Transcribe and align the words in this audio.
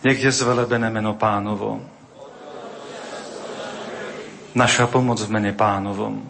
Nech 0.00 0.22
je 0.22 0.32
zvelebené 0.32 0.90
meno 0.90 1.14
pánovo. 1.14 1.80
Naša 4.54 4.88
pomoc 4.88 5.20
v 5.20 5.30
mene 5.30 5.52
pánovom. 5.52 6.24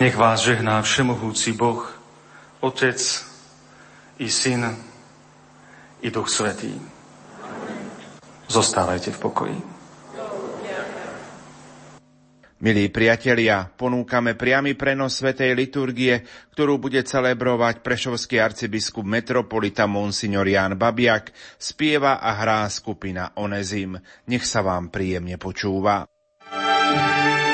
Nech 0.00 0.16
vás 0.16 0.40
žehná 0.40 0.82
všemohúci 0.82 1.52
Boh, 1.52 1.84
Otec 2.60 3.00
i 4.18 4.28
Syn 4.28 4.76
i 6.00 6.08
Duch 6.10 6.28
Svetý. 6.28 6.80
Zostávajte 8.48 9.12
v 9.12 9.18
pokoji. 9.20 9.75
Milí 12.56 12.88
priatelia, 12.88 13.68
ponúkame 13.68 14.32
priamy 14.32 14.72
prenos 14.72 15.20
Svetej 15.20 15.52
liturgie, 15.52 16.24
ktorú 16.56 16.80
bude 16.80 17.04
celebrovať 17.04 17.84
prešovský 17.84 18.40
arcibiskup 18.40 19.04
metropolita 19.04 19.84
Monsignor 19.84 20.48
Jan 20.48 20.72
Babiak, 20.72 21.36
spieva 21.60 22.16
a 22.16 22.32
hrá 22.32 22.64
skupina 22.72 23.36
Onezim. 23.36 24.00
Nech 24.32 24.48
sa 24.48 24.64
vám 24.64 24.88
príjemne 24.88 25.36
počúva. 25.36 26.08
tak 26.48 27.45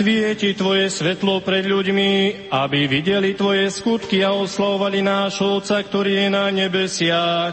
svieti 0.00 0.56
Tvoje 0.56 0.88
svetlo 0.88 1.44
pred 1.44 1.68
ľuďmi, 1.68 2.48
aby 2.48 2.88
videli 2.88 3.36
Tvoje 3.36 3.68
skutky 3.68 4.24
a 4.24 4.32
oslovovali 4.32 5.04
nášho 5.04 5.60
Otca, 5.60 5.76
ktorý 5.76 6.24
je 6.24 6.28
na 6.32 6.48
nebesiach, 6.48 7.52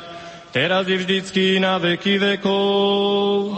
teraz 0.55 0.87
i 0.87 0.95
vždycky 0.95 1.59
na 1.59 1.75
veky 1.75 2.15
vekov. 2.15 3.51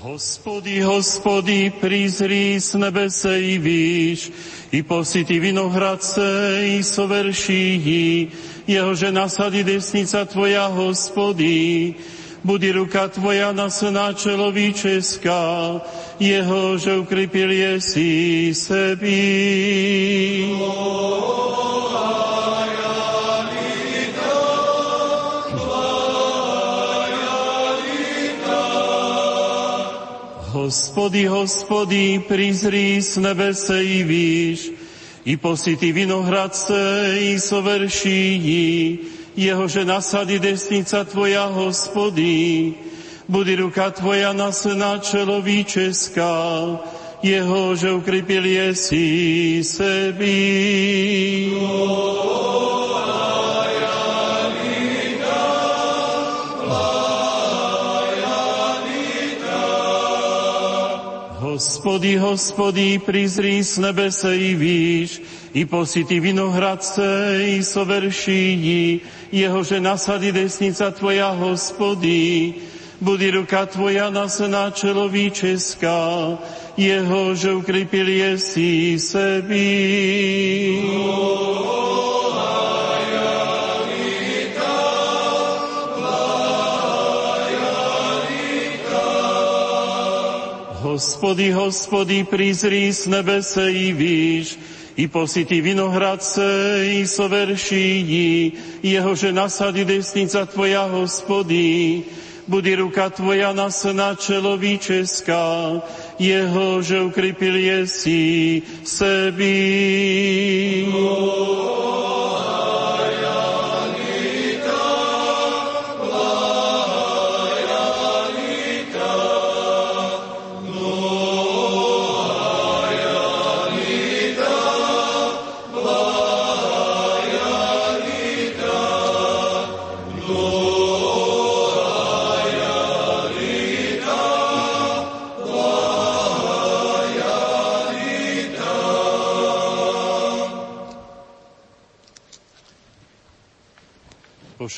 Hospody, 0.00 0.80
hospody, 0.80 1.68
prizri 1.76 2.56
z 2.56 2.80
nebese 2.80 3.36
i 3.36 3.60
výš, 3.60 4.32
i 4.72 4.80
posity 4.80 5.36
vinohradce 5.36 6.24
i 6.64 6.80
soverší, 6.80 7.68
jehože 8.64 9.12
nasadí 9.12 9.60
desnica 9.68 10.24
Tvoja, 10.24 10.72
hospody, 10.72 11.92
Budi 12.48 12.72
ruka 12.72 13.12
Tvoja 13.12 13.52
nasná 13.52 14.16
človíčeská, 14.16 15.84
jeho, 16.16 16.80
že 16.80 16.96
ukrypil 16.96 17.76
si 17.76 18.48
sebi. 18.56 19.20
Hospody, 30.48 31.28
hospody, 31.28 32.24
prizri 32.24 32.96
z 33.04 33.20
nebese 33.20 33.76
i 33.76 34.00
výš, 34.08 34.72
i 35.28 35.36
posity 35.36 35.92
vinohradce 35.92 37.12
i 37.28 37.36
soverší, 37.36 38.24
jehože 39.38 39.86
nasadí 39.86 40.42
desnica 40.42 41.06
Tvoja, 41.06 41.46
hospody, 41.46 42.74
Budi 43.30 43.54
ruka 43.54 43.94
Tvoja 43.94 44.34
na 44.34 44.50
na 44.50 44.98
človíčeská, 44.98 46.34
jeho, 47.22 47.62
že 47.78 47.94
ukripil 47.94 48.74
si 48.74 49.62
sebi. 49.62 50.42
Hospody, 61.58 62.14
hospody, 62.22 63.02
prizri 63.02 63.58
z 63.66 63.82
nebese 63.82 64.30
i 64.30 64.54
výš, 64.54 65.18
i 65.58 65.66
posity 65.66 66.22
vinohradce 66.22 67.34
i 67.50 67.58
soveršíni, 67.58 69.02
jehože 69.32 69.80
nasady 69.80 70.32
desnica 70.32 70.90
Tvoja, 70.90 71.30
hospody, 71.32 72.54
Budi 72.98 73.30
ruka 73.30 73.62
Tvoja 73.66 74.10
nasená 74.10 74.74
človíčeská, 74.74 76.34
jeho, 76.74 77.22
že 77.34 77.54
ukripil 77.54 78.34
si 78.38 78.98
sebi. 78.98 79.70
Hospody, 90.82 91.54
hospody, 91.54 92.26
prizri 92.26 92.90
z 92.90 93.06
nebese 93.06 93.70
i 93.70 93.94
výš, 93.94 94.58
i 94.98 95.06
posity 95.08 95.62
vinohradce 95.62 96.42
i 96.98 97.06
soveršíni, 97.06 98.52
jehože 98.82 99.32
nasady 99.32 99.86
desnica 99.86 100.42
Tvoja, 100.46 100.90
hospody, 100.90 102.02
Budi 102.48 102.74
ruka 102.74 103.06
Tvoja 103.12 103.54
nasná 103.54 104.18
človíčeská, 104.18 105.78
jeho, 106.18 106.82
že 106.82 106.98
ukripil 107.06 107.86
si 107.86 108.58
sebi. 108.82 109.60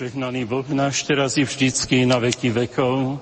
Požehnaný 0.00 0.48
Boh 0.48 0.64
náš 0.72 1.04
teraz 1.04 1.36
i 1.36 1.44
vždycky 1.44 2.08
na 2.08 2.16
veky 2.16 2.48
vekov. 2.48 3.20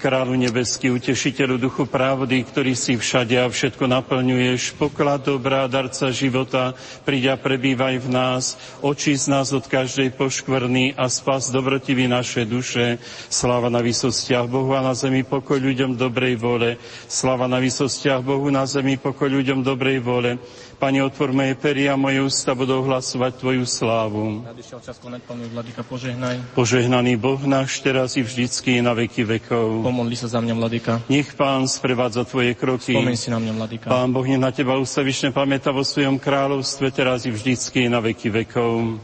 Kráľu 0.00 0.40
nebeský, 0.40 0.88
utešiteľu 0.88 1.60
duchu 1.60 1.84
pravdy, 1.84 2.48
ktorý 2.48 2.72
si 2.72 2.96
všade 2.96 3.36
a 3.36 3.44
všetko 3.44 3.92
naplňuješ, 3.92 4.72
poklad 4.80 5.28
dobrá, 5.28 5.68
darca 5.68 6.08
života, 6.08 6.72
príď 7.04 7.36
a 7.36 7.36
prebývaj 7.36 8.00
v 8.00 8.08
nás, 8.08 8.56
očí 8.80 9.12
z 9.12 9.36
nás 9.36 9.52
od 9.52 9.68
každej 9.68 10.16
poškvrny 10.16 10.96
a 10.96 11.12
spas 11.12 11.52
dobrotivý 11.52 12.08
naše 12.08 12.48
duše. 12.48 12.96
Sláva 13.28 13.68
na 13.68 13.84
vysostiach 13.84 14.48
Bohu 14.48 14.72
a 14.72 14.80
na 14.80 14.96
zemi 14.96 15.28
pokoj 15.28 15.60
ľuďom 15.60 16.00
dobrej 16.00 16.40
vole. 16.40 16.80
Sláva 17.04 17.44
na 17.52 17.60
vysostiach 17.60 18.24
Bohu 18.24 18.48
na 18.48 18.64
zemi 18.64 18.96
pokoj 18.96 19.28
ľuďom 19.28 19.60
dobrej 19.60 20.00
vole. 20.00 20.40
Pane, 20.82 20.98
otvor 20.98 21.30
moje 21.30 21.54
pery 21.54 21.86
a 21.86 21.94
moje 21.94 22.18
ústa 22.18 22.58
budú 22.58 22.82
hlasovať 22.82 23.38
Tvoju 23.38 23.62
slávu. 23.62 24.42
Požehnaný 26.58 27.14
Boh 27.14 27.38
náš 27.46 27.78
teraz 27.86 28.18
i 28.18 28.26
vždycky 28.26 28.82
na 28.82 28.90
veky 28.90 29.22
vekov. 29.22 29.86
Pomodli 29.86 30.18
sa 30.18 30.26
za 30.26 30.42
mňa, 30.42 30.54
Vladyka. 30.58 30.98
Nech 31.06 31.38
Pán 31.38 31.70
sprevádza 31.70 32.26
Tvoje 32.26 32.58
kroky. 32.58 32.98
Spomeň 32.98 33.14
si 33.14 33.30
na 33.30 33.38
mňa, 33.38 33.52
Vladyka. 33.62 33.86
Pán 33.94 34.10
Boh 34.10 34.26
nech 34.26 34.42
na 34.42 34.50
Teba 34.50 34.74
ustavične 34.74 35.30
pamätá 35.30 35.70
vo 35.70 35.86
svojom 35.86 36.18
kráľovstve 36.18 36.90
teraz 36.90 37.22
i 37.24 37.30
vždycky 37.30 37.86
na 37.86 38.02
veky 38.02 38.42
vekov. 38.42 38.98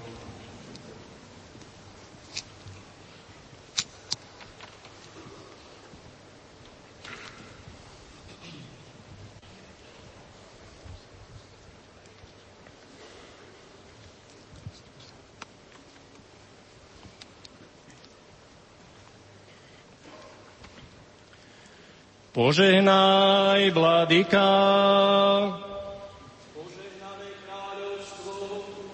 Požehnaj, 22.38 23.74
vladyka. 23.74 24.46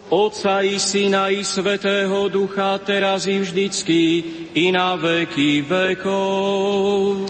Otca 0.08 0.64
i 0.64 0.80
Syna 0.80 1.28
i 1.28 1.44
Svetého 1.44 2.32
Ducha, 2.32 2.80
teraz 2.80 3.28
i 3.28 3.36
vždycky, 3.36 4.24
i 4.56 4.72
na 4.72 4.96
veky 4.96 5.60
vekov. 5.60 7.28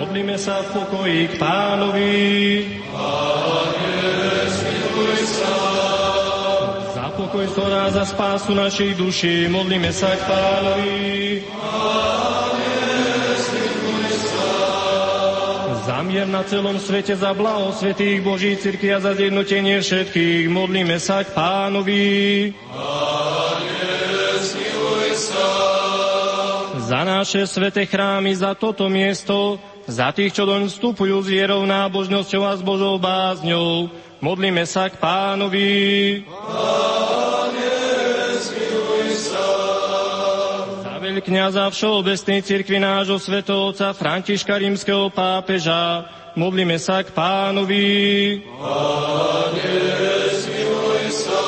Modlíme 0.00 0.40
sa 0.40 0.64
v 0.64 0.68
pokoji 0.72 1.20
k 1.28 1.34
pánovi. 1.36 2.83
Ktorá 7.44 7.92
za 7.92 8.08
spásu 8.08 8.56
našej 8.56 8.96
duši, 8.96 9.46
modlíme 9.52 9.92
sa 9.92 10.10
k 10.16 10.22
pánovi. 10.24 11.04
mier 16.14 16.30
na 16.30 16.46
celom 16.46 16.78
svete 16.78 17.18
za 17.18 17.34
blaho 17.34 17.74
svetých 17.74 18.22
Boží 18.22 18.54
cirkvi 18.54 18.94
a 18.94 19.02
za 19.02 19.18
zjednotenie 19.18 19.82
všetkých. 19.82 20.46
Modlíme 20.46 20.94
sa 21.02 21.26
k 21.26 21.34
pánovi. 21.34 22.04
Za 26.78 27.00
naše 27.02 27.42
svete 27.50 27.82
chrámy, 27.90 28.30
za 28.30 28.54
toto 28.54 28.86
miesto, 28.86 29.58
za 29.90 30.14
tých, 30.14 30.38
čo 30.38 30.46
doň 30.46 30.70
vstupujú 30.70 31.18
s 31.18 31.26
vierou, 31.26 31.66
nábožnosťou 31.66 32.46
a 32.46 32.54
s 32.54 32.62
Božou 32.62 32.94
bázňou. 33.02 33.90
Modlíme 34.22 34.62
sa 34.70 34.86
k 34.86 34.94
pánovi. 35.02 36.22
Kniaza 41.22 41.70
Všeobecnej 41.70 42.42
cirkvi 42.42 42.82
nášho 42.82 43.20
svetovca 43.22 43.94
Františka 43.94 44.58
rímskeho 44.58 45.12
pápeža. 45.12 46.08
Modlíme 46.34 46.74
sa 46.82 47.06
k 47.06 47.14
pánovi. 47.14 48.42
Pane, 48.42 49.70
sa. 51.14 51.42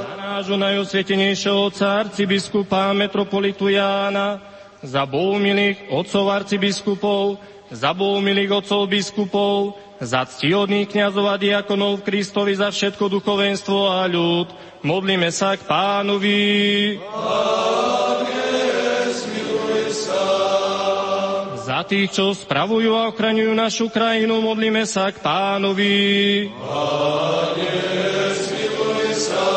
Za 0.00 0.14
nášho 0.16 0.56
najosvietenejšieho 0.56 1.58
otca 1.68 2.00
arcibiskupa 2.06 2.96
metropolitu 2.96 3.68
Jána, 3.68 4.40
za 4.80 5.04
bohumilých 5.04 5.92
otcov 5.92 6.32
arcibiskupov, 6.32 7.36
za 7.68 7.92
bohumilých 7.92 8.64
otcov 8.64 8.88
biskupov, 8.88 9.76
za 10.00 10.24
ctihodných 10.24 10.88
kniazov 10.88 11.28
a 11.28 11.36
diakonov 11.36 12.06
Kristovi, 12.06 12.56
za 12.56 12.72
všetko 12.72 13.10
duchovenstvo 13.20 13.78
a 13.90 14.08
ľud. 14.08 14.48
Modlíme 14.80 15.28
sa 15.28 15.58
k 15.58 15.66
pánovi. 15.66 16.40
Pane, 17.02 18.07
tých, 21.88 22.12
čo 22.12 22.36
spravujú 22.36 22.92
a 22.92 23.08
ochraňujú 23.08 23.52
našu 23.56 23.88
krajinu, 23.88 24.44
modlíme 24.44 24.84
sa 24.84 25.08
k 25.08 25.24
pánovi. 25.24 25.96
Pane, 26.52 27.72
sa. 29.16 29.48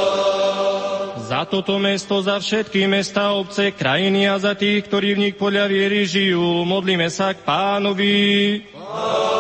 Za 1.22 1.42
toto 1.46 1.78
mesto, 1.78 2.18
za 2.24 2.40
všetky 2.40 2.88
mesta, 2.88 3.36
obce, 3.36 3.76
krajiny 3.76 4.26
a 4.32 4.40
za 4.40 4.56
tých, 4.56 4.88
ktorí 4.88 5.16
v 5.16 5.22
nich 5.28 5.36
podľa 5.36 5.68
viery 5.68 6.08
žijú, 6.08 6.64
modlíme 6.64 7.12
sa 7.12 7.36
k 7.36 7.44
pánovi. 7.44 8.16
Pane. 8.72 9.32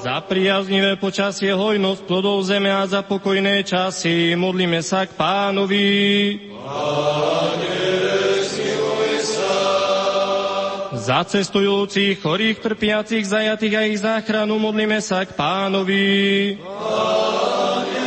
Za 0.00 0.24
priaznivé 0.24 0.96
počasie 0.96 1.52
hojnosť 1.52 2.08
plodov 2.08 2.40
zeme 2.48 2.72
a 2.72 2.88
za 2.88 3.04
pokojné 3.04 3.60
časy, 3.68 4.32
modlíme 4.32 4.80
sa 4.80 5.04
k 5.04 5.12
pánovi. 5.12 5.88
Pane, 6.56 7.99
Za 11.00 11.24
cestujúcich, 11.24 12.20
chorých, 12.20 12.60
trpiacich, 12.60 13.24
zajatých 13.24 13.74
a 13.74 13.82
ich 13.88 13.98
záchranu 14.04 14.60
modlíme 14.60 15.00
sa 15.00 15.24
k 15.24 15.32
pánovi. 15.32 16.60
Pane, 16.60 18.00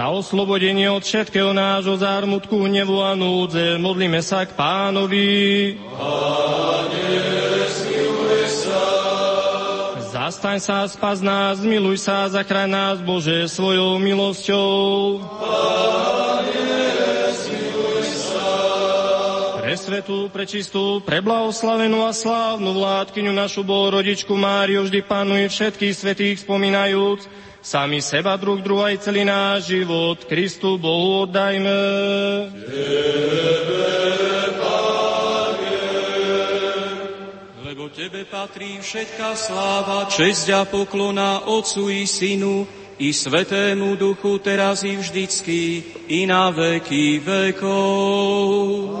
za 0.00 0.08
oslobodenie 0.08 0.88
od 0.88 1.04
všetkého 1.04 1.52
nášho 1.52 1.92
zármutku, 2.00 2.56
hnevu 2.64 3.04
a 3.04 3.12
núdze. 3.12 3.76
Modlíme 3.76 4.24
sa 4.24 4.48
k 4.48 4.56
pánovi. 4.56 5.76
Zastaň 10.08 10.58
sa, 10.64 10.88
spas 10.88 11.20
nás, 11.20 11.60
miluj 11.60 12.00
sa, 12.00 12.32
zachraň 12.32 12.68
nás, 12.72 12.96
Bože, 13.04 13.44
svojou 13.44 14.00
milosťou. 14.00 15.20
Pre 19.70 20.02
prečistú, 20.34 20.98
preblahoslavenú 20.98 22.02
a 22.02 22.10
slávnu 22.10 22.74
vládkyňu 22.74 23.30
našu 23.30 23.62
Bohorodičku 23.62 24.34
Máriu 24.34 24.82
vždy 24.82 24.98
panuje 25.06 25.46
všetkých 25.46 25.94
svetých 25.94 26.42
spomínajúc, 26.42 27.30
sami 27.62 28.02
seba, 28.02 28.34
druh 28.34 28.58
druha 28.58 28.90
aj 28.90 29.06
celý 29.06 29.22
náš 29.22 29.70
život 29.70 30.26
Kristu 30.26 30.74
Bohu 30.74 31.22
oddajme. 31.22 31.78
Lebo 37.62 37.86
Tebe 37.94 38.26
patrí 38.26 38.82
všetká 38.82 39.38
sláva, 39.38 40.10
česť 40.10 40.46
a 40.50 40.66
poklona 40.66 41.46
Otcu 41.46 41.94
i 41.94 42.10
Synu 42.10 42.79
i 43.00 43.12
Svetému 43.12 43.96
Duchu 43.96 44.38
teraz 44.38 44.84
i 44.84 44.96
vždycky 44.96 45.82
i 46.08 46.28
na 46.28 46.52
veky 46.52 47.16
vekov. 47.24 49.00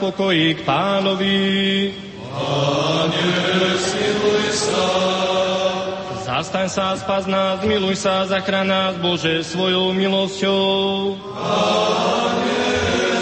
pokoji 0.00 0.56
k 0.56 0.60
pánovi. 0.64 1.38
Pane, 2.32 3.26
smiluj 3.76 4.46
sa. 4.56 4.86
Zastaň 6.24 6.68
sa, 6.72 6.96
spas 6.96 7.28
nás, 7.28 7.60
miluj 7.68 8.00
sa, 8.00 8.24
zachraň 8.24 8.66
nás, 8.66 8.94
Bože, 8.96 9.44
svojou 9.44 9.92
milosťou. 9.92 11.20
Pane, 11.20 12.64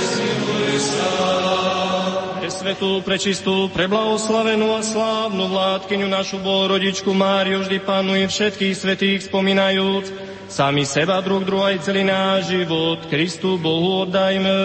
smiluj 0.07 0.77
sa. 0.79 1.11
Pre 2.39 2.51
svetú, 2.53 3.03
prečistú, 3.03 3.67
preblahoslavenú 3.75 4.79
a 4.79 4.85
slávnu 4.85 5.51
vládkyňu 5.51 6.07
našu 6.07 6.39
Bohorodičku 6.39 7.11
Máriu 7.11 7.67
vždy 7.67 7.83
panuje 7.83 8.29
všetkých 8.31 8.75
svetých 8.77 9.19
spomínajúc, 9.27 10.15
sami 10.53 10.85
seba, 10.85 11.25
druh 11.25 11.43
druh 11.43 11.65
aj 11.65 11.85
celý 11.85 12.05
náš 12.05 12.53
život 12.53 13.09
Kristu 13.09 13.57
Bohu 13.57 14.05
oddajme. 14.05 14.57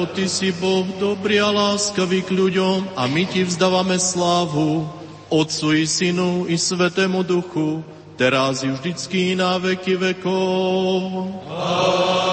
Lebo 0.00 0.16
Ty 0.16 0.32
si 0.32 0.48
Boh 0.56 0.88
dobrý 0.96 1.44
a 1.44 1.52
láskavý 1.52 2.24
k 2.24 2.32
ľuďom 2.32 2.96
a 2.96 3.04
my 3.04 3.20
Ti 3.28 3.44
vzdávame 3.44 4.00
slávu, 4.00 4.88
Otcu 5.28 5.76
i 5.76 5.84
Synu 5.84 6.48
i 6.48 6.56
Svetému 6.56 7.20
Duchu, 7.20 7.84
teraz 8.16 8.64
i 8.64 8.72
vždycky 8.72 9.36
na 9.36 9.60
veky 9.60 10.00
vekov. 10.00 11.28
Spas 11.44 12.29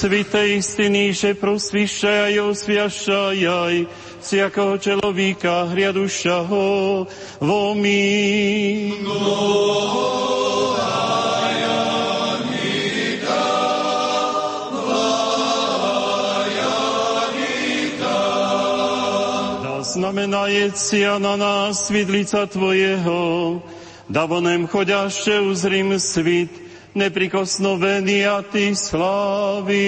Kriste, 0.00 0.08
svité 0.08 0.56
istiny, 0.56 1.12
že 1.12 1.36
prosvišťaj 1.36 2.32
aj 2.32 2.34
osviašťaj 2.48 3.74
всякого 4.24 4.80
человека, 4.80 5.68
грядущего 5.68 7.04
во 7.40 7.74
мир. 7.76 8.96
Да 19.60 19.84
знаменается 19.84 21.18
на 21.20 21.36
нас 21.36 21.90
видлица 21.90 22.46
Твоего, 22.46 23.60
да 24.08 24.24
вонем 24.24 24.68
ходяще 24.68 25.40
узрим 25.40 25.98
світ, 25.98 26.50
neprikosnovený 26.95 28.27
a 28.27 28.41
Ty 28.41 28.75
slávy. 28.75 29.87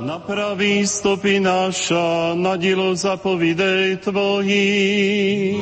Napraví 0.00 0.86
stopy 0.86 1.40
naša, 1.40 2.34
na 2.38 2.54
dilo 2.56 2.94
zapovidej 2.94 3.96
Tvojich. 4.04 5.58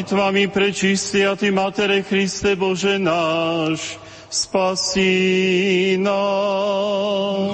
Molitvami 0.00 0.48
prečistia 0.48 1.36
Ty, 1.36 1.52
Matere 1.52 2.00
Christe 2.00 2.56
Bože 2.56 2.96
náš, 2.96 4.00
spasí 4.32 6.00
nás. 6.00 7.49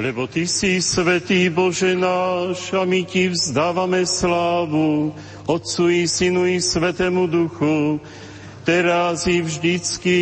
Lebo 0.00 0.26
Ty 0.26 0.44
si 0.48 0.84
svetý 0.84 1.48
Bože 1.48 1.96
náš 1.96 2.72
a 2.76 2.84
my 2.84 3.04
Ti 3.08 3.32
vzdávame 3.32 4.04
slávu, 4.04 5.16
Otcu 5.48 5.88
i 5.88 6.08
Synu 6.08 6.44
i 6.44 6.60
Svetému 6.60 7.24
Duchu, 7.24 8.00
teraz 8.64 9.24
i 9.24 9.40
vždycky. 9.40 10.20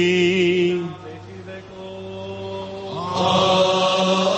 Kyrios, 3.98 4.37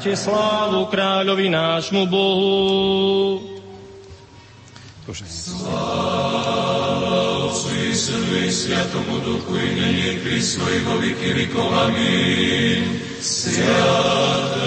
Zdajte 0.00 0.16
slávu 0.16 0.88
kráľovi 0.88 1.52
nášmu 1.52 2.08
Bohu. 2.08 2.56
Svjatomu 8.48 9.20
Duhu 9.20 9.60
i 9.60 10.16
pri 10.24 10.40
svojih 10.40 10.88
ovih 10.88 11.14
kirikov. 11.20 11.68
Amin. 11.68 12.96
Svjate 13.20 14.40
i 14.56 14.59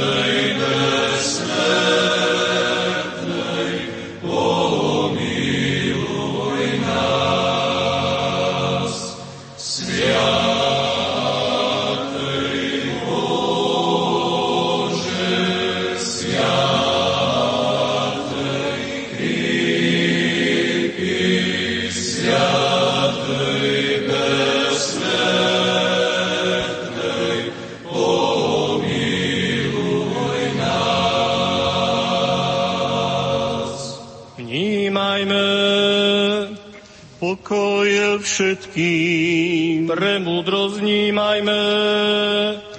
všetkým. 38.33 39.85
pre 39.85 40.17
múdrosť 40.17 40.81
vnímajme. 40.81 41.61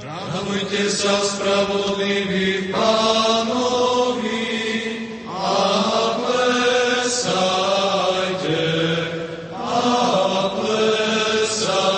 Radujte 0.02 0.90
sa 0.90 1.14
spravodliví 1.14 2.74
Pánovi 2.74 4.50
a 5.30 5.54
plesajte, 6.18 7.38
a 9.54 10.50
plesajte. 10.58 11.94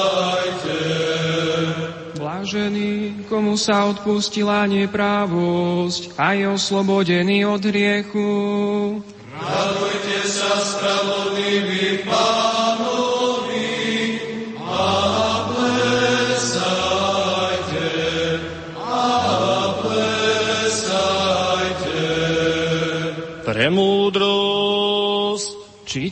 Blažený, 2.21 3.25
komu 3.33 3.57
sa 3.57 3.89
odpustila 3.89 4.69
neprávosť 4.69 6.13
a 6.21 6.37
je 6.37 6.45
oslobodený 6.53 7.49
od 7.49 7.65
hriechu. 7.65 8.37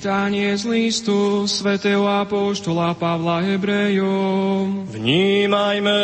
Čítanie 0.04 0.52
z 0.52 0.68
listu 0.68 1.48
svätého 1.48 2.04
apoštola 2.04 2.92
Pavla 2.92 3.40
Hebrejom. 3.40 4.84
vnímajme. 4.92 6.00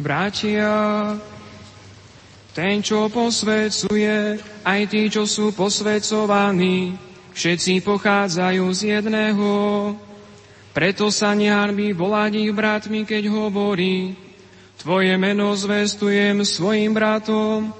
Bratia, 0.00 0.72
ten, 2.56 2.80
čo 2.80 3.12
posvedcuje, 3.12 4.40
aj 4.64 4.80
tí, 4.88 5.12
čo 5.12 5.28
sú 5.28 5.52
posvedcovaní, 5.52 6.96
všetci 7.36 7.84
pochádzajú 7.84 8.64
z 8.72 8.80
jedného. 8.96 9.52
Preto 10.72 11.12
sa 11.12 11.36
neharbí 11.36 11.92
volať 11.92 12.40
ich 12.40 12.56
bratmi, 12.56 13.04
keď 13.04 13.28
hovorí, 13.28 14.24
Tvoje 14.80 15.14
meno 15.18 15.54
zvestujem 15.54 16.42
svojim 16.42 16.94
bratom 16.94 17.70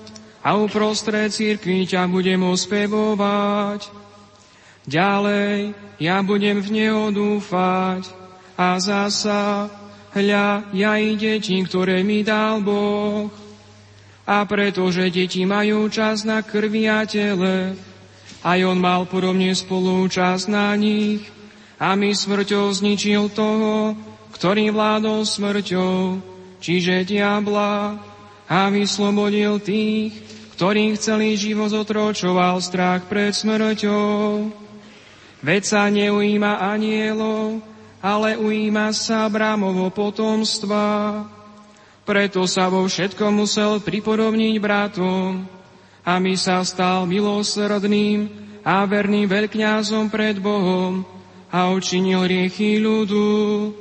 a 0.45 0.55
uprostred 0.61 1.33
církvy 1.33 1.89
ťa 1.89 2.05
budem 2.07 2.45
ospevovať. 2.45 3.89
Ďalej, 4.85 5.73
ja 5.97 6.21
budem 6.21 6.61
v 6.61 6.69
Neho 6.69 7.09
dúfať 7.09 8.05
a 8.55 8.77
zasa, 8.77 9.73
hľa, 10.13 10.69
ja 10.77 10.93
i 11.01 11.17
deti, 11.17 11.57
ktoré 11.65 12.05
mi 12.05 12.21
dal 12.21 12.61
Boh. 12.61 13.33
A 14.29 14.45
pretože 14.45 15.09
deti 15.09 15.49
majú 15.49 15.89
čas 15.89 16.25
na 16.29 16.45
krvi 16.45 16.89
a 16.89 17.09
tele, 17.09 17.77
aj 18.45 18.59
on 18.65 18.77
mal 18.77 19.09
podobne 19.09 19.57
spolu 19.57 20.05
čas 20.13 20.45
na 20.49 20.77
nich, 20.77 21.25
a 21.81 21.97
mi 21.99 22.13
smrťou 22.13 22.71
zničil 22.71 23.33
toho, 23.33 23.97
ktorý 24.37 24.73
vládol 24.73 25.25
smrťou, 25.25 26.21
čiže 26.65 27.05
diabla, 27.05 28.01
a 28.49 28.69
vyslobodil 28.73 29.61
tých, 29.61 30.13
ktorým 30.57 30.97
celý 31.01 31.37
život 31.37 31.73
zotročoval 31.73 32.61
strach 32.61 33.09
pred 33.09 33.33
smrťou. 33.33 34.53
Veď 35.45 35.63
sa 35.65 35.89
neujíma 35.93 36.61
anielov, 36.61 37.61
ale 38.01 38.37
ujíma 38.37 38.93
sa 38.97 39.29
Abramovo 39.29 39.89
potomstva. 39.93 41.25
Preto 42.05 42.45
sa 42.45 42.69
vo 42.69 42.85
všetkom 42.85 43.33
musel 43.45 43.81
pripodobniť 43.81 44.55
bratom, 44.61 45.45
a 46.05 46.21
my 46.21 46.37
sa 46.37 46.61
stal 46.69 47.09
milosrdným 47.09 48.29
a 48.61 48.85
verným 48.85 49.25
veľkňazom 49.25 50.13
pred 50.13 50.37
Bohom 50.37 51.01
a 51.49 51.73
učinil 51.73 52.29
riechy 52.29 52.77
ľudu. 52.77 53.73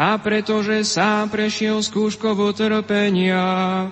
A 0.00 0.16
pretože 0.16 0.80
sám 0.80 1.28
prešiel 1.28 1.84
skúškovo 1.84 2.56
trpenia, 2.56 3.84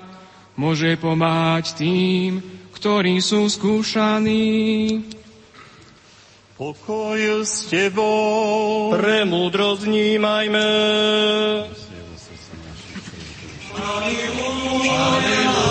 môže 0.57 0.97
pomáhať 0.97 1.77
tým, 1.77 2.40
ktorí 2.73 3.21
sú 3.21 3.44
skúšaní. 3.44 5.05
Pokoj 6.57 7.44
s 7.44 7.68
tebou. 7.68 8.88
Pre 8.97 9.29
múdrosť 9.29 9.85
vnímajme. 9.85 10.68
Spravodlivý 13.68 14.49
volali 14.81 15.67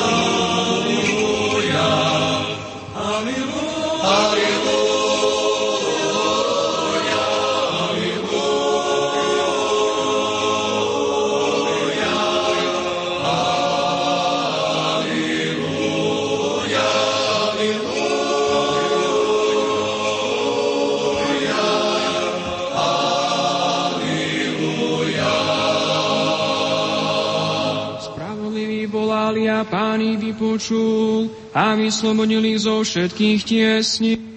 a 29.28 29.64
pán 29.68 30.00
vypočul 30.18 31.28
a 31.54 31.76
vyslobodil 31.76 32.46
ich 32.46 32.64
zo 32.64 32.80
všetkých 32.84 33.40
tiesní. 33.44 34.37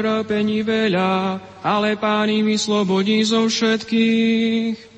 Majú 0.00 0.24
trpení 0.24 0.64
veľa, 0.64 1.36
ale 1.60 2.00
pán 2.00 2.32
ich 2.32 2.40
vyslobodí 2.40 3.20
zo 3.20 3.44
všetkých. 3.44 4.89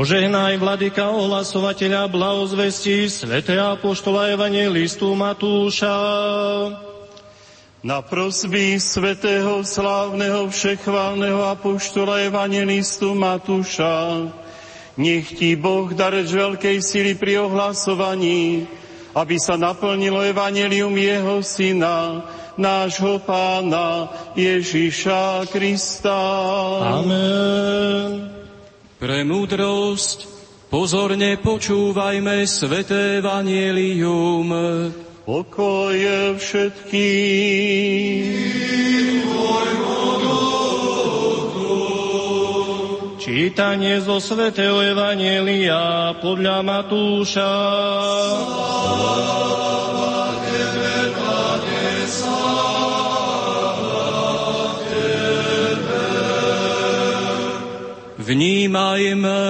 Požehnaj, 0.00 0.56
vladyka, 0.56 1.12
ohlasovateľa 1.12 2.08
blahozvesti, 2.08 3.04
svete 3.04 3.60
apoštola 3.60 4.32
evangelistu 4.32 5.12
Matúša. 5.12 5.92
Na 7.84 8.00
prosby 8.00 8.80
svetého 8.80 9.60
slávneho 9.60 10.48
všechválneho 10.48 11.44
apoštola 11.52 12.24
evangelistu 12.24 13.12
Matúša, 13.12 14.24
nech 14.96 15.36
ti 15.36 15.52
Boh 15.52 15.92
dareč 15.92 16.32
veľkej 16.32 16.80
sily 16.80 17.12
pri 17.20 17.44
ohlasovaní, 17.44 18.64
aby 19.12 19.36
sa 19.36 19.60
naplnilo 19.60 20.24
evanelium 20.24 20.96
jeho 20.96 21.44
syna, 21.44 22.24
nášho 22.56 23.20
pána 23.20 24.08
Ježíša 24.32 25.44
Krista. 25.52 26.16
Amen. 26.88 28.39
Pre 29.00 29.24
múdrosť 29.24 30.28
pozorne 30.68 31.40
počúvajme 31.40 32.44
sveté 32.44 33.24
vanielium. 33.24 34.52
Pokoj 35.24 35.96
všetkým. 36.36 37.80
Čítanie 43.16 44.04
zo 44.04 44.20
svätého 44.20 44.84
Evanielia 44.84 46.12
podľa 46.20 46.60
Matúša. 46.60 47.52
Vnímajme. 58.30 59.42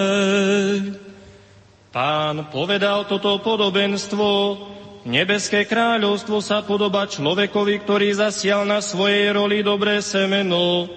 Pán 1.93 2.49
povedal 2.49 3.05
toto 3.05 3.37
podobenstvo. 3.45 4.57
Nebeské 5.05 5.69
kráľovstvo 5.69 6.41
sa 6.41 6.65
podoba 6.65 7.05
človekovi, 7.05 7.85
ktorý 7.85 8.09
zasial 8.17 8.65
na 8.65 8.81
svojej 8.81 9.37
roli 9.37 9.61
dobré 9.61 10.01
semeno. 10.01 10.89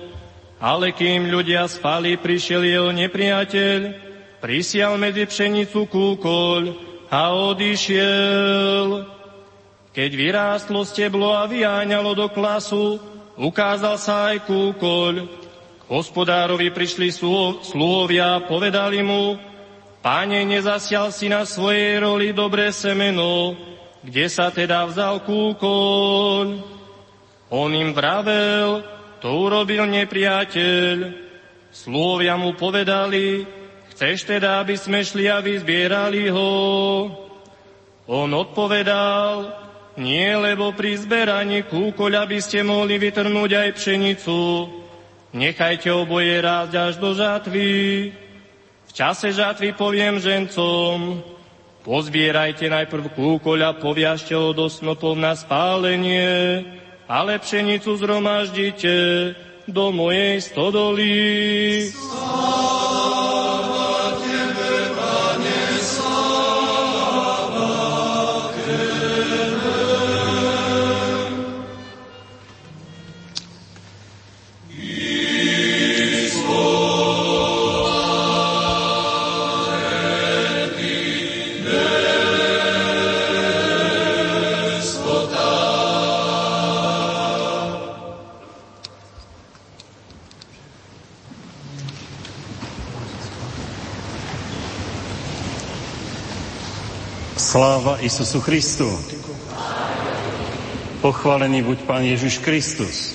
Ale 0.63 0.95
kým 0.95 1.27
ľudia 1.27 1.67
spali, 1.67 2.15
prišiel 2.15 2.63
jeho 2.63 2.89
nepriateľ, 2.95 3.79
prisial 4.39 4.95
medzi 4.95 5.27
pšenicu 5.27 5.83
kúkoľ 5.83 6.61
a 7.11 7.35
odišiel. 7.51 8.87
Keď 9.91 10.09
vyrástlo 10.15 10.87
steblo 10.87 11.35
a 11.35 11.43
vyháňalo 11.51 12.15
do 12.15 12.31
klasu, 12.31 12.95
ukázal 13.35 13.99
sa 13.99 14.31
aj 14.31 14.47
kúkoľ. 14.47 15.42
Hospodárovi 15.91 16.71
prišli 16.71 17.11
sluhovia 17.59 18.39
povedali 18.47 19.03
mu, 19.03 19.35
Pane, 20.03 20.43
nezasial 20.43 21.15
si 21.15 21.31
na 21.31 21.47
svojej 21.47 22.03
roli 22.03 22.35
dobré 22.35 22.75
semeno, 22.75 23.55
kde 24.03 24.27
sa 24.27 24.51
teda 24.51 24.83
vzal 24.83 25.23
kúkoľ? 25.23 26.45
On 27.55 27.71
im 27.71 27.95
vravel, 27.95 28.83
to 29.23 29.31
urobil 29.31 29.87
nepriateľ. 29.87 31.23
Sluhovia 31.71 32.35
mu 32.35 32.51
povedali, 32.59 33.47
chceš 33.95 34.27
teda, 34.27 34.59
aby 34.59 34.75
sme 34.75 35.07
šli 35.07 35.31
a 35.31 35.39
vyzbierali 35.39 36.27
ho? 36.27 36.51
On 38.11 38.27
odpovedal, 38.27 39.55
nie, 39.95 40.35
lebo 40.35 40.75
pri 40.75 40.99
zberaní 40.99 41.63
kúkoľa 41.63 42.27
by 42.27 42.39
ste 42.43 42.59
mohli 42.67 42.99
vytrnúť 42.99 43.51
aj 43.55 43.69
pšenicu. 43.79 44.39
Nechajte 45.33 45.89
oboje 45.89 46.37
rásť 46.45 46.73
až 46.77 46.93
do 47.01 47.17
žatvy. 47.17 48.13
V 48.85 48.91
čase 48.93 49.33
žatvy 49.33 49.73
poviem 49.73 50.21
žencom, 50.21 51.25
pozbierajte 51.81 52.69
najprv 52.69 53.17
kúkoľ 53.17 53.59
a 53.65 53.71
poviažte 53.73 54.37
ho 54.37 54.53
do 54.53 54.69
snopov 54.69 55.17
na 55.17 55.33
spálenie, 55.33 56.61
ale 57.09 57.41
pšenicu 57.41 57.97
zhromaždite 57.97 58.93
do 59.65 59.89
mojej 59.89 60.37
stodoly. 60.37 61.17
Sláva 97.53 98.01
Isusu 98.01 98.41
Christu. 98.41 98.89
Pochválený 101.05 101.61
buď 101.61 101.85
Pán 101.85 102.01
Ježiš 102.01 102.41
Kristus. 102.41 103.13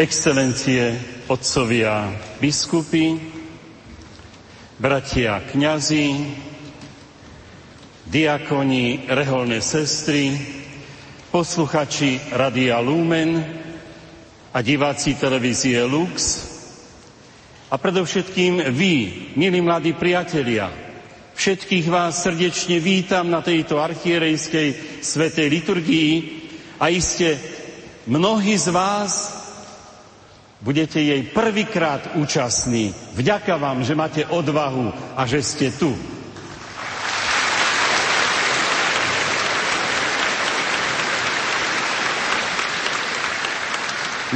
Excelencie, 0.00 0.96
otcovia, 1.28 2.16
biskupy, 2.40 3.20
bratia, 4.80 5.44
kňazi, 5.52 6.08
diakoni, 8.08 9.12
reholné 9.12 9.60
sestry, 9.60 10.40
posluchači 11.28 12.32
Radia 12.32 12.80
Lumen 12.80 13.44
a 14.56 14.58
diváci 14.64 15.20
televízie 15.20 15.84
Lux, 15.84 16.48
a 17.72 17.80
predovšetkým 17.80 18.68
vy, 18.68 18.94
milí 19.32 19.64
mladí 19.64 19.96
priatelia, 19.96 20.68
všetkých 21.32 21.88
vás 21.88 22.20
srdečne 22.20 22.76
vítam 22.76 23.32
na 23.32 23.40
tejto 23.40 23.80
archierejskej 23.80 25.00
svetej 25.00 25.48
liturgii 25.48 26.12
a 26.76 26.92
iste 26.92 27.40
mnohí 28.04 28.60
z 28.60 28.68
vás 28.68 29.40
budete 30.60 31.00
jej 31.00 31.24
prvýkrát 31.32 32.12
účastní. 32.20 32.92
Vďaka 33.16 33.56
vám, 33.56 33.80
že 33.88 33.96
máte 33.96 34.20
odvahu 34.28 34.92
a 35.16 35.24
že 35.24 35.40
ste 35.40 35.72
tu. 35.72 35.96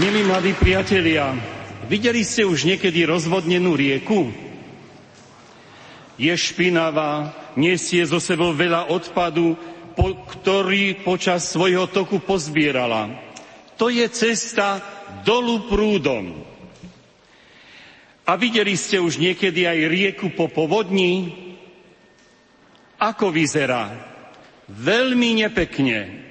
Milí 0.01 0.25
mladí 0.25 0.57
priatelia, 0.57 1.56
Videli 1.87 2.27
ste 2.27 2.43
už 2.43 2.67
niekedy 2.67 3.07
rozvodnenú 3.07 3.79
rieku? 3.79 4.35
Je 6.19 6.35
špinavá, 6.35 7.31
nesie 7.55 8.03
zo 8.03 8.19
sebou 8.19 8.51
veľa 8.51 8.91
odpadu, 8.91 9.55
po, 9.95 10.27
ktorý 10.27 11.07
počas 11.07 11.47
svojho 11.47 11.87
toku 11.87 12.19
pozbierala. 12.19 13.15
To 13.79 13.87
je 13.87 14.03
cesta 14.11 14.83
dolu 15.23 15.71
prúdom. 15.71 16.43
A 18.27 18.35
videli 18.35 18.75
ste 18.75 18.99
už 18.99 19.23
niekedy 19.23 19.71
aj 19.71 19.87
rieku 19.87 20.35
po 20.35 20.51
povodni? 20.51 21.31
Ako 22.99 23.31
vyzerá? 23.31 23.95
Veľmi 24.67 25.47
nepekne. 25.47 26.27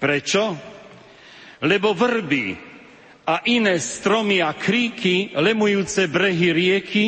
Prečo? 0.00 0.56
Lebo 1.60 1.92
vrby, 1.92 2.63
a 3.24 3.40
iné 3.48 3.80
stromy 3.80 4.44
a 4.44 4.52
kríky, 4.52 5.32
lemujúce 5.32 6.04
brehy 6.12 6.52
rieky, 6.52 7.04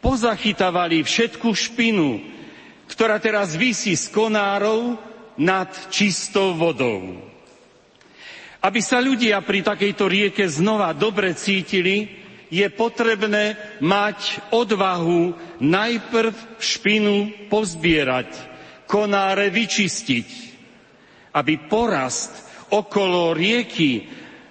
pozachytávali 0.00 1.04
všetku 1.04 1.52
špinu, 1.52 2.20
ktorá 2.88 3.20
teraz 3.20 3.52
vysí 3.56 3.92
z 3.96 4.08
konárov 4.08 4.96
nad 5.36 5.68
čistou 5.92 6.56
vodou. 6.56 7.20
Aby 8.64 8.80
sa 8.80 8.96
ľudia 9.00 9.44
pri 9.44 9.60
takejto 9.60 10.04
rieke 10.08 10.48
znova 10.48 10.96
dobre 10.96 11.36
cítili, 11.36 12.24
je 12.48 12.64
potrebné 12.72 13.56
mať 13.84 14.52
odvahu 14.54 15.36
najprv 15.60 16.32
špinu 16.56 17.48
pozbierať, 17.52 18.30
konáre 18.88 19.52
vyčistiť, 19.52 20.28
aby 21.36 21.68
porast 21.68 22.32
okolo 22.72 23.36
rieky 23.36 24.06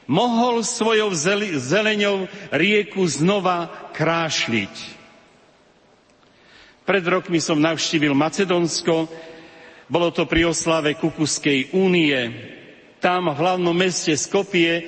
mohol 0.07 0.63
svojou 0.65 1.11
zeleňou 1.57 2.27
rieku 2.51 3.03
znova 3.07 3.91
krášliť. 3.95 4.75
Pred 6.83 7.03
rokmi 7.07 7.39
som 7.39 7.63
navštívil 7.63 8.11
Macedónsko, 8.11 9.07
bolo 9.87 10.09
to 10.11 10.27
pri 10.27 10.51
oslave 10.51 10.99
Kukuskej 10.99 11.71
únie. 11.75 12.17
Tam 12.99 13.31
v 13.31 13.39
hlavnom 13.39 13.75
meste 13.75 14.15
Skopie 14.19 14.83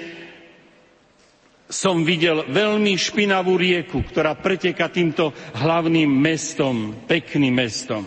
som 1.65 2.05
videl 2.05 2.45
veľmi 2.45 2.93
špinavú 2.93 3.57
rieku, 3.57 4.05
ktorá 4.05 4.37
preteka 4.37 4.91
týmto 4.91 5.33
hlavným 5.55 6.07
mestom, 6.07 6.93
pekným 7.09 7.55
mestom. 7.57 8.05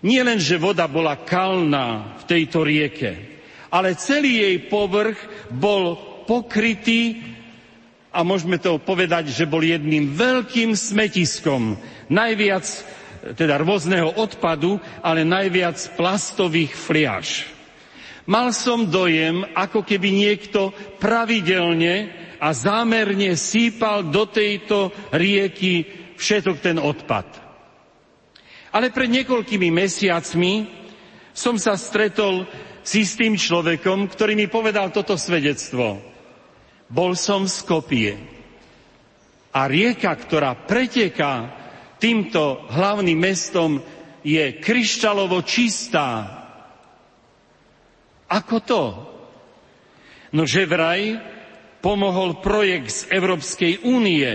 Nie 0.00 0.24
len, 0.24 0.40
že 0.40 0.56
voda 0.56 0.88
bola 0.88 1.14
kalná 1.22 2.16
v 2.18 2.24
tejto 2.24 2.64
rieke, 2.64 3.29
ale 3.70 3.94
celý 3.96 4.42
jej 4.42 4.56
povrch 4.66 5.18
bol 5.50 5.96
pokrytý 6.26 7.22
a 8.10 8.26
môžeme 8.26 8.58
to 8.58 8.82
povedať, 8.82 9.30
že 9.30 9.46
bol 9.46 9.62
jedným 9.62 10.10
veľkým 10.14 10.74
smetiskom. 10.74 11.78
Najviac 12.10 12.66
teda 13.38 13.60
rôzneho 13.60 14.18
odpadu, 14.18 14.82
ale 15.04 15.22
najviac 15.22 15.78
plastových 15.94 16.74
fliaž. 16.74 17.46
Mal 18.26 18.54
som 18.54 18.86
dojem, 18.86 19.42
ako 19.54 19.82
keby 19.82 20.08
niekto 20.10 20.70
pravidelne 20.98 22.10
a 22.38 22.54
zámerne 22.54 23.34
sípal 23.36 24.06
do 24.08 24.26
tejto 24.26 24.94
rieky 25.12 25.86
všetok 26.16 26.56
ten 26.62 26.78
odpad. 26.78 27.26
Ale 28.70 28.94
pred 28.94 29.10
niekoľkými 29.10 29.68
mesiacmi 29.74 30.70
som 31.34 31.58
sa 31.58 31.74
stretol 31.74 32.46
s 32.80 32.90
istým 32.96 33.36
človekom, 33.36 34.08
ktorý 34.08 34.32
mi 34.34 34.46
povedal 34.48 34.88
toto 34.90 35.14
svedectvo. 35.14 36.00
Bol 36.90 37.12
som 37.14 37.46
v 37.46 37.54
Skopie. 37.54 38.12
A 39.50 39.66
rieka, 39.66 40.14
ktorá 40.14 40.54
preteká 40.54 41.50
týmto 41.98 42.66
hlavným 42.70 43.18
mestom, 43.18 43.82
je 44.22 44.58
kryštalovo 44.58 45.42
čistá. 45.42 46.26
Ako 48.30 48.56
to? 48.62 48.82
No 50.30 50.46
že 50.46 50.62
vraj 50.68 51.18
pomohol 51.82 52.38
projekt 52.38 52.90
z 52.92 53.00
Európskej 53.10 53.82
únie 53.82 54.28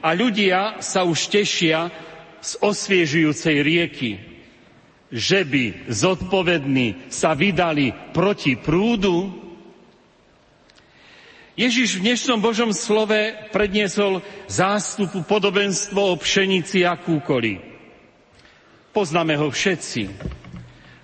a 0.00 0.08
ľudia 0.16 0.80
sa 0.80 1.04
už 1.04 1.28
tešia 1.28 1.92
z 2.40 2.56
osviežujúcej 2.58 3.60
rieky. 3.60 4.31
Že 5.12 5.40
by 5.44 5.64
zodpovední 5.92 7.12
sa 7.12 7.36
vydali 7.36 7.92
proti 8.16 8.56
prúdu? 8.56 9.28
Ježiš 11.52 12.00
v 12.00 12.08
dnešnom 12.08 12.40
Božom 12.40 12.72
slove 12.72 13.36
predniesol 13.52 14.24
zástupu 14.48 15.20
podobenstvo 15.28 16.00
o 16.00 16.16
pšenici 16.16 16.88
a 16.88 16.96
kúkoli. 16.96 17.60
Poznáme 18.96 19.36
ho 19.36 19.52
všetci. 19.52 20.08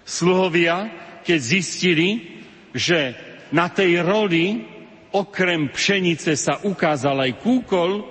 Sluhovia, 0.09 0.89
keď 1.21 1.39
zistili, 1.45 2.41
že 2.73 3.13
na 3.53 3.69
tej 3.69 4.01
roli 4.01 4.65
okrem 5.13 5.69
pšenice 5.69 6.33
sa 6.33 6.65
ukázal 6.65 7.29
aj 7.29 7.33
kúkol, 7.45 8.09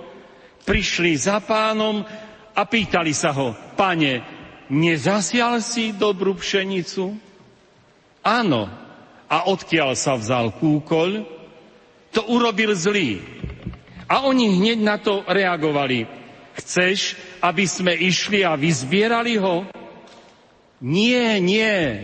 prišli 0.62 1.18
za 1.18 1.42
pánom 1.42 2.06
a 2.54 2.62
pýtali 2.66 3.10
sa 3.10 3.34
ho, 3.34 3.50
pane, 3.74 4.37
nezasial 4.70 5.60
si 5.64 5.90
dobrú 5.96 6.36
pšenicu? 6.38 7.16
Áno. 8.22 8.68
A 9.28 9.44
odkiaľ 9.52 9.92
sa 9.92 10.16
vzal 10.16 10.56
kúkoľ? 10.56 11.38
to 12.12 12.24
urobil 12.28 12.72
zlý. 12.74 13.20
A 14.08 14.24
oni 14.24 14.48
hneď 14.56 14.78
na 14.80 14.96
to 14.96 15.22
reagovali. 15.28 16.08
Chceš, 16.58 17.14
aby 17.44 17.64
sme 17.68 17.92
išli 17.94 18.42
a 18.42 18.56
vyzbierali 18.56 19.36
ho? 19.38 19.68
Nie, 20.82 21.38
nie. 21.38 22.02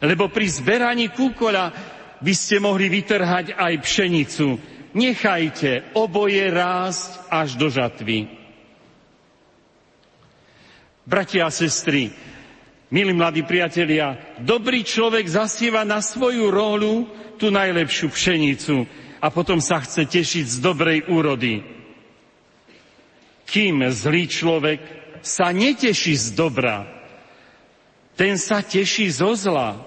Lebo 0.00 0.26
pri 0.32 0.46
zberaní 0.48 1.12
kúkoľa 1.12 1.64
by 2.18 2.34
ste 2.34 2.58
mohli 2.58 2.88
vytrhať 2.88 3.54
aj 3.54 3.74
pšenicu. 3.84 4.48
Nechajte 4.96 5.92
oboje 5.92 6.48
rásť 6.48 7.10
až 7.28 7.48
do 7.60 7.68
žatvy. 7.68 8.45
Bratia 11.06 11.46
a 11.46 11.54
sestry, 11.54 12.10
milí 12.90 13.14
mladí 13.14 13.46
priatelia, 13.46 14.18
dobrý 14.42 14.82
človek 14.82 15.22
zasieva 15.30 15.86
na 15.86 16.02
svoju 16.02 16.50
rolu 16.50 17.06
tú 17.38 17.54
najlepšiu 17.54 18.10
pšenicu 18.10 18.82
a 19.22 19.30
potom 19.30 19.62
sa 19.62 19.78
chce 19.78 20.02
tešiť 20.02 20.44
z 20.50 20.56
dobrej 20.58 21.06
úrody. 21.06 21.62
Kým 23.46 23.86
zlý 23.86 24.26
človek 24.26 24.80
sa 25.22 25.54
neteší 25.54 26.18
z 26.18 26.34
dobra, 26.34 26.90
ten 28.18 28.34
sa 28.34 28.64
teší 28.64 29.06
zo 29.06 29.38
zla. 29.38 29.78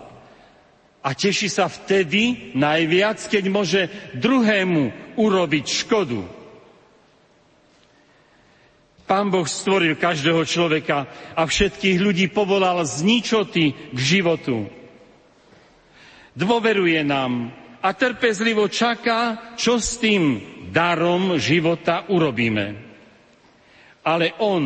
A 0.99 1.15
teší 1.15 1.51
sa 1.51 1.67
vtedy 1.67 2.55
najviac, 2.55 3.19
keď 3.27 3.43
môže 3.51 3.81
druhému 4.15 5.15
urobiť 5.19 5.65
škodu. 5.83 6.38
Pán 9.09 9.33
Boh 9.33 9.49
stvoril 9.49 9.97
každého 9.97 10.45
človeka 10.45 11.09
a 11.33 11.41
všetkých 11.41 11.97
ľudí 11.97 12.29
povolal 12.29 12.85
z 12.85 13.01
ničoty 13.01 13.73
k 13.73 13.97
životu 13.97 14.69
dôveruje 16.39 17.03
nám 17.03 17.51
a 17.83 17.91
trpezlivo 17.91 18.71
čaká, 18.71 19.51
čo 19.59 19.75
s 19.75 19.99
tým 19.99 20.39
darom 20.71 21.35
života 21.35 22.07
urobíme. 22.07 22.87
Ale 24.07 24.39
On 24.39 24.63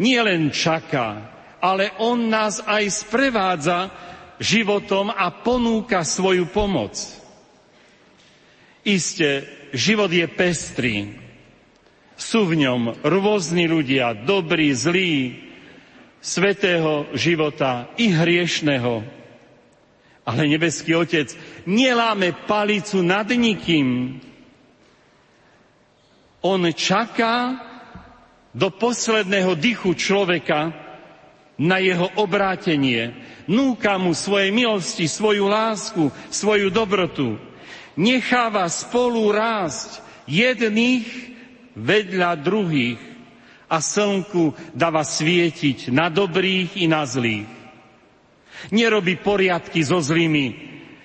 nie 0.00 0.20
len 0.24 0.48
čaká, 0.48 1.28
ale 1.60 1.92
On 2.00 2.16
nás 2.16 2.64
aj 2.64 2.84
sprevádza 2.88 3.92
životom 4.40 5.12
a 5.12 5.28
ponúka 5.28 6.00
svoju 6.06 6.48
pomoc. 6.48 6.96
Isté, 8.86 9.44
život 9.76 10.08
je 10.08 10.24
pestrý. 10.30 11.27
Sú 12.18 12.50
v 12.50 12.66
ňom 12.66 12.98
rôzni 13.06 13.70
ľudia, 13.70 14.12
dobrí, 14.26 14.74
zlí, 14.74 15.38
svetého 16.18 17.06
života 17.14 17.86
i 17.94 18.10
hriešného 18.10 19.18
ale 20.28 20.44
nebeský 20.44 20.92
Otec 20.92 21.32
neláme 21.64 22.36
palicu 22.44 23.00
nad 23.00 23.24
nikým. 23.24 24.20
On 26.44 26.60
čaká 26.68 27.64
do 28.52 28.68
posledného 28.68 29.56
dychu 29.56 29.96
človeka 29.96 30.76
na 31.56 31.80
jeho 31.80 32.12
obrátenie. 32.20 33.16
Núka 33.48 33.96
mu 33.96 34.12
svoje 34.12 34.52
milosti, 34.52 35.08
svoju 35.08 35.48
lásku, 35.48 36.12
svoju 36.28 36.68
dobrotu. 36.68 37.40
Necháva 37.96 38.68
spolu 38.68 39.32
rásť 39.32 40.04
jedných 40.28 41.08
vedľa 41.78 42.30
druhých 42.42 43.00
a 43.70 43.78
slnku 43.78 44.74
dáva 44.74 45.06
svietiť 45.06 45.94
na 45.94 46.10
dobrých 46.10 46.82
i 46.82 46.86
na 46.90 47.06
zlých 47.06 47.58
nerobí 48.74 49.22
poriadky 49.22 49.80
so 49.86 50.02
zlými, 50.02 50.46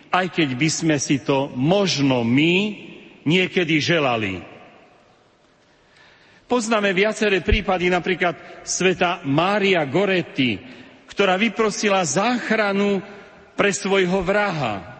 aj 0.09 0.33
keď 0.33 0.49
by 0.57 0.69
sme 0.69 0.97
si 0.97 1.21
to 1.21 1.53
možno 1.53 2.25
my 2.25 2.73
niekedy 3.23 3.77
želali. 3.77 4.41
Poznáme 6.49 6.93
viaceré 6.93 7.41
prípady, 7.41 7.89
napríklad 7.89 8.65
sveta 8.67 9.25
Mária 9.25 9.81
Goretti, 9.87 10.59
ktorá 11.09 11.39
vyprosila 11.39 12.03
záchranu 12.05 13.01
pre 13.57 13.73
svojho 13.73 14.21
vraha. 14.21 14.92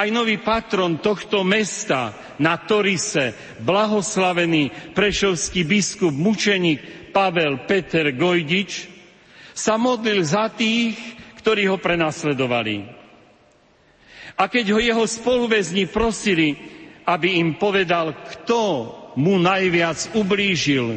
Aj 0.00 0.08
nový 0.08 0.40
patron 0.40 0.96
tohto 0.96 1.44
mesta 1.44 2.16
na 2.40 2.56
Torise, 2.56 3.36
blahoslavený 3.60 4.96
prešovský 4.96 5.68
biskup, 5.68 6.16
mučeník 6.16 7.12
Pavel 7.12 7.68
Peter 7.68 8.08
Gojdič, 8.16 8.88
sa 9.52 9.76
modlil 9.76 10.24
za 10.24 10.48
tých, 10.48 10.96
ktorí 11.44 11.68
ho 11.68 11.76
prenasledovali. 11.76 12.80
A 14.40 14.48
keď 14.48 14.72
ho 14.72 14.80
jeho 14.80 15.04
spoluväzni 15.04 15.84
prosili, 15.84 16.56
aby 17.04 17.36
im 17.36 17.60
povedal, 17.60 18.16
kto 18.24 18.60
mu 19.20 19.36
najviac 19.36 20.16
ublížil, 20.16 20.96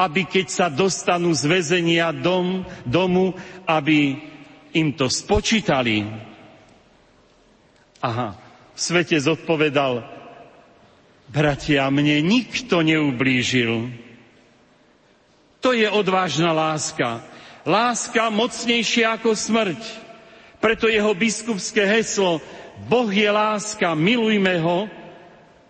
aby 0.00 0.24
keď 0.24 0.46
sa 0.48 0.66
dostanú 0.72 1.36
z 1.36 1.44
väzenia 1.52 2.16
dom, 2.16 2.64
domu, 2.88 3.36
aby 3.68 4.16
im 4.72 4.96
to 4.96 5.12
spočítali. 5.12 6.00
Aha, 7.98 8.38
svete 8.78 9.18
zodpovedal, 9.18 10.06
bratia, 11.28 11.90
mne 11.90 12.22
nikto 12.22 12.80
neublížil. 12.80 13.90
To 15.58 15.74
je 15.74 15.90
odvážna 15.90 16.54
láska. 16.54 17.26
Láska 17.66 18.30
mocnejšia 18.30 19.18
ako 19.18 19.34
smrť. 19.34 19.82
Preto 20.62 20.86
jeho 20.86 21.10
biskupské 21.14 21.86
heslo 21.86 22.38
Boh 22.86 23.10
je 23.10 23.26
láska, 23.26 23.98
milujme 23.98 24.54
ho, 24.62 24.86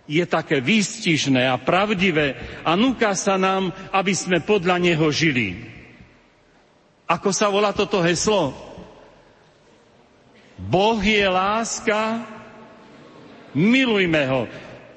je 0.08 0.20
také 0.28 0.60
výstižné 0.60 1.48
a 1.48 1.56
pravdivé 1.56 2.36
a 2.64 2.76
núka 2.76 3.12
sa 3.16 3.40
nám, 3.40 3.72
aby 3.92 4.12
sme 4.12 4.44
podľa 4.44 4.76
neho 4.80 5.08
žili. 5.08 5.64
Ako 7.08 7.32
sa 7.32 7.48
volá 7.48 7.72
toto 7.72 8.04
heslo? 8.04 8.52
Boh 10.58 10.98
je 10.98 11.22
láska, 11.28 12.26
milujme 13.54 14.22
ho. 14.26 14.42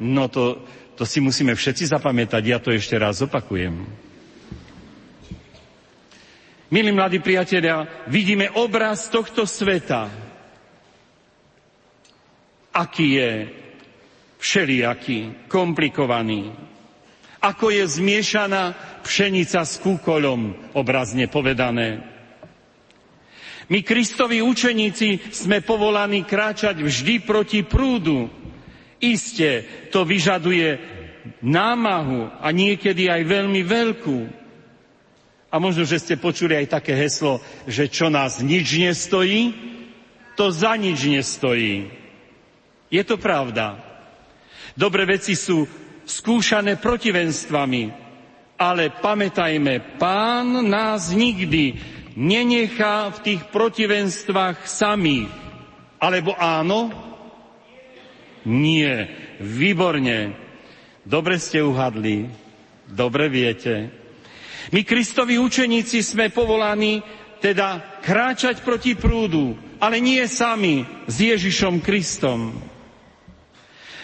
No 0.02 0.26
to, 0.28 0.58
to 0.98 1.06
si 1.06 1.22
musíme 1.22 1.54
všetci 1.54 1.86
zapamätať, 1.94 2.42
ja 2.46 2.58
to 2.58 2.74
ešte 2.74 2.98
raz 2.98 3.22
opakujem. 3.22 3.86
Milí 6.72 6.90
mladí 6.96 7.20
priatelia, 7.20 7.84
vidíme 8.08 8.48
obraz 8.58 9.12
tohto 9.12 9.44
sveta. 9.46 10.08
Aký 12.72 13.20
je 13.20 13.32
všelijaký, 14.40 15.52
komplikovaný. 15.52 16.50
Ako 17.44 17.70
je 17.76 17.84
zmiešaná 17.86 18.74
pšenica 19.04 19.62
s 19.68 19.78
kúkolom, 19.84 20.56
obrazne 20.72 21.28
povedané. 21.28 22.11
My, 23.72 23.80
Kristovi 23.88 24.44
učeníci, 24.44 25.32
sme 25.32 25.64
povolaní 25.64 26.28
kráčať 26.28 26.84
vždy 26.84 27.24
proti 27.24 27.64
prúdu. 27.64 28.28
Isté, 29.00 29.64
to 29.88 30.04
vyžaduje 30.04 30.76
námahu 31.40 32.28
a 32.44 32.52
niekedy 32.52 33.08
aj 33.08 33.22
veľmi 33.24 33.62
veľkú. 33.64 34.20
A 35.52 35.56
možno, 35.56 35.88
že 35.88 36.04
ste 36.04 36.20
počuli 36.20 36.60
aj 36.60 36.84
také 36.84 37.00
heslo, 37.00 37.40
že 37.64 37.88
čo 37.88 38.12
nás 38.12 38.44
nič 38.44 38.76
nestojí, 38.76 39.56
to 40.36 40.52
za 40.52 40.76
nič 40.76 41.08
nestojí. 41.08 41.88
Je 42.92 43.04
to 43.08 43.16
pravda. 43.16 43.80
Dobre 44.76 45.08
veci 45.08 45.32
sú 45.32 45.64
skúšané 46.04 46.76
protivenstvami, 46.76 47.84
ale 48.60 48.92
pamätajme, 49.00 49.96
pán 49.96 50.60
nás 50.68 51.16
nikdy 51.16 51.80
nenechá 52.16 53.12
v 53.12 53.18
tých 53.24 53.42
protivenstvách 53.50 54.68
samých. 54.68 55.32
Alebo 56.02 56.34
áno? 56.36 56.92
Nie. 58.48 59.10
Výborne. 59.42 60.34
Dobre 61.06 61.42
ste 61.42 61.62
uhadli. 61.62 62.30
Dobre 62.90 63.32
viete. 63.32 63.90
My, 64.70 64.86
Kristovi 64.86 65.42
učeníci, 65.42 66.06
sme 66.06 66.30
povolaní 66.30 67.02
teda 67.42 68.00
kráčať 68.06 68.62
proti 68.62 68.94
prúdu, 68.94 69.58
ale 69.82 69.98
nie 69.98 70.22
sami 70.30 70.86
s 71.10 71.16
Ježišom 71.18 71.82
Kristom. 71.82 72.54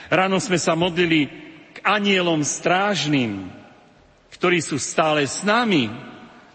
Ráno 0.10 0.42
sme 0.42 0.58
sa 0.58 0.74
modlili 0.74 1.30
k 1.76 1.78
anielom 1.86 2.42
strážnym, 2.42 3.54
ktorí 4.34 4.64
sú 4.64 4.82
stále 4.82 5.28
s 5.28 5.46
nami. 5.46 5.92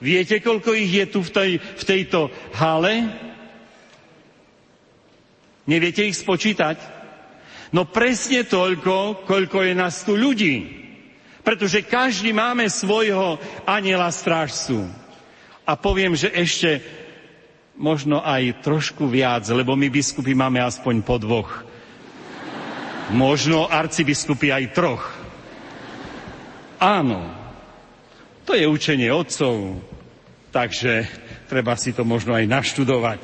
Viete, 0.03 0.43
koľko 0.43 0.75
ich 0.75 0.91
je 0.91 1.07
tu 1.07 1.23
v, 1.23 1.31
tej, 1.31 1.51
v 1.63 1.83
tejto 1.87 2.27
hale? 2.59 3.07
Neviete 5.63 6.03
ich 6.03 6.19
spočítať? 6.19 6.75
No 7.71 7.87
presne 7.87 8.43
toľko, 8.43 9.23
koľko 9.23 9.63
je 9.63 9.73
nás 9.79 10.03
tu 10.03 10.19
ľudí. 10.19 10.83
Pretože 11.47 11.87
každý 11.87 12.35
máme 12.35 12.67
svojho 12.67 13.39
aniela 13.63 14.11
strážcu. 14.11 14.91
A 15.63 15.79
poviem, 15.79 16.19
že 16.19 16.35
ešte 16.35 16.83
možno 17.79 18.19
aj 18.27 18.59
trošku 18.67 19.07
viac, 19.07 19.47
lebo 19.55 19.79
my 19.79 19.87
biskupy 19.87 20.35
máme 20.35 20.59
aspoň 20.59 21.07
po 21.07 21.23
dvoch. 21.23 21.63
Možno 23.15 23.71
arcibiskupy 23.71 24.51
aj 24.51 24.75
troch. 24.75 25.05
Áno, 26.83 27.23
to 28.43 28.59
je 28.59 28.67
učenie 28.67 29.07
otcov, 29.15 29.79
takže 30.53 31.09
treba 31.49 31.75
si 31.75 31.97
to 31.97 32.05
možno 32.05 32.37
aj 32.37 32.45
naštudovať. 32.45 33.23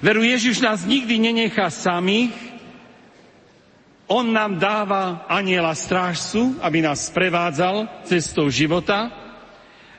Veru 0.00 0.24
Ježiš 0.24 0.64
nás 0.64 0.88
nikdy 0.88 1.20
nenechá 1.20 1.68
samých, 1.68 2.32
on 4.10 4.34
nám 4.34 4.58
dáva 4.58 5.22
aniela 5.30 5.70
strážcu, 5.70 6.58
aby 6.58 6.82
nás 6.82 7.14
prevádzal 7.14 8.02
cestou 8.10 8.50
života, 8.50 9.06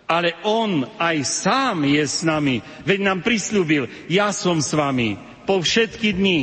ale 0.04 0.36
On 0.44 0.84
aj 1.00 1.18
sám 1.24 1.88
je 1.88 2.04
s 2.04 2.20
nami. 2.28 2.60
Veď 2.84 3.08
nám 3.08 3.24
prislúbil, 3.24 3.88
ja 4.12 4.36
som 4.36 4.60
s 4.60 4.76
vami 4.76 5.16
po 5.48 5.64
všetky 5.64 6.12
dni 6.12 6.42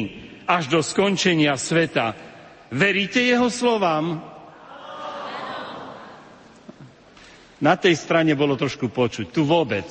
až 0.48 0.72
do 0.72 0.80
skončenia 0.80 1.60
sveta. 1.60 2.16
Veríte 2.72 3.20
Jeho 3.20 3.52
slovám? 3.52 4.24
Na 7.58 7.74
tej 7.74 7.98
strane 7.98 8.38
bolo 8.38 8.54
trošku 8.54 8.86
počuť, 8.86 9.34
tu 9.34 9.42
vôbec. 9.42 9.86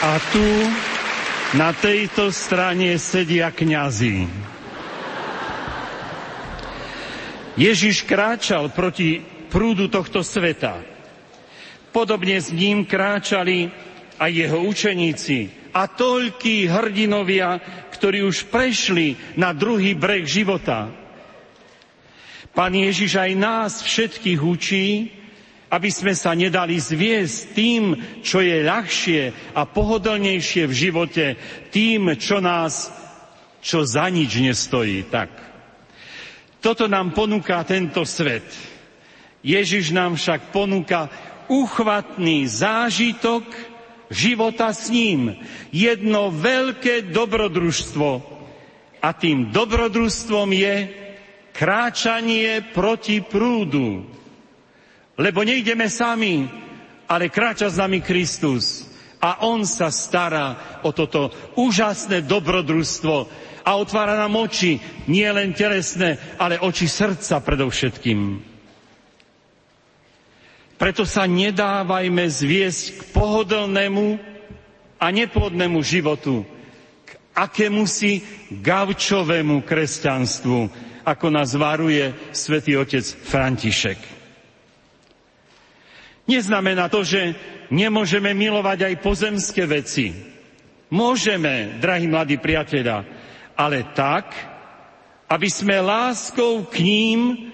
A 0.00 0.16
tu 0.32 0.44
na 1.56 1.72
tejto 1.72 2.28
strane 2.28 2.96
sedia 3.00 3.48
kňazi. 3.48 4.28
Ježiš 7.56 8.04
kráčal 8.04 8.72
proti 8.72 9.20
prúdu 9.48 9.88
tohto 9.88 10.20
sveta. 10.20 10.80
Podobne 11.92 12.38
s 12.38 12.52
ním 12.52 12.84
kráčali 12.84 13.68
aj 14.20 14.30
jeho 14.30 14.60
učeníci 14.64 15.72
a 15.74 15.90
toľkí 15.90 16.70
hrdinovia, 16.70 17.58
ktorí 18.00 18.24
už 18.24 18.48
prešli 18.48 19.12
na 19.36 19.52
druhý 19.52 19.92
breh 19.92 20.24
života. 20.24 20.88
Pán 22.56 22.72
Ježiš 22.72 23.20
aj 23.20 23.32
nás 23.36 23.72
všetkých 23.84 24.40
učí, 24.40 25.12
aby 25.68 25.92
sme 25.92 26.16
sa 26.16 26.32
nedali 26.32 26.80
zviesť 26.80 27.38
tým, 27.52 27.82
čo 28.24 28.40
je 28.40 28.64
ľahšie 28.64 29.52
a 29.52 29.68
pohodlnejšie 29.68 30.64
v 30.64 30.74
živote, 30.74 31.26
tým, 31.68 32.16
čo 32.16 32.40
nás, 32.40 32.88
čo 33.60 33.84
za 33.84 34.08
nič 34.08 34.32
nestojí. 34.32 35.04
Tak. 35.06 35.30
Toto 36.64 36.88
nám 36.88 37.12
ponúka 37.12 37.60
tento 37.68 38.08
svet. 38.08 38.48
Ježiš 39.44 39.92
nám 39.92 40.16
však 40.16 40.50
ponúka 40.50 41.12
uchvatný 41.52 42.48
zážitok 42.48 43.44
života 44.10 44.74
s 44.74 44.90
ním. 44.90 45.38
Jedno 45.70 46.34
veľké 46.34 47.08
dobrodružstvo. 47.14 48.10
A 49.00 49.08
tým 49.16 49.48
dobrodružstvom 49.48 50.52
je 50.52 50.74
kráčanie 51.56 52.60
proti 52.74 53.24
prúdu 53.24 54.04
lebo 55.20 55.44
nejdeme 55.44 55.92
sami, 55.92 56.48
ale 57.04 57.28
kráča 57.28 57.68
s 57.68 57.76
nami 57.76 58.00
Kristus. 58.00 58.88
A 59.20 59.44
On 59.44 59.68
sa 59.68 59.92
stará 59.92 60.80
o 60.80 60.96
toto 60.96 61.28
úžasné 61.60 62.24
dobrodružstvo 62.24 63.28
a 63.60 63.70
otvára 63.76 64.16
nám 64.16 64.32
oči, 64.40 64.80
nie 65.12 65.28
len 65.28 65.52
telesné, 65.52 66.16
ale 66.40 66.56
oči 66.56 66.88
srdca 66.88 67.44
predovšetkým. 67.44 68.49
Preto 70.80 71.04
sa 71.04 71.28
nedávajme 71.28 72.24
zviesť 72.24 72.84
k 72.96 73.00
pohodlnému 73.12 74.16
a 74.96 75.06
nepodnému 75.12 75.76
životu, 75.84 76.40
k 77.04 77.10
akémusi 77.36 78.24
gavčovému 78.48 79.60
kresťanstvu, 79.60 80.58
ako 81.04 81.26
nás 81.28 81.52
varuje 81.52 82.32
svätý 82.32 82.80
otec 82.80 83.04
František. 83.04 84.00
Neznamená 86.24 86.88
to, 86.88 87.04
že 87.04 87.36
nemôžeme 87.68 88.32
milovať 88.32 88.88
aj 88.88 89.04
pozemské 89.04 89.68
veci. 89.68 90.16
Môžeme, 90.88 91.76
drahí 91.76 92.08
mladí 92.08 92.40
priatelia, 92.40 93.04
ale 93.52 93.84
tak, 93.92 94.32
aby 95.28 95.48
sme 95.52 95.76
láskou 95.84 96.64
k 96.72 96.80
ním 96.80 97.52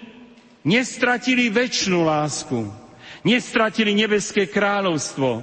nestratili 0.62 1.50
väčšnú 1.50 2.06
lásku, 2.06 2.85
nestratili 3.26 3.90
nebeské 3.90 4.46
kráľovstvo, 4.46 5.42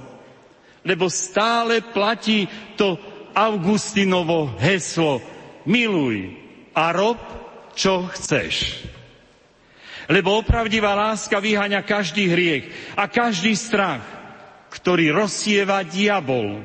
lebo 0.88 1.12
stále 1.12 1.84
platí 1.84 2.48
to 2.80 2.96
Augustinovo 3.36 4.56
heslo 4.56 5.20
miluj 5.68 6.32
a 6.72 6.96
rob, 6.96 7.20
čo 7.76 8.08
chceš. 8.08 8.84
Lebo 10.08 10.40
opravdivá 10.40 10.96
láska 10.96 11.40
vyháňa 11.40 11.80
každý 11.84 12.28
hriech 12.28 12.64
a 12.96 13.08
každý 13.08 13.56
strach, 13.56 14.04
ktorý 14.72 15.12
rozsieva 15.12 15.84
diabol. 15.84 16.60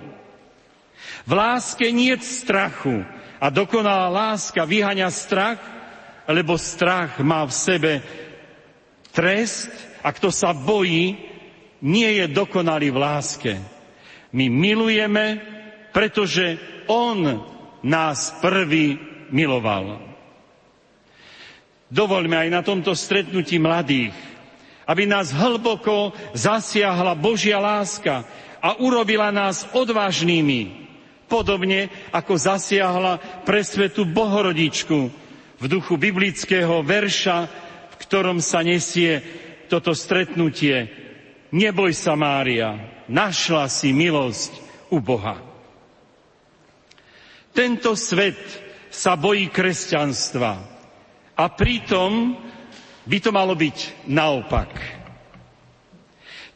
V 1.24 1.32
láske 1.32 1.88
nie 1.92 2.16
strachu 2.20 3.04
a 3.40 3.48
dokonalá 3.48 4.12
láska 4.12 4.68
vyháňa 4.68 5.08
strach, 5.08 5.60
lebo 6.28 6.60
strach 6.60 7.18
má 7.24 7.48
v 7.48 7.54
sebe 7.56 7.92
trest 9.16 9.89
a 10.04 10.10
kto 10.16 10.32
sa 10.32 10.56
bojí, 10.56 11.18
nie 11.80 12.10
je 12.20 12.26
dokonalý 12.28 12.92
v 12.92 13.02
láske. 13.02 13.54
My 14.36 14.52
milujeme, 14.52 15.40
pretože 15.96 16.60
On 16.92 17.18
nás 17.84 18.36
prvý 18.44 19.00
miloval. 19.32 20.02
Dovoľme 21.90 22.36
aj 22.46 22.50
na 22.54 22.62
tomto 22.62 22.94
stretnutí 22.94 23.58
mladých, 23.58 24.14
Aby 24.90 25.06
nás 25.06 25.30
hlboko 25.30 26.18
zasiahla 26.34 27.14
Božia 27.14 27.62
láska 27.62 28.26
a 28.58 28.74
urobila 28.82 29.30
nás 29.30 29.70
odvážnými, 29.78 30.90
podobne 31.30 31.94
ako 32.10 32.34
zasiahla 32.34 33.46
pre 33.46 33.62
svetu 33.62 34.02
Bohorodičku 34.02 35.00
v 35.62 35.66
duchu 35.70 35.94
biblického 35.94 36.82
verša, 36.82 37.38
v 37.94 37.96
ktorom 38.02 38.42
sa 38.42 38.66
nesie 38.66 39.22
toto 39.70 39.94
stretnutie. 39.94 40.90
Neboj 41.54 41.94
sa, 41.94 42.18
Mária, 42.18 43.06
našla 43.06 43.70
si 43.70 43.94
milosť 43.94 44.52
u 44.90 44.98
Boha. 44.98 45.38
Tento 47.54 47.94
svet 47.94 48.38
sa 48.90 49.14
bojí 49.14 49.50
kresťanstva 49.54 50.52
a 51.38 51.46
pritom 51.54 52.34
by 53.06 53.18
to 53.22 53.30
malo 53.30 53.54
byť 53.54 54.10
naopak. 54.10 54.70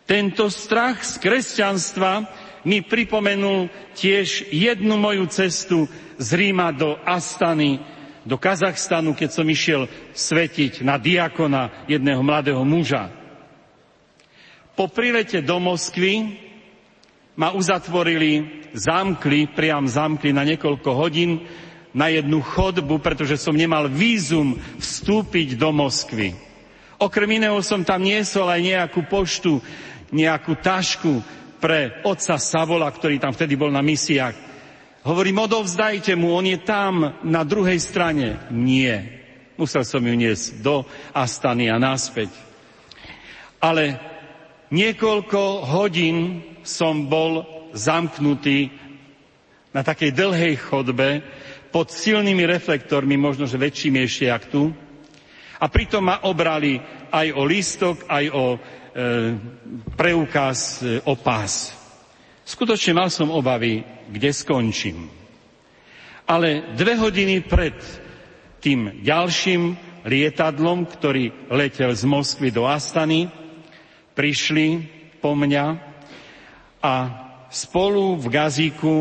Tento 0.03 0.51
strach 0.51 1.01
z 1.01 1.16
kresťanstva 1.22 2.11
mi 2.68 2.84
pripomenul 2.84 3.72
tiež 3.95 4.51
jednu 4.51 4.99
moju 4.99 5.26
cestu 5.32 5.88
z 6.20 6.30
Ríma 6.36 6.72
do 6.76 6.99
Astany, 7.07 7.80
do 8.24 8.39
Kazachstanu, 8.39 9.11
keď 9.15 9.30
som 9.32 9.47
išiel 9.47 9.88
svetiť 10.15 10.84
na 10.84 10.95
diakona 10.95 11.88
jedného 11.88 12.24
mladého 12.24 12.63
muža. 12.63 13.11
Po 14.74 14.89
prilete 14.89 15.43
do 15.43 15.61
Moskvy 15.61 16.39
ma 17.38 17.53
uzatvorili, 17.53 18.65
zamkli, 18.74 19.51
priam 19.53 19.86
zamkli 19.86 20.34
na 20.34 20.41
niekoľko 20.47 20.89
hodín 20.97 21.45
na 21.93 22.09
jednu 22.09 22.41
chodbu, 22.41 22.97
pretože 22.97 23.38
som 23.38 23.53
nemal 23.53 23.86
vízum 23.86 24.57
vstúpiť 24.82 25.53
do 25.59 25.69
Moskvy. 25.69 26.34
Okrem 26.97 27.38
iného 27.38 27.59
som 27.61 27.86
tam 27.86 28.01
niesol 28.01 28.49
aj 28.49 28.61
nejakú 28.65 29.05
poštu, 29.05 29.61
nejakú 30.09 30.57
tašku 30.57 31.21
pre 31.61 32.01
otca 32.01 32.39
Savola, 32.41 32.89
ktorý 32.89 33.21
tam 33.21 33.36
vtedy 33.36 33.53
bol 33.53 33.69
na 33.69 33.86
misiách. 33.86 34.53
Hovorím, 35.04 35.43
odovzdajte 35.43 36.16
mu, 36.16 36.32
on 36.32 36.47
je 36.47 36.60
tam 36.64 37.20
na 37.28 37.43
druhej 37.43 37.76
strane. 37.80 38.47
Nie. 38.56 39.20
Musel 39.60 39.84
som 39.84 39.99
ju 39.99 40.16
niesť 40.16 40.64
do 40.64 40.88
Astany 41.12 41.68
a 41.68 41.76
naspäť. 41.76 42.32
Ale 43.60 43.99
niekoľko 44.72 45.68
hodín 45.76 46.39
som 46.64 47.12
bol 47.12 47.43
zamknutý 47.76 48.72
na 49.76 49.84
takej 49.84 50.16
dlhej 50.16 50.56
chodbe, 50.72 51.20
pod 51.74 51.89
silnými 51.89 52.45
reflektormi, 52.45 53.18
možno 53.18 53.49
že 53.49 53.58
väčšími 53.58 53.97
ešte 54.06 54.30
jak 54.30 54.45
tu. 54.54 54.70
A 55.58 55.66
pritom 55.66 56.06
ma 56.06 56.22
obrali 56.22 56.78
aj 57.10 57.28
o 57.34 57.41
lístok, 57.49 58.06
aj 58.06 58.26
o 58.30 58.45
e, 58.54 58.58
preukaz, 59.97 60.86
e, 60.86 61.01
o 61.01 61.18
pás. 61.18 61.74
Skutočne 62.45 62.93
mal 62.93 63.10
som 63.10 63.34
obavy, 63.34 63.82
kde 64.14 64.30
skončím. 64.30 65.09
Ale 66.30 66.78
dve 66.78 66.93
hodiny 67.01 67.41
pred 67.41 67.76
tým 68.61 69.01
ďalším 69.01 69.76
lietadlom, 70.05 70.86
ktorý 70.88 71.49
letel 71.51 71.91
z 71.97 72.05
Moskvy 72.05 72.53
do 72.53 72.70
Astany, 72.70 73.28
prišli 74.14 74.86
po 75.20 75.34
mňa 75.34 75.66
a 76.80 76.93
spolu 77.49 78.16
v 78.22 78.26
Gazíku 78.30 78.95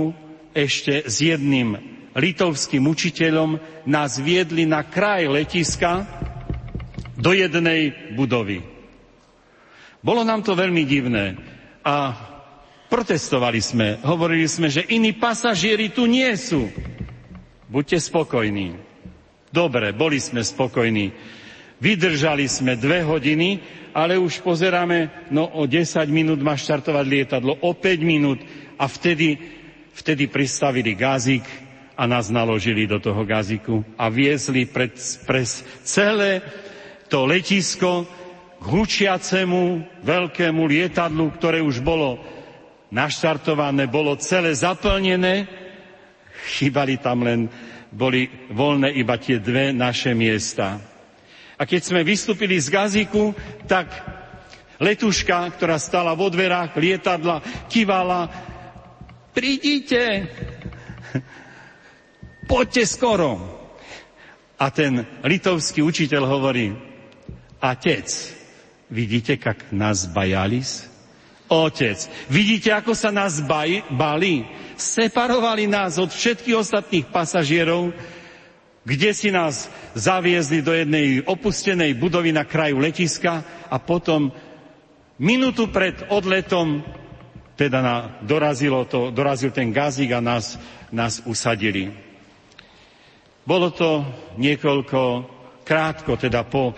ešte 0.56 1.06
s 1.06 1.20
jedným 1.20 1.76
litovským 2.16 2.84
učiteľom 2.88 3.60
nás 3.88 4.20
viedli 4.20 4.64
na 4.68 4.84
kraj 4.84 5.28
letiska 5.28 6.04
do 7.16 7.32
jednej 7.32 8.12
budovy. 8.16 8.60
Bolo 10.02 10.26
nám 10.26 10.42
to 10.42 10.58
veľmi 10.58 10.82
divné 10.82 11.38
a 11.86 12.14
protestovali 12.93 13.64
sme. 13.64 13.97
Hovorili 14.05 14.45
sme, 14.45 14.68
že 14.68 14.84
iní 14.93 15.16
pasažieri 15.16 15.88
tu 15.88 16.05
nie 16.05 16.28
sú. 16.36 16.68
Buďte 17.72 17.97
spokojní. 18.05 18.76
Dobre, 19.49 19.97
boli 19.97 20.20
sme 20.20 20.45
spokojní. 20.45 21.09
Vydržali 21.80 22.45
sme 22.53 22.76
dve 22.76 23.01
hodiny, 23.01 23.64
ale 23.97 24.20
už 24.20 24.45
pozeráme, 24.45 25.09
no 25.32 25.49
o 25.57 25.64
10 25.64 26.05
minút 26.12 26.45
má 26.45 26.53
štartovať 26.53 27.05
lietadlo, 27.09 27.57
o 27.64 27.72
5 27.72 28.05
minút 28.05 28.45
a 28.76 28.84
vtedy, 28.84 29.40
vtedy 29.97 30.28
pristavili 30.28 30.93
gázik 30.93 31.49
a 31.97 32.05
nás 32.05 32.28
naložili 32.28 32.84
do 32.84 33.01
toho 33.01 33.24
gaziku 33.24 33.80
a 33.97 34.12
viezli 34.12 34.68
pred, 34.68 34.93
pres 35.24 35.64
celé 35.84 36.45
to 37.09 37.24
letisko 37.24 38.05
k 38.61 38.64
hučiacemu 38.64 39.84
veľkému 40.05 40.62
lietadlu, 40.64 41.32
ktoré 41.36 41.61
už 41.61 41.80
bolo 41.84 42.20
naštartované, 42.93 43.88
bolo 43.88 44.20
celé 44.20 44.53
zaplnené, 44.53 45.49
chýbali 46.53 47.01
tam 47.01 47.24
len, 47.24 47.49
boli 47.88 48.28
voľné 48.53 48.93
iba 48.93 49.16
tie 49.16 49.40
dve 49.40 49.72
naše 49.72 50.12
miesta. 50.12 50.76
A 51.57 51.64
keď 51.64 51.80
sme 51.80 52.01
vystúpili 52.05 52.61
z 52.61 52.68
Gaziku, 52.68 53.32
tak 53.64 53.88
letuška, 54.76 55.57
ktorá 55.57 55.80
stala 55.80 56.12
vo 56.12 56.28
dverách 56.28 56.76
lietadla, 56.76 57.40
kývala, 57.72 58.28
prídite, 59.32 60.28
poďte 62.51 62.84
skoro. 62.84 63.30
A 64.61 64.70
ten 64.70 65.03
litovský 65.24 65.82
učiteľ 65.82 66.22
hovorí, 66.28 66.70
Otec, 67.62 68.07
vidíte, 68.90 69.38
jak 69.38 69.70
nás 69.70 70.11
bajalis? 70.11 70.91
Otec, 71.53 72.09
vidíte, 72.32 72.72
ako 72.72 72.96
sa 72.96 73.12
nás 73.12 73.44
bali? 73.92 74.48
Separovali 74.72 75.68
nás 75.68 76.00
od 76.00 76.09
všetkých 76.09 76.57
ostatných 76.57 77.07
pasažierov, 77.12 77.92
kde 78.88 79.11
si 79.12 79.28
nás 79.28 79.68
zaviezli 79.92 80.64
do 80.64 80.72
jednej 80.72 81.20
opustenej 81.20 81.92
budovy 82.00 82.32
na 82.32 82.48
kraju 82.48 82.80
letiska 82.80 83.44
a 83.68 83.76
potom 83.76 84.32
minútu 85.20 85.68
pred 85.68 86.09
odletom 86.09 86.80
teda 87.53 87.78
na, 87.84 87.96
dorazilo 88.24 88.88
to, 88.88 89.12
dorazil 89.12 89.53
ten 89.53 89.70
gazík 89.76 90.16
a 90.16 90.24
nás, 90.24 90.57
nás 90.88 91.20
usadili. 91.28 91.92
Bolo 93.44 93.70
to 93.70 94.03
niekoľko 94.40 95.00
krátko, 95.68 96.16
teda 96.16 96.48
po, 96.48 96.72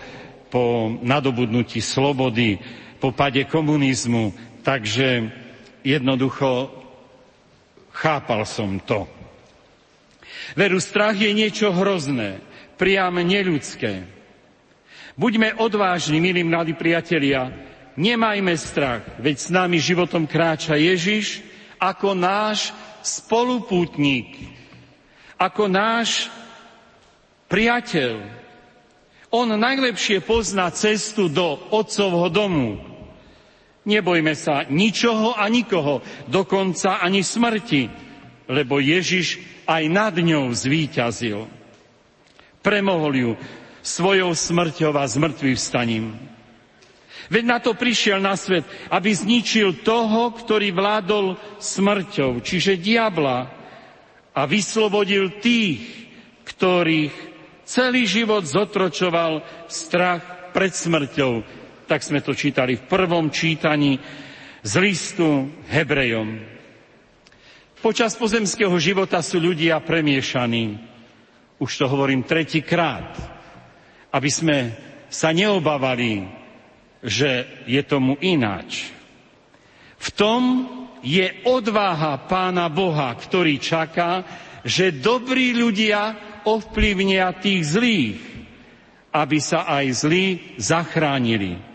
po 0.51 0.91
nadobudnutí 0.99 1.79
slobody, 1.79 2.59
po 2.99 3.15
pade 3.15 3.47
komunizmu, 3.47 4.54
takže 4.65 5.29
jednoducho 5.85 6.73
chápal 7.93 8.41
som 8.49 8.81
to. 8.81 9.05
Veru, 10.57 10.81
strach 10.81 11.13
je 11.13 11.29
niečo 11.29 11.69
hrozné, 11.69 12.41
priam 12.75 13.13
neľudské. 13.13 14.09
Buďme 15.15 15.55
odvážni, 15.61 16.19
milí 16.19 16.43
mladí 16.43 16.75
priatelia, 16.75 17.53
nemajme 17.95 18.53
strach, 18.59 19.05
veď 19.21 19.35
s 19.39 19.47
nami 19.53 19.79
životom 19.79 20.27
kráča 20.27 20.75
Ježiš 20.75 21.39
ako 21.79 22.17
náš 22.17 22.75
spolupútnik, 22.99 24.35
ako 25.39 25.71
náš 25.71 26.27
priateľ. 27.47 28.19
On 29.31 29.47
najlepšie 29.47 30.23
pozná 30.23 30.67
cestu 30.71 31.31
do 31.31 31.59
otcovho 31.71 32.27
domu. 32.27 32.94
Nebojme 33.85 34.33
sa 34.33 34.65
ničoho 34.65 35.37
a 35.37 35.45
nikoho, 35.45 36.01
dokonca 36.25 36.99
ani 37.01 37.21
smrti, 37.21 37.85
lebo 38.49 38.81
Ježiš 38.81 39.41
aj 39.69 39.83
nad 39.89 40.13
ňou 40.17 40.49
zvíťazil. 40.49 41.45
Premohol 42.65 43.13
ju 43.13 43.31
svojou 43.85 44.33
smrťou 44.33 44.89
a 44.97 45.05
zmrtvým 45.05 45.53
vstaním. 45.53 46.17
Veď 47.29 47.43
na 47.45 47.57
to 47.61 47.77
prišiel 47.77 48.21
na 48.21 48.33
svet, 48.37 48.65
aby 48.89 49.09
zničil 49.13 49.81
toho, 49.85 50.33
ktorý 50.33 50.73
vládol 50.73 51.37
smrťou, 51.57 52.41
čiže 52.41 52.77
diabla, 52.81 53.65
a 54.35 54.41
vyslobodil 54.43 55.39
tých, 55.39 56.11
ktorých 56.43 57.15
celý 57.63 58.03
život 58.03 58.43
zotročoval 58.43 59.41
strach 59.71 60.51
pred 60.51 60.75
smrťou. 60.75 61.41
Tak 61.85 62.01
sme 62.01 62.21
to 62.25 62.33
čítali 62.33 62.75
v 62.77 62.87
prvom 62.89 63.29
čítaní 63.29 64.01
z 64.65 64.73
listu 64.81 65.53
Hebrejom. 65.69 66.41
Počas 67.77 68.17
pozemského 68.17 68.73
života 68.81 69.21
sú 69.21 69.37
ľudia 69.37 69.77
premiešaní. 69.77 70.81
Už 71.61 71.71
to 71.77 71.85
hovorím 71.85 72.25
tretíkrát. 72.25 73.13
Aby 74.09 74.29
sme 74.33 74.57
sa 75.05 75.29
neobávali, 75.29 76.25
že 77.05 77.61
je 77.69 77.81
tomu 77.85 78.17
ináč. 78.25 78.89
V 80.01 80.09
tom 80.17 80.41
je 81.05 81.29
odváha 81.45 82.25
Pána 82.25 82.65
Boha, 82.65 83.13
ktorý 83.13 83.61
čaká, 83.61 84.25
že 84.65 84.89
dobrí 84.89 85.53
ľudia 85.53 86.17
ovplyvnia 86.49 87.29
tých 87.37 87.61
zlých, 87.69 88.21
aby 89.13 89.37
sa 89.37 89.69
aj 89.69 89.85
zlí 89.93 90.57
zachránili. 90.57 91.74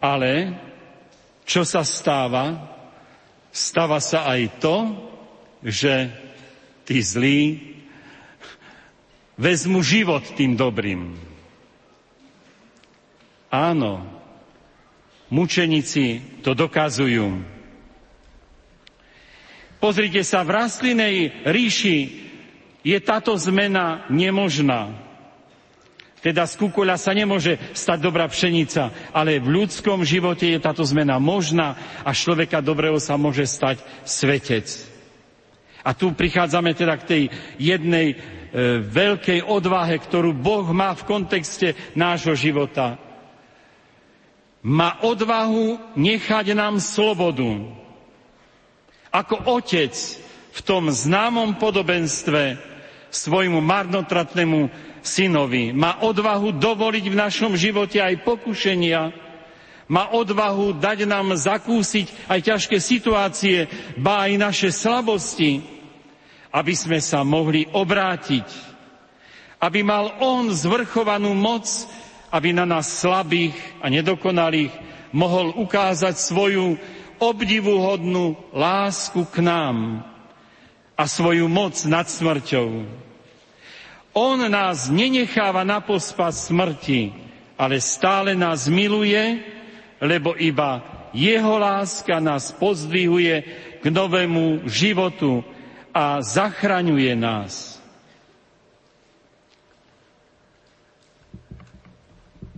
Ale 0.00 0.56
čo 1.44 1.62
sa 1.62 1.84
stáva? 1.84 2.56
Stáva 3.52 4.00
sa 4.00 4.24
aj 4.32 4.42
to, 4.62 4.76
že 5.60 6.08
tí 6.88 7.04
zlí 7.04 7.40
vezmu 9.36 9.84
život 9.84 10.24
tým 10.36 10.56
dobrým. 10.56 11.16
Áno, 13.50 14.06
mučenici 15.28 16.22
to 16.40 16.54
dokazujú. 16.54 17.42
Pozrite 19.80 20.20
sa, 20.22 20.44
v 20.44 20.54
rastlinej 20.54 21.16
ríši 21.48 21.98
je 22.84 22.98
táto 23.00 23.32
zmena 23.40 24.06
nemožná. 24.12 25.09
Teda 26.20 26.44
z 26.44 26.60
kukuľa 26.60 27.00
sa 27.00 27.16
nemôže 27.16 27.56
stať 27.72 27.98
dobrá 28.04 28.28
pšenica, 28.28 28.92
ale 29.16 29.40
v 29.40 29.64
ľudskom 29.64 30.04
živote 30.04 30.52
je 30.52 30.60
táto 30.60 30.84
zmena 30.84 31.16
možná 31.16 31.72
a 32.04 32.12
človeka 32.12 32.60
dobrého 32.60 33.00
sa 33.00 33.16
môže 33.16 33.48
stať 33.48 33.80
svetec. 34.04 34.68
A 35.80 35.96
tu 35.96 36.12
prichádzame 36.12 36.76
teda 36.76 36.94
k 37.00 37.08
tej 37.08 37.22
jednej 37.56 38.12
e, 38.12 38.16
veľkej 38.84 39.48
odvahe, 39.48 39.96
ktorú 39.96 40.36
Boh 40.36 40.68
má 40.76 40.92
v 40.92 41.08
kontexte 41.08 41.72
nášho 41.96 42.36
života. 42.36 43.00
Má 44.60 45.00
odvahu 45.00 45.80
nechať 45.96 46.52
nám 46.52 46.84
slobodu. 46.84 47.64
Ako 49.08 49.56
otec 49.56 49.96
v 50.52 50.60
tom 50.60 50.92
známom 50.92 51.56
podobenstve 51.56 52.60
svojmu 53.08 53.64
marnotratnému 53.64 54.89
synovi. 55.02 55.72
Má 55.72 56.00
odvahu 56.04 56.54
dovoliť 56.56 57.04
v 57.08 57.16
našom 57.18 57.52
živote 57.56 58.00
aj 58.00 58.24
pokušenia, 58.24 59.12
má 59.90 60.14
odvahu 60.14 60.78
dať 60.78 61.02
nám 61.02 61.34
zakúsiť 61.34 62.30
aj 62.30 62.38
ťažké 62.46 62.78
situácie, 62.78 63.66
ba 63.98 64.30
aj 64.30 64.32
naše 64.38 64.68
slabosti, 64.70 65.66
aby 66.54 66.74
sme 66.78 67.02
sa 67.02 67.26
mohli 67.26 67.66
obrátiť. 67.66 68.46
Aby 69.58 69.82
mal 69.82 70.14
On 70.22 70.46
zvrchovanú 70.48 71.34
moc, 71.34 71.66
aby 72.30 72.54
na 72.54 72.62
nás 72.62 72.86
slabých 72.86 73.58
a 73.82 73.90
nedokonalých 73.90 74.70
mohol 75.10 75.58
ukázať 75.58 76.14
svoju 76.14 76.78
obdivuhodnú 77.18 78.38
lásku 78.54 79.26
k 79.26 79.42
nám 79.42 80.06
a 80.94 81.04
svoju 81.04 81.50
moc 81.50 81.74
nad 81.84 82.06
smrťou. 82.06 82.86
On 84.10 84.38
nás 84.50 84.90
nenecháva 84.90 85.62
na 85.62 85.78
pospas 85.78 86.50
smrti, 86.50 87.14
ale 87.54 87.78
stále 87.78 88.34
nás 88.34 88.66
miluje, 88.66 89.38
lebo 90.02 90.34
iba 90.34 90.82
jeho 91.14 91.58
láska 91.58 92.18
nás 92.18 92.50
pozdvihuje 92.50 93.36
k 93.78 93.84
novému 93.86 94.66
životu 94.66 95.46
a 95.94 96.18
zachraňuje 96.22 97.14
nás. 97.14 97.78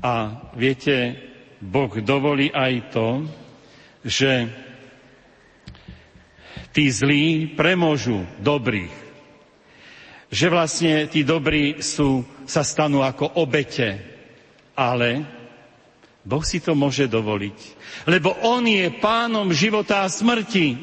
A 0.03 0.35
viete, 0.57 1.15
Boh 1.63 1.93
dovolí 2.03 2.51
aj 2.51 2.73
to, 2.91 3.09
že 4.03 4.51
tí 6.75 6.91
zlí 6.91 7.55
premôžu 7.55 8.27
dobrých 8.43 9.02
že 10.33 10.49
vlastne 10.49 11.13
tí 11.13 11.21
dobrí 11.29 11.85
sú, 11.85 12.25
sa 12.49 12.65
stanú 12.65 13.05
ako 13.05 13.37
obete. 13.37 14.01
Ale 14.73 15.29
Boh 16.25 16.41
si 16.41 16.65
to 16.65 16.73
môže 16.73 17.05
dovoliť. 17.05 17.59
Lebo 18.09 18.33
On 18.49 18.65
je 18.65 18.89
pánom 18.97 19.53
života 19.53 20.01
a 20.01 20.09
smrti. 20.09 20.81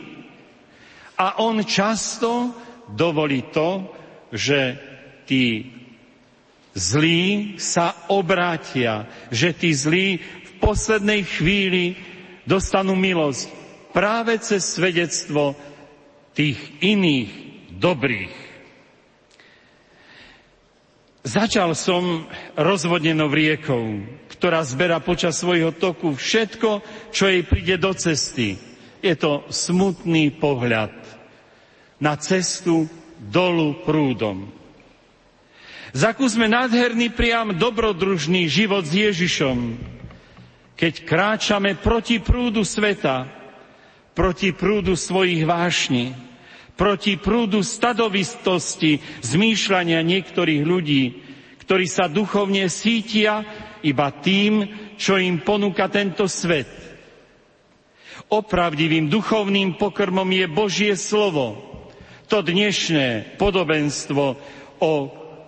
A 1.17 1.41
On 1.41 1.57
často 1.65 2.53
dovolí 2.93 3.49
to, 3.49 3.89
že 4.29 4.77
tí 5.25 5.65
zlí 6.77 7.57
sa 7.57 8.05
obrátia, 8.13 9.09
že 9.33 9.49
tí 9.57 9.73
zlí 9.73 10.21
v 10.21 10.51
poslednej 10.61 11.25
chvíli 11.25 11.97
dostanú 12.45 12.93
milosť 12.93 13.49
práve 13.89 14.37
cez 14.37 14.61
svedectvo 14.77 15.57
tých 16.37 16.61
iných 16.85 17.31
dobrých. 17.73 18.48
Začal 21.29 21.77
som 21.77 22.25
rozvodnenou 22.57 23.29
riekou, 23.29 24.01
ktorá 24.33 24.65
zberá 24.65 24.97
počas 24.97 25.37
svojho 25.37 25.69
toku 25.69 26.17
všetko, 26.17 26.81
čo 27.13 27.29
jej 27.29 27.45
príde 27.45 27.77
do 27.77 27.93
cesty. 27.93 28.57
Je 28.97 29.13
to 29.13 29.45
smutný 29.53 30.33
pohľad 30.33 30.89
na 32.01 32.17
cestu 32.17 32.89
dolu 33.21 33.77
prúdom. 33.85 34.49
Zakúsme 35.93 36.49
nádherný 36.49 37.13
priam 37.13 37.53
dobrodružný 37.53 38.49
život 38.49 38.89
s 38.89 38.97
Ježišom, 38.97 39.77
keď 40.73 40.93
kráčame 41.05 41.77
proti 41.77 42.17
prúdu 42.17 42.65
sveta, 42.65 43.29
proti 44.17 44.49
prúdu 44.49 44.97
svojich 44.97 45.45
vášní, 45.45 46.28
proti 46.79 47.19
prúdu 47.19 47.59
stadovistosti 47.59 49.03
zmýšľania 49.19 49.99
niektorých 49.99 50.63
ľudí, 50.63 51.03
ktorí 51.59 51.85
sa 51.91 52.07
duchovne 52.07 52.71
sítia 52.71 53.43
iba 53.83 54.07
tým, 54.15 54.63
čo 54.95 55.19
im 55.19 55.43
ponúka 55.43 55.91
tento 55.91 56.23
svet. 56.31 56.71
Opravdivým 58.31 59.11
duchovným 59.11 59.75
pokrmom 59.75 60.25
je 60.31 60.45
Božie 60.47 60.95
slovo. 60.95 61.59
To 62.31 62.39
dnešné 62.39 63.35
podobenstvo 63.35 64.23
o 64.79 64.93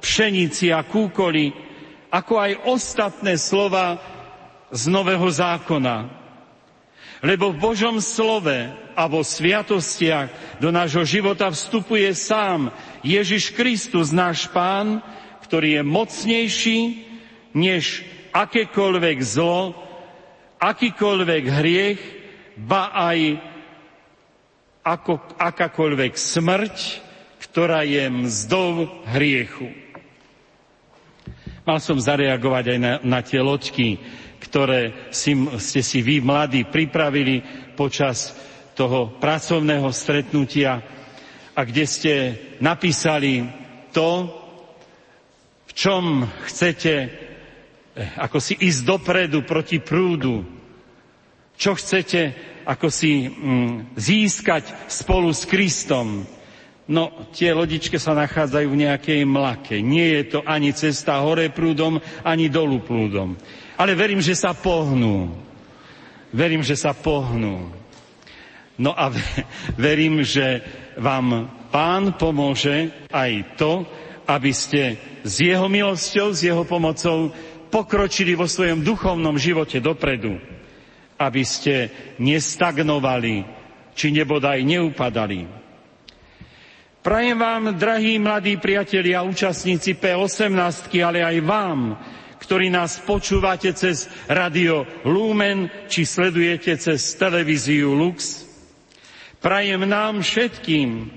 pšenici 0.04 0.76
a 0.76 0.84
kúkoli, 0.84 1.54
ako 2.12 2.34
aj 2.44 2.52
ostatné 2.68 3.40
slova 3.40 4.02
z 4.68 4.84
Nového 4.92 5.30
zákona. 5.32 6.21
Lebo 7.22 7.54
v 7.54 7.62
Božom 7.62 8.02
slove 8.02 8.74
a 8.98 9.04
vo 9.06 9.22
sviatostiach 9.22 10.58
do 10.58 10.74
nášho 10.74 11.06
života 11.06 11.54
vstupuje 11.54 12.10
sám 12.18 12.74
Ježiš 13.06 13.54
Kristus, 13.54 14.10
náš 14.10 14.50
Pán, 14.50 15.06
ktorý 15.46 15.80
je 15.80 15.84
mocnejší 15.86 16.80
než 17.54 18.02
akékoľvek 18.34 19.18
zlo, 19.22 19.78
akýkoľvek 20.58 21.44
hriech, 21.46 22.02
ba 22.58 22.90
aj 22.90 23.38
ako, 24.82 25.22
akákoľvek 25.38 26.18
smrť, 26.18 26.78
ktorá 27.38 27.86
je 27.86 28.02
mzdou 28.10 28.90
hriechu. 29.14 29.70
Mal 31.62 31.78
som 31.78 32.02
zareagovať 32.02 32.66
aj 32.74 32.80
na, 32.82 32.94
na 33.06 33.20
tie 33.22 33.38
loďky, 33.38 34.02
ktoré 34.42 35.14
si, 35.14 35.38
ste 35.62 35.82
si 35.86 36.02
vy, 36.02 36.18
mladí, 36.20 36.66
pripravili 36.66 37.46
počas 37.78 38.34
toho 38.74 39.14
pracovného 39.22 39.86
stretnutia 39.94 40.82
a 41.54 41.62
kde 41.62 41.86
ste 41.86 42.14
napísali 42.58 43.46
to, 43.94 44.26
v 45.70 45.72
čom 45.78 46.26
chcete 46.50 46.94
eh, 46.98 47.10
ako 48.18 48.38
si 48.42 48.58
ísť 48.58 48.82
dopredu 48.82 49.46
proti 49.46 49.78
prúdu, 49.78 50.42
čo 51.54 51.78
chcete 51.78 52.50
ako 52.66 52.88
si 52.90 53.30
mm, 53.30 53.94
získať 53.98 54.90
spolu 54.90 55.30
s 55.30 55.46
Kristom. 55.46 56.26
No, 56.90 57.30
tie 57.32 57.54
lodičky 57.54 58.02
sa 58.02 58.18
nachádzajú 58.18 58.68
v 58.68 58.82
nejakej 58.90 59.22
mlake. 59.24 59.80
Nie 59.80 60.22
je 60.22 60.24
to 60.36 60.40
ani 60.44 60.74
cesta 60.74 61.22
hore 61.22 61.48
prúdom, 61.54 62.02
ani 62.26 62.50
dolu 62.50 62.82
prúdom 62.82 63.38
ale 63.82 63.98
verím, 63.98 64.22
že 64.22 64.38
sa 64.38 64.54
pohnú. 64.54 65.34
Verím, 66.30 66.62
že 66.62 66.78
sa 66.78 66.94
pohnú. 66.94 67.74
No 68.78 68.94
a 68.94 69.10
verím, 69.74 70.22
že 70.22 70.62
vám 71.02 71.50
pán 71.74 72.14
pomôže 72.14 72.94
aj 73.10 73.58
to, 73.58 73.82
aby 74.30 74.54
ste 74.54 75.02
s 75.26 75.42
jeho 75.42 75.66
milosťou, 75.66 76.30
s 76.30 76.46
jeho 76.46 76.62
pomocou 76.62 77.34
pokročili 77.74 78.38
vo 78.38 78.46
svojom 78.46 78.86
duchovnom 78.86 79.34
živote 79.42 79.82
dopredu. 79.82 80.38
Aby 81.18 81.42
ste 81.42 81.90
nestagnovali, 82.22 83.46
či 83.98 84.14
nebodaj 84.14 84.62
neupadali. 84.62 85.61
Prajem 87.02 87.34
vám, 87.34 87.74
drahí 87.82 88.22
mladí 88.22 88.62
priatelia, 88.62 89.26
účastníci 89.26 89.98
P18, 89.98 90.54
ale 91.02 91.26
aj 91.26 91.38
vám, 91.42 91.98
ktorí 92.38 92.70
nás 92.70 93.02
počúvate 93.02 93.74
cez 93.74 94.06
radio 94.30 94.86
Lumen 95.02 95.66
či 95.90 96.06
sledujete 96.06 96.78
cez 96.78 97.02
televíziu 97.18 97.98
Lux. 97.98 98.46
Prajem 99.42 99.82
nám 99.90 100.22
všetkým, 100.22 101.10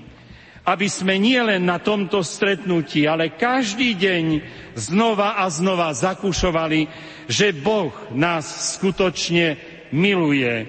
aby 0.65 0.89
sme 0.89 1.21
nielen 1.21 1.69
na 1.69 1.77
tomto 1.77 2.25
stretnutí, 2.25 3.05
ale 3.05 3.37
každý 3.37 3.93
deň 3.93 4.25
znova 4.73 5.37
a 5.37 5.45
znova 5.53 5.93
zakúšovali, 5.93 6.89
že 7.29 7.53
Boh 7.53 7.93
nás 8.09 8.73
skutočne 8.81 9.61
miluje 9.93 10.65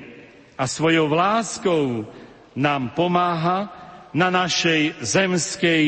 a 0.61 0.69
svojou 0.69 1.09
láskou 1.09 2.05
nám 2.53 2.93
pomáha 2.93 3.76
na 4.15 4.29
našej 4.31 5.03
zemskej 5.03 5.85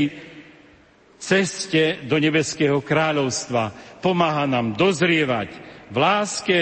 ceste 1.18 1.98
do 2.06 2.16
nebeského 2.16 2.78
kráľovstva. 2.78 3.74
Pomáha 3.98 4.46
nám 4.46 4.78
dozrievať 4.78 5.50
v 5.90 5.96
láske, 5.98 6.58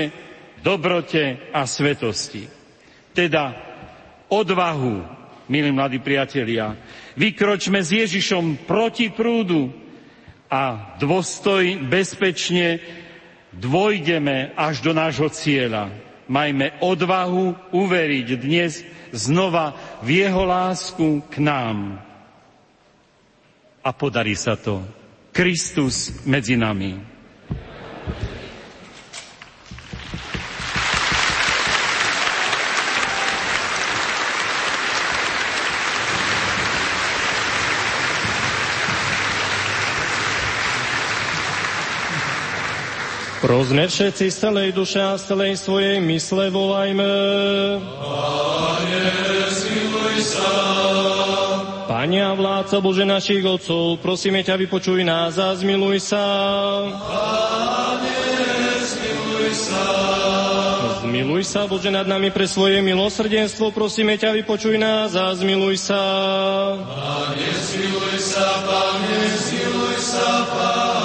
dobrote 0.64 1.52
a 1.52 1.68
svetosti. 1.68 2.48
Teda 3.12 3.52
odvahu, 4.32 5.04
milí 5.46 5.70
mladí 5.70 6.00
priatelia, 6.00 6.74
vykročme 7.14 7.80
s 7.84 7.92
Ježišom 7.92 8.66
proti 8.66 9.12
prúdu 9.12 9.70
a 10.48 10.94
dôstoj 10.98 11.86
bezpečne 11.86 12.80
dvojdeme 13.56 14.56
až 14.56 14.84
do 14.84 14.92
nášho 14.96 15.28
cieľa. 15.32 16.05
Majme 16.26 16.82
odvahu 16.82 17.70
uveriť 17.70 18.28
dnes 18.34 18.82
znova 19.14 19.78
v 20.02 20.26
jeho 20.26 20.42
lásku 20.42 21.22
k 21.30 21.38
nám. 21.38 22.02
A 23.86 23.90
podarí 23.94 24.34
sa 24.34 24.58
to. 24.58 24.82
Kristus 25.30 26.26
medzi 26.26 26.58
nami. 26.58 27.15
Prosme 43.46 43.86
všetci 43.86 44.26
z 44.26 44.36
celej 44.42 44.74
duše 44.74 44.98
a 44.98 45.14
z 45.14 45.30
celej 45.30 45.54
svojej 45.54 46.02
mysle 46.02 46.50
volajme. 46.50 47.06
Pane, 47.78 49.06
smiluj 49.54 50.18
sa. 50.18 50.50
Pane 51.86 52.26
a 52.26 52.34
vládca 52.34 52.82
Bože 52.82 53.06
našich 53.06 53.46
otcov, 53.46 54.02
prosíme 54.02 54.42
ťa, 54.42 54.58
vypočuj 54.66 55.06
nás 55.06 55.38
a 55.38 55.54
zmiluj 55.54 56.02
sa. 56.02 56.26
Pane, 56.90 58.18
smiluj 58.82 59.54
sa. 59.54 59.84
Zmiluj 61.06 61.42
sa, 61.46 61.70
Bože, 61.70 61.94
nad 61.94 62.10
nami 62.10 62.34
pre 62.34 62.50
svoje 62.50 62.82
milosrdenstvo, 62.82 63.70
prosíme 63.70 64.18
ťa, 64.18 64.42
vypočuj 64.42 64.74
nás 64.74 65.14
a 65.14 65.30
zmiluj 65.38 65.78
sa. 65.78 66.02
Pane, 66.82 67.50
smiluj 67.62 68.18
sa, 68.18 68.42
Pane, 68.66 69.22
smiluj 69.38 69.96
sa, 70.02 70.26
Pane, 70.50 70.95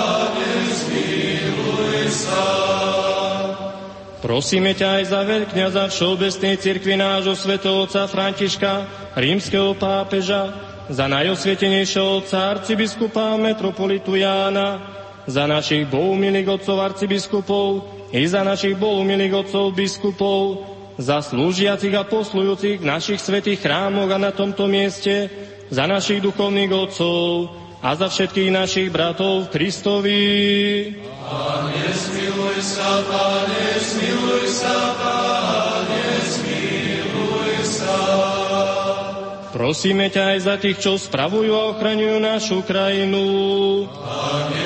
Prosíme 4.31 4.71
ťa 4.71 5.03
aj 5.03 5.03
za 5.11 5.21
veľkňaza 5.27 5.83
Všeobecnej 5.91 6.55
cirkvi 6.55 6.95
nášho 6.95 7.35
svetovca 7.35 8.07
Františka, 8.07 8.87
rímskeho 9.19 9.75
pápeža, 9.75 10.55
za 10.87 11.03
najosvietenejšieho 11.11 12.23
otca 12.23 12.55
arcibiskupa 12.55 13.35
metropolitu 13.35 14.15
Jána, 14.15 14.87
za 15.27 15.43
našich 15.51 15.83
bohumilých 15.83 16.47
otcov 16.47 16.79
arcibiskupov 16.79 17.67
i 18.15 18.23
za 18.23 18.47
našich 18.47 18.79
bohumilých 18.79 19.35
otcov 19.35 19.75
biskupov, 19.75 20.63
za 20.95 21.19
slúžiacich 21.19 21.91
a 21.91 22.07
poslujúcich 22.07 22.79
v 22.79 22.87
našich 22.87 23.19
svetých 23.19 23.59
chrámoch 23.59 24.15
a 24.15 24.15
na 24.15 24.31
tomto 24.31 24.63
mieste, 24.63 25.27
za 25.67 25.83
našich 25.91 26.23
duchovných 26.23 26.71
otcov, 26.71 27.51
a 27.83 27.99
za 27.99 28.07
všetkých 28.07 28.47
našich 28.47 28.87
bratov 28.93 29.51
Kristovi. 29.51 30.23
Pane, 31.19 32.20
Prosíme 39.51 40.09
ťa 40.09 40.23
aj 40.35 40.39
za 40.41 40.55
tých, 40.57 40.77
čo 40.81 40.97
spravujú 40.97 41.51
a 41.53 41.69
ochraňujú 41.75 42.17
našu 42.17 42.59
krajinu. 42.65 43.23
Pane, 43.87 44.63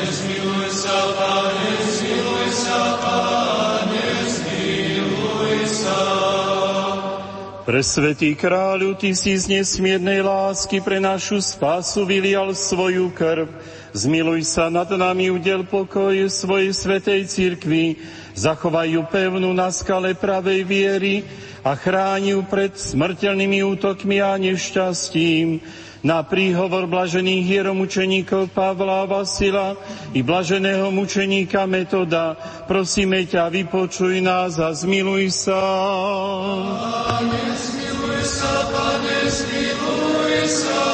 Presvetý 7.66 8.38
kráľu, 8.38 8.94
Ty 8.94 9.18
si 9.18 9.34
z 9.34 9.50
nesmiernej 9.50 10.22
lásky 10.22 10.86
pre 10.86 11.02
našu 11.02 11.42
spásu 11.42 12.06
vylial 12.06 12.54
svoju 12.54 13.10
krv. 13.10 13.50
Zmiluj 13.90 14.46
sa 14.46 14.70
nad 14.70 14.86
nami, 14.86 15.34
udel 15.34 15.66
pokoj 15.66 16.14
svojej 16.30 16.70
svetej 16.70 17.26
cirkvi, 17.26 17.98
ju 18.94 19.02
pevnú 19.10 19.50
na 19.50 19.74
skale 19.74 20.14
pravej 20.14 20.62
viery 20.62 21.26
a 21.66 21.74
chráň 21.74 22.38
ju 22.38 22.40
pred 22.46 22.70
smrteľnými 22.78 23.66
útokmi 23.66 24.22
a 24.22 24.38
nešťastím 24.38 25.58
na 26.06 26.22
príhovor 26.22 26.86
blažených 26.86 27.50
hieromučeníkov 27.50 28.54
Pavla 28.54 29.02
a 29.02 29.10
Vasila 29.10 29.74
i 30.14 30.22
blaženého 30.22 30.94
mučeníka 30.94 31.66
Metoda. 31.66 32.38
Prosíme 32.70 33.26
ťa, 33.26 33.50
vypočuj 33.50 34.22
nás 34.22 34.62
a 34.62 34.70
zmiluj 34.70 35.34
sa. 35.34 35.58
Pane, 37.10 37.46
zmiluj 37.58 38.22
sa, 38.22 38.54
Pane, 38.70 39.18
zmiluj 39.34 40.46
sa. 40.46 40.86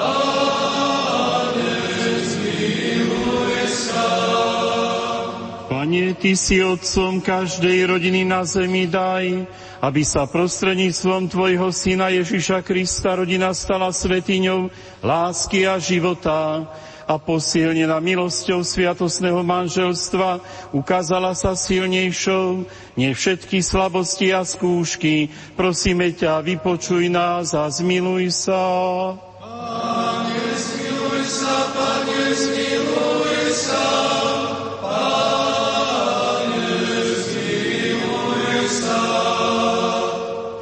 Pane, 0.00 1.76
zmiluj 2.24 3.56
sa. 3.68 4.08
Pane, 5.68 6.16
Ty 6.16 6.32
si 6.32 6.64
otcom 6.64 7.20
každej 7.20 7.84
rodiny 7.84 8.24
na 8.24 8.48
zemi, 8.48 8.88
daj, 8.88 9.44
aby 9.86 10.02
sa 10.02 10.26
prostredníctvom 10.26 11.30
Tvojho 11.30 11.70
Syna 11.70 12.10
Ježiša 12.10 12.66
Krista 12.66 13.14
rodina 13.14 13.54
stala 13.54 13.94
svetiňou 13.94 14.66
lásky 14.98 15.62
a 15.62 15.78
života 15.78 16.66
a 17.06 17.14
posilnená 17.22 18.02
milosťou 18.02 18.66
sviatosného 18.66 19.46
manželstva 19.46 20.42
ukázala 20.74 21.38
sa 21.38 21.54
silnejšou, 21.54 22.66
nie 22.98 23.14
všetky 23.14 23.62
slabosti 23.62 24.34
a 24.34 24.42
skúšky. 24.42 25.30
Prosíme 25.54 26.10
ťa, 26.10 26.42
vypočuj 26.42 27.06
nás 27.06 27.54
a 27.54 27.70
zmiluj 27.70 28.34
sa. 28.34 28.58
Pane, 29.38 30.05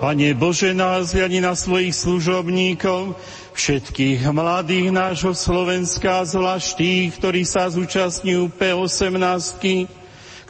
Pane 0.05 0.37
Bože, 0.37 0.77
nás 0.77 1.17
na 1.17 1.57
svojich 1.57 1.97
služobníkov, 1.97 3.17
všetkých 3.57 4.21
mladých 4.37 4.93
nášho 4.93 5.33
Slovenska, 5.33 6.21
zvlášť 6.29 6.77
tých, 6.77 7.17
ktorí 7.17 7.49
sa 7.49 7.73
zúčastňujú 7.73 8.53
P18, 8.53 9.89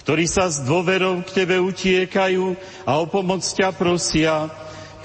ktorí 0.02 0.26
sa 0.26 0.50
s 0.50 0.58
dôverou 0.58 1.22
k 1.22 1.30
Tebe 1.38 1.62
utiekajú 1.62 2.58
a 2.82 2.98
o 2.98 3.06
pomoc 3.06 3.46
ťa 3.46 3.70
prosia. 3.78 4.50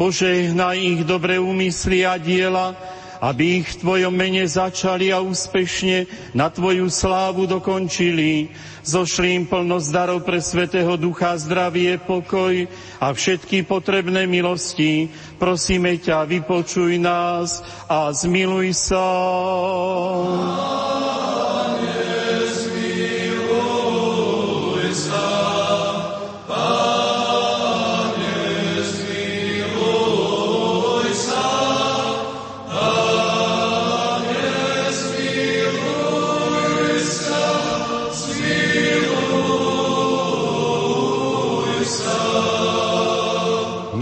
Požehnaj 0.01 0.81
ich 0.81 1.01
dobré 1.05 1.37
úmysly 1.37 2.01
a 2.01 2.17
diela, 2.17 2.73
aby 3.21 3.61
ich 3.61 3.77
v 3.77 3.79
Tvojom 3.85 4.17
mene 4.17 4.49
začali 4.49 5.13
a 5.13 5.21
úspešne 5.21 6.09
na 6.33 6.49
Tvoju 6.49 6.89
slávu 6.89 7.45
dokončili. 7.45 8.49
Zošli 8.89 9.37
im 9.37 9.45
plnosť 9.45 9.89
darov 9.93 10.25
pre 10.25 10.41
Svetého 10.41 10.97
Ducha, 10.97 11.37
zdravie, 11.37 12.01
pokoj 12.01 12.65
a 12.97 13.13
všetky 13.13 13.61
potrebné 13.61 14.25
milosti. 14.25 15.13
Prosíme 15.37 16.01
ťa, 16.01 16.25
vypočuj 16.25 16.97
nás 16.97 17.61
a 17.85 18.09
zmiluj 18.09 18.73
sa. 18.73 19.05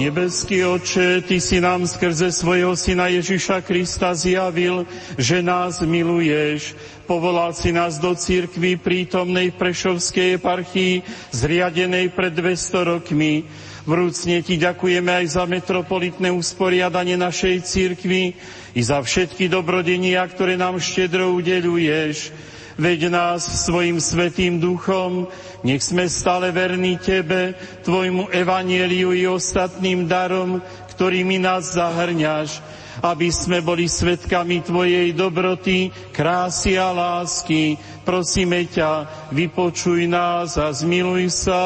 Nebeský 0.08 0.64
oče, 0.64 1.20
Ty 1.28 1.36
si 1.36 1.60
nám 1.60 1.84
skrze 1.84 2.32
svojho 2.32 2.80
Syna 2.80 3.12
Ježiša 3.12 3.60
Krista 3.60 4.16
zjavil, 4.16 4.88
že 5.20 5.44
nás 5.44 5.84
miluješ. 5.84 6.80
Povolal 7.04 7.52
si 7.52 7.76
nás 7.76 8.00
do 8.00 8.16
církvy 8.16 8.80
prítomnej 8.80 9.52
Prešovskej 9.52 10.40
eparchii, 10.40 11.04
zriadenej 11.36 12.08
pred 12.16 12.32
200 12.32 12.88
rokmi. 12.88 13.52
Vrúcne 13.84 14.40
Ti 14.48 14.56
ďakujeme 14.56 15.12
aj 15.12 15.26
za 15.28 15.44
metropolitné 15.44 16.32
usporiadanie 16.32 17.20
našej 17.20 17.68
církvy 17.68 18.32
i 18.80 18.82
za 18.88 19.04
všetky 19.04 19.52
dobrodenia, 19.52 20.24
ktoré 20.24 20.56
nám 20.56 20.80
štedro 20.80 21.36
udeluješ. 21.36 22.32
Veď 22.78 23.10
nás 23.10 23.42
svojim 23.66 23.98
svetým 23.98 24.62
duchom, 24.62 25.26
nech 25.66 25.82
sme 25.82 26.06
stále 26.06 26.54
verní 26.54 27.02
Tebe, 27.02 27.58
Tvojmu 27.82 28.30
evanieliu 28.30 29.18
i 29.18 29.26
ostatným 29.26 30.06
darom, 30.06 30.62
ktorými 30.94 31.42
nás 31.42 31.74
zahrňaš, 31.74 32.62
aby 33.02 33.34
sme 33.34 33.66
boli 33.66 33.90
svetkami 33.90 34.62
Tvojej 34.62 35.10
dobroty, 35.18 35.90
krásy 36.14 36.78
a 36.78 36.94
lásky. 36.94 37.82
Prosíme 38.06 38.70
ťa, 38.70 39.10
vypočuj 39.34 40.06
nás 40.06 40.62
a 40.62 40.70
zmiluj 40.70 41.34
sa. 41.34 41.62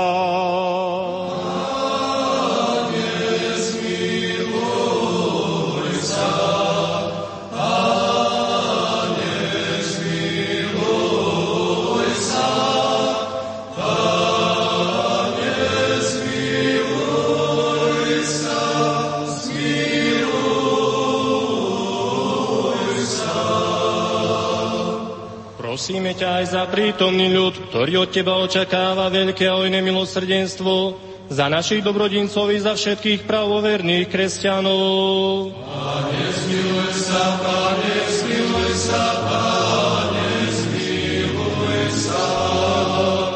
Prosíme 25.81 26.13
ťa 26.13 26.29
aj 26.37 26.45
za 26.53 26.63
prítomný 26.69 27.33
ľud, 27.33 27.73
ktorý 27.73 28.05
od 28.05 28.13
Teba 28.13 28.37
očakáva 28.37 29.09
veľké 29.09 29.49
a 29.49 29.57
ojné 29.65 29.81
milosrdenstvo, 29.81 30.93
za 31.25 31.49
našich 31.49 31.81
dobrodincov 31.81 32.53
i 32.53 32.61
za 32.61 32.77
všetkých 32.77 33.25
pravoverných 33.25 34.05
kresťanov. 34.05 34.77
Pane, 35.57 36.25
zmiluj 36.37 36.91
sa, 37.01 37.25
Pane, 37.41 37.97
zmiluj 38.13 38.71
sa, 38.77 39.05
Pane, 39.25 40.29
zmiluj 40.53 41.81
sa. 41.97 42.25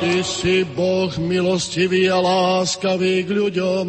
Ty 0.05 0.15
si 0.21 0.61
Boh 0.69 1.09
milostivý 1.17 2.13
a 2.13 2.21
láskavý 2.21 3.25
k 3.25 3.29
ľuďom 3.41 3.87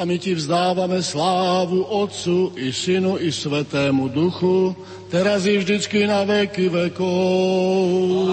a 0.00 0.08
my 0.08 0.16
Ti 0.16 0.32
vzdávame 0.32 1.04
slávu 1.04 1.84
Otcu 1.84 2.56
i 2.56 2.72
Synu 2.72 3.20
i 3.20 3.28
Svetému 3.28 4.08
Duchu, 4.08 4.72
teraz 5.12 5.44
i 5.44 5.60
vždycky 5.60 6.08
na 6.08 6.24
veky 6.24 6.72
vekov. 6.72 8.32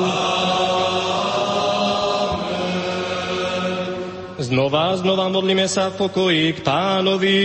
Znova, 4.39 4.95
znova 4.95 5.27
modlíme 5.27 5.67
sa 5.67 5.91
v 5.91 6.07
pokoji 6.07 6.55
k 6.55 6.63
pánovi. 6.63 7.39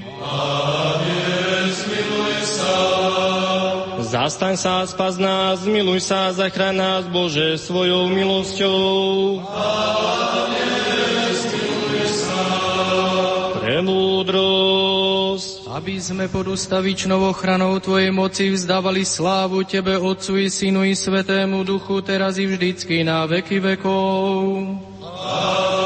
Pane, 0.00 1.20
zmiluj 1.68 2.36
sa. 2.48 2.76
Zastaň 4.00 4.56
sa, 4.56 4.88
spas 4.88 5.20
nás, 5.20 5.68
zmiluj 5.68 6.00
sa, 6.00 6.32
zachraň 6.32 6.72
nás, 6.72 7.04
Bože, 7.12 7.60
svojou 7.60 8.08
milosťou. 8.08 9.44
Pane, 9.44 10.67
Premúdrosť. 13.78 15.70
Aby 15.70 16.02
sme 16.02 16.26
pod 16.26 16.50
ustavičnou 16.50 17.30
ochranou 17.30 17.78
Tvojej 17.78 18.10
moci 18.10 18.50
vzdávali 18.50 19.06
slávu 19.06 19.62
Tebe, 19.62 19.94
Otcu 19.94 20.34
i 20.34 20.50
Synu 20.50 20.82
i 20.82 20.98
Svetému 20.98 21.62
Duchu, 21.62 22.02
teraz 22.02 22.42
i 22.42 22.50
vždycky 22.50 23.06
na 23.06 23.22
veky 23.30 23.62
vekov. 23.62 24.18
životodárnej 24.98 25.77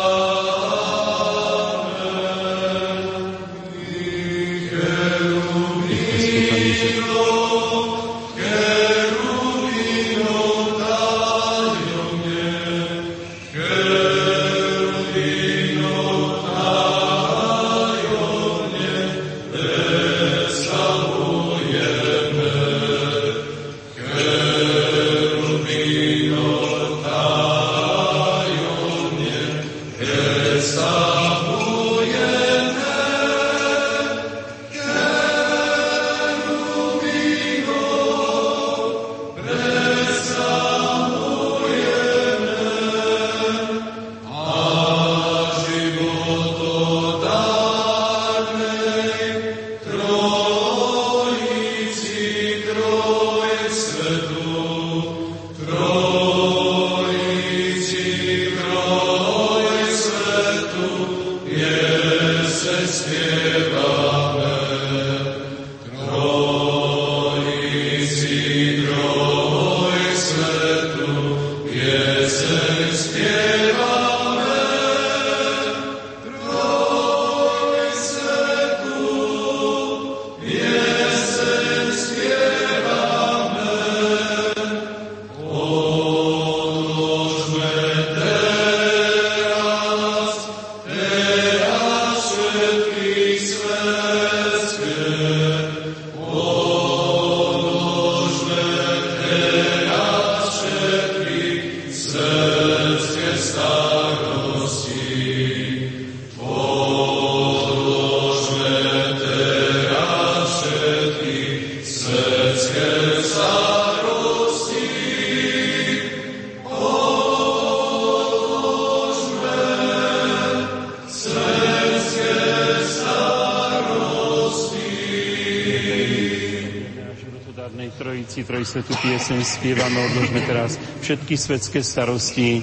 pieseň 129.42 129.58
spievame, 129.58 129.98
odložme 130.06 130.40
teraz 130.46 130.78
všetky 131.02 131.34
svetské 131.34 131.82
starosti. 131.82 132.62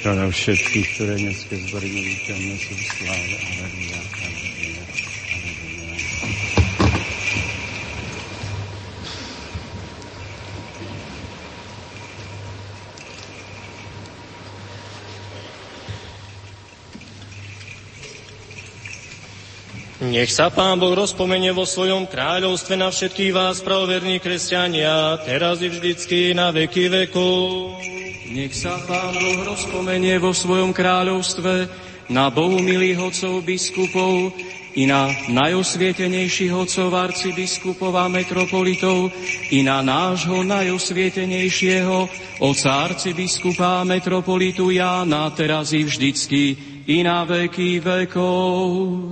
Teda 0.00 0.32
všetkých, 0.32 0.86
ktoré 0.96 1.12
dneské 1.20 1.60
zbory 1.68 1.92
neviditeľné 1.92 2.56
sú 2.56 2.72
v 2.72 2.84
sláve. 2.88 3.36
Aleluja, 3.36 3.68
aleluja, 3.68 3.99
Nech 20.10 20.34
sa 20.34 20.50
Pán 20.50 20.82
Boh 20.82 20.90
rozpomenie 20.90 21.54
vo 21.54 21.62
svojom 21.62 22.10
kráľovstve 22.10 22.74
na 22.74 22.90
všetkých 22.90 23.30
vás, 23.30 23.62
pravoverní 23.62 24.18
kresťania, 24.18 25.22
teraz 25.22 25.62
i 25.62 25.70
vždycky 25.70 26.34
na 26.34 26.50
veky 26.50 26.90
vekov. 26.90 27.78
Nech 28.34 28.50
sa 28.50 28.74
Pán 28.90 29.14
Boh 29.14 29.46
rozpomenie 29.46 30.18
vo 30.18 30.34
svojom 30.34 30.74
kráľovstve 30.74 31.70
na 32.10 32.26
Bohu 32.26 32.58
milých 32.58 32.98
otcov 32.98 33.38
biskupov 33.46 34.34
i 34.74 34.90
na 34.90 35.14
najosvietenejších 35.30 36.58
otcov 36.58 36.90
arcibiskupov 36.90 37.94
a 37.94 38.10
metropolitov 38.10 39.14
i 39.54 39.62
na 39.62 39.78
nášho 39.78 40.42
najosvietenejšieho 40.42 42.10
oca 42.42 42.70
arcibiskupa 42.82 43.86
a 43.86 43.86
metropolitu 43.86 44.74
Jána 44.74 45.30
teraz 45.38 45.70
i 45.70 45.86
vždycky 45.86 46.58
i 46.90 46.98
na 47.06 47.22
veky 47.22 47.78
vekov. 47.78 49.09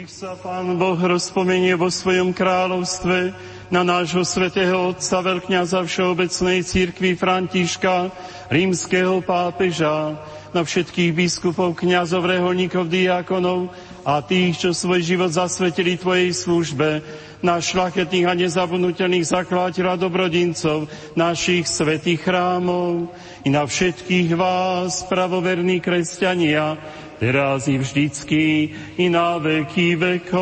Nech 0.00 0.16
sa 0.16 0.32
Pán 0.32 0.80
Boh 0.80 0.96
rozpomenie 0.96 1.76
vo 1.76 1.92
svojom 1.92 2.32
kráľovstve 2.32 3.36
na 3.68 3.84
nášho 3.84 4.24
svätého 4.24 4.96
Otca 4.96 5.20
Veľkňaza 5.20 5.84
Všeobecnej 5.84 6.64
církvy 6.64 7.20
Františka, 7.20 8.08
rímskeho 8.48 9.20
pápeža, 9.20 10.16
na 10.56 10.64
všetkých 10.64 11.12
biskupov, 11.12 11.76
kňazov, 11.76 12.24
reholníkov, 12.24 12.88
diakonov 12.88 13.76
a 14.00 14.24
tých, 14.24 14.64
čo 14.64 14.72
svoj 14.72 15.04
život 15.04 15.36
zasvetili 15.36 16.00
Tvojej 16.00 16.32
službe, 16.32 17.04
na 17.44 17.60
šlachetných 17.60 18.24
a 18.24 18.32
nezabudnutelných 18.32 19.28
zakladateľov 19.28 20.00
a 20.00 20.00
dobrodincov 20.00 20.88
našich 21.12 21.68
svetých 21.68 22.24
chrámov 22.24 23.12
i 23.44 23.52
na 23.52 23.68
všetkých 23.68 24.32
vás, 24.32 25.04
pravoverní 25.12 25.84
kresťania, 25.84 26.80
teraz 27.20 27.68
i 27.68 27.76
vždycky, 27.76 28.72
i 28.96 29.06
na 29.12 29.36
veky 29.36 29.96
vekov. 30.00 30.40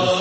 našu 0.00 0.19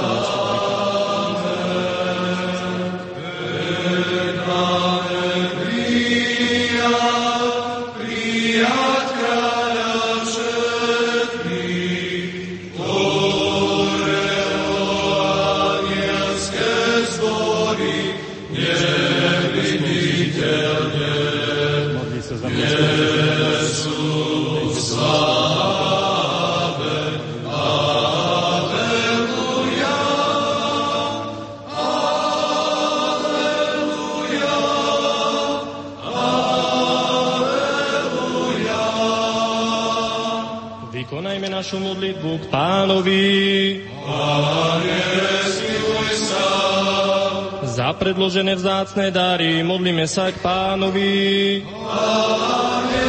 predložené 48.09 48.57
vzácne 48.57 49.13
dary 49.13 49.61
modlíme 49.61 50.09
sa 50.09 50.33
k 50.33 50.41
pánovi. 50.41 51.61
Pane, 51.61 53.05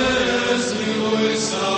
sa. 1.41 1.73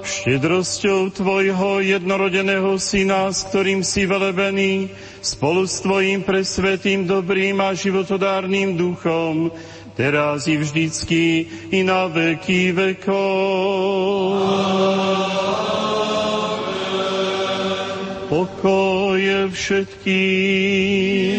Štedrosťou 0.00 1.12
Tvojho 1.12 1.84
jednorodeného 1.84 2.80
Syna, 2.80 3.28
s 3.28 3.44
ktorým 3.52 3.84
si 3.84 4.08
velebený, 4.08 4.88
spolu 5.20 5.68
s 5.68 5.84
Tvojim 5.84 6.24
presvetým, 6.24 7.04
dobrým 7.04 7.60
a 7.60 7.76
životodárnym 7.76 8.80
duchom, 8.80 9.52
teraz 9.92 10.48
i 10.48 10.56
vždycky, 10.56 11.44
i 11.68 11.84
na 11.84 12.08
veky 12.08 12.72
vekov. 12.72 14.40
Pokoje 18.32 19.52
všetkým. 19.52 21.33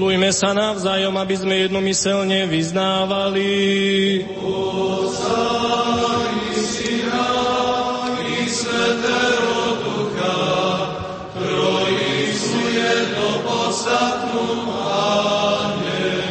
Milujme 0.00 0.32
sa 0.32 0.56
navzájom, 0.56 1.12
aby 1.12 1.36
sme 1.36 1.60
jednomyselne 1.60 2.48
vyznávali. 2.48 3.52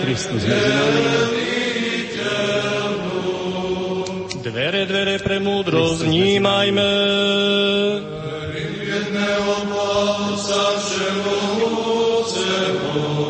Kristus 0.01 0.41
medzi 0.49 0.73
nami. 0.73 1.05
Dvere, 4.49 4.89
dvere 4.89 5.21
pre 5.21 5.37
múdrosť 5.37 6.09
vnímajme. 6.09 6.89
Jedného 8.89 9.53
Boha 9.69 10.09
všemohúceho, 10.81 13.28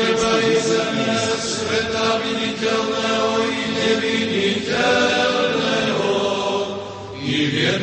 neba 0.00 0.32
i 0.40 0.56
zeme, 0.56 1.12
sveta 1.36 2.24
viditeľného 2.24 3.44
i 3.44 3.60
neviditeľného, 3.76 6.16
i 7.20 7.52
v 7.52 7.76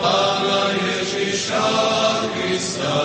Pána 0.00 0.72
Ježiša 0.72 1.68
Krista, 2.32 2.96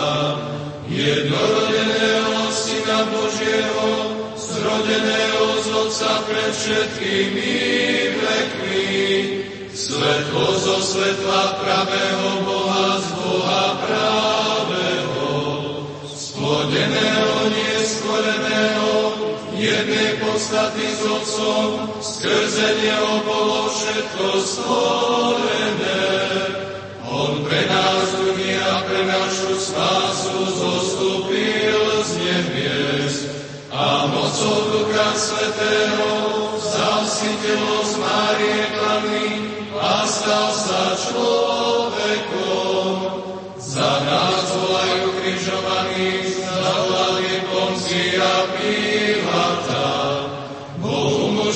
jednorodeného 0.88 2.48
Syna 2.56 3.12
Božieho, 3.12 3.92
zrodeného 4.40 5.60
z 5.60 5.68
Otca 5.76 6.24
pred 6.24 6.56
všetkými 6.56 7.60
vekmi, 8.24 8.88
svetlo 9.76 10.48
zo 10.64 10.80
svetla 10.80 11.60
pravého 11.60 12.48
Boha 12.48 13.04
z 13.04 13.20
Boha 13.20 13.75
jednej 19.58 20.20
podstaty 20.20 20.84
s 20.84 21.02
Otcom, 21.08 21.88
skrze 22.04 22.68
Neho 22.84 23.24
bolo 23.24 23.72
všetko 23.72 24.28
stvorené. 24.44 26.04
On 27.08 27.40
pre 27.48 27.64
nás 27.70 28.06
ľudí 28.20 28.60
a 28.60 28.84
pre 28.84 29.02
našu 29.08 29.56
spásu 29.56 30.36
zostúpil 30.52 31.80
z 32.04 32.12
nebies 32.20 33.16
a 33.72 34.12
mocou 34.12 34.58
Ducha 34.76 35.10
Svetého 35.16 36.12
vzal 36.60 37.02
si 37.08 37.32
telo 37.40 37.80
z 37.88 37.94
Márie 38.04 38.64
Panny 38.76 39.30
a 39.80 40.04
stal 40.04 40.48
sa 40.52 40.82
človekom. 41.00 41.45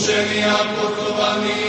Umušený 0.09 0.41
a 0.41 0.59
pochovaný, 0.73 1.65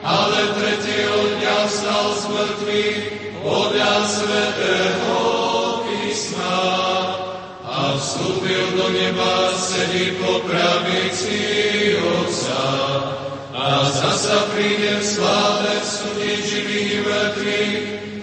ale 0.00 0.40
tretieho 0.56 1.36
dňa 1.36 1.58
vstal 1.68 2.06
z 2.16 2.24
mŕtvych 2.32 3.00
podľa 3.44 3.94
svetého 4.08 5.20
písma 5.84 6.64
a 7.60 7.92
vstúpil 8.00 8.64
do 8.80 8.88
neba, 8.88 9.52
sedí 9.60 10.16
po 10.16 10.40
pravici 10.48 11.44
Otca 12.24 12.64
a 13.52 13.84
zasa 13.92 14.48
príde 14.56 14.96
v 14.96 15.04
sláve 15.04 15.76
súdiť 15.84 16.40
živých 16.40 16.88
i 16.88 17.00
mŕtvych 17.04 17.74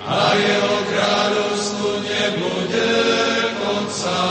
a 0.02 0.22
jeho 0.42 0.76
kráľovstvu 0.90 1.90
nebude 2.02 2.94
konca. 3.62 4.22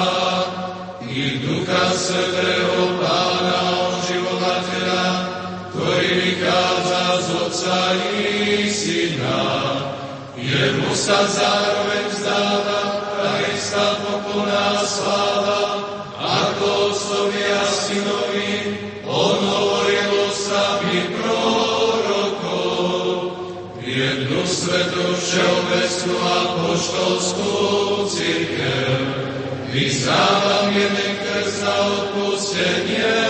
I 1.07 1.39
Ducha 1.39 1.85
Svetého 1.95 2.70
Jemu 10.81 10.97
sa 10.97 11.29
zároveň 11.29 12.09
vzdáva 12.09 13.05
Krista 13.13 14.01
poplná 14.01 14.81
sláva, 14.81 15.77
ako 16.17 16.89
Otcovi 16.89 17.45
a 17.53 17.69
Synovi, 17.69 18.81
On 19.05 19.37
hovoril 19.45 20.33
sami 20.33 21.05
prorokov. 21.21 22.97
Jednu 23.85 24.41
svetu 24.49 25.05
všeobecnú 25.21 26.17
a 26.17 26.65
poštolskú 26.65 27.61
církev, 28.09 29.05
vyznávam 29.77 30.73
jeden 30.73 31.13
krst 31.29 31.61
na 31.61 31.77
odpustenie 31.93 33.21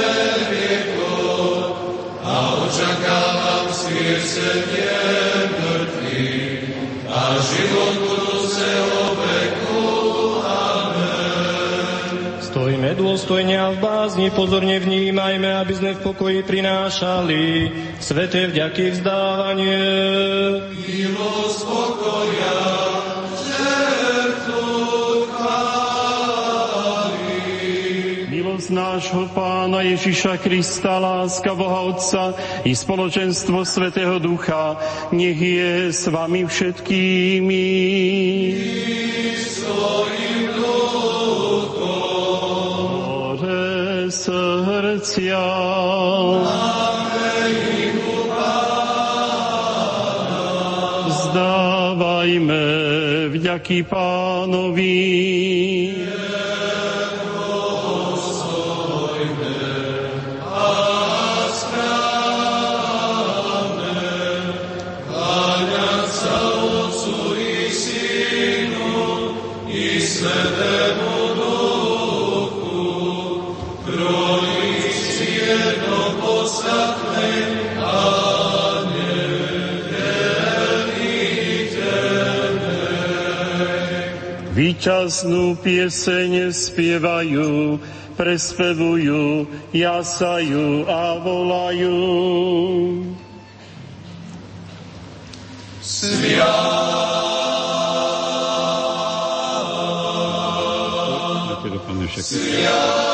hriechov 0.55 1.75
a 2.23 2.63
očakávam 2.63 3.51
mŕtvych 3.91 4.39
a 5.67 5.70
život 7.39 7.95
budúceho 8.03 8.99
veku. 9.15 10.01
Stojme 12.51 12.99
dôstojne 12.99 13.55
a 13.63 13.71
v 13.71 13.79
bázni 13.79 14.27
pozorne 14.35 14.83
vnímajme, 14.83 15.63
aby 15.63 15.71
sme 15.71 15.91
v 15.95 16.03
pokoji 16.03 16.43
prinášali 16.43 17.43
sveté 18.03 18.51
vďaky 18.51 18.91
vzdávanie. 18.91 19.79
Milosť 20.75 21.61
pokoja, 21.63 22.70
nášho 29.01 29.33
Pána 29.33 29.81
Ježiša 29.81 30.37
Krista, 30.45 31.01
láska 31.01 31.57
Boha 31.57 31.89
Otca 31.89 32.37
i 32.69 32.77
spoločenstvo 32.77 33.65
Svetého 33.65 34.21
Ducha, 34.21 34.77
nech 35.09 35.41
je 35.41 35.89
s 35.89 36.05
vami 36.13 36.45
všetkými. 36.45 37.65
More 39.73 40.21
srdcia. 44.13 45.45
Zdávajme 51.09 52.65
vďaky 53.33 53.81
pánovi. 53.89 55.01
Výčasnú 84.81 85.61
pieseň 85.61 86.49
spievajú, 86.57 87.77
prespevujú, 88.17 89.45
jasajú 89.77 90.89
a 90.89 91.21
volajú. 91.21 92.01
Sviat. 95.85 96.49
Sviat. 102.25 103.10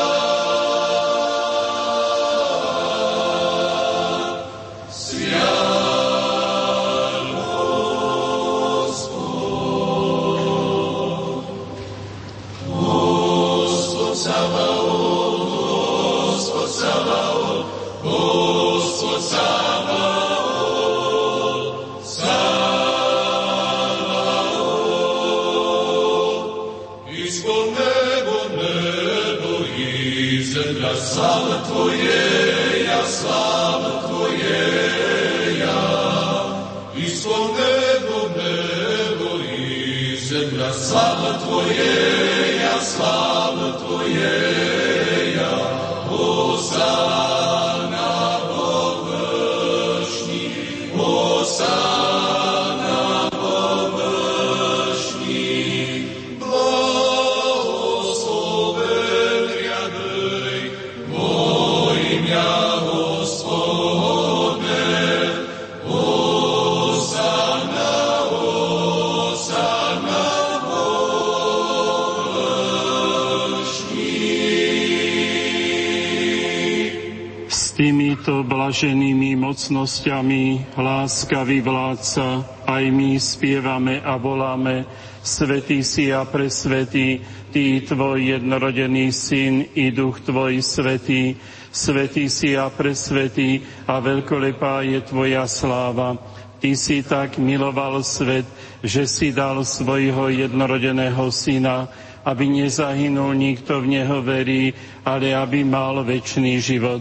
Mocnosťami 79.87 80.75
láskavý 80.75 81.63
vládca 81.63 82.43
aj 82.67 82.83
my 82.91 83.15
spievame 83.23 84.03
a 84.03 84.19
voláme 84.19 84.83
Svetý 85.23 85.79
si 85.79 86.11
a 86.11 86.27
presvetý, 86.27 87.23
Ty, 87.55 87.87
Tvoj 87.87 88.35
jednorodený 88.35 89.15
Syn 89.15 89.63
i 89.79 89.87
Duch 89.95 90.19
Tvoj 90.27 90.59
Svetý, 90.59 91.39
Svetý 91.71 92.27
si 92.27 92.59
a 92.59 92.67
presvetý 92.67 93.63
a 93.87 94.03
veľkolepá 94.03 94.83
je 94.83 94.99
Tvoja 95.07 95.47
sláva. 95.47 96.19
Ty 96.59 96.75
si 96.75 96.99
tak 96.99 97.39
miloval 97.39 98.03
svet, 98.03 98.43
že 98.83 99.07
si 99.07 99.31
dal 99.31 99.63
svojho 99.63 100.27
jednorodeného 100.35 101.31
Syna, 101.31 101.87
aby 102.27 102.43
nezahynul 102.43 103.31
nikto 103.39 103.79
v 103.79 103.95
Neho 104.03 104.19
verí, 104.19 104.75
ale 105.07 105.31
aby 105.31 105.63
mal 105.63 106.03
väčší 106.03 106.59
život. 106.59 106.99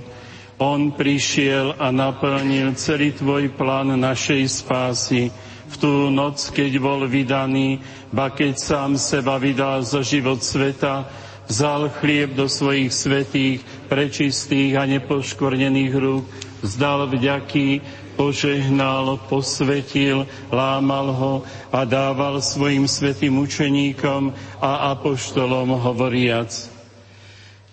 On 0.57 0.89
prišiel 0.89 1.77
a 1.77 1.93
naplnil 1.93 2.73
celý 2.81 3.12
tvoj 3.12 3.53
plán 3.53 3.93
našej 3.93 4.65
spásy. 4.65 5.28
V 5.66 5.74
tú 5.77 6.09
noc, 6.09 6.49
keď 6.49 6.81
bol 6.81 7.05
vydaný, 7.05 7.85
ba 8.09 8.33
keď 8.33 8.57
sám 8.57 8.91
seba 8.97 9.37
vydal 9.37 9.85
za 9.85 10.01
život 10.01 10.41
sveta, 10.41 11.05
vzal 11.45 11.93
chlieb 12.01 12.33
do 12.33 12.49
svojich 12.49 12.89
svetých, 12.89 13.61
prečistých 13.91 14.81
a 14.81 14.89
nepoškornených 14.89 15.93
rúk, 15.93 16.24
vzdal 16.65 17.05
vďaky, 17.12 17.85
požehnal, 18.16 19.20
posvetil, 19.28 20.24
lámal 20.49 21.12
ho 21.12 21.35
a 21.69 21.85
dával 21.85 22.41
svojim 22.41 22.89
svetým 22.89 23.37
učeníkom 23.45 24.33
a 24.57 24.97
apoštolom 24.97 25.77
hovoriac. 25.77 26.76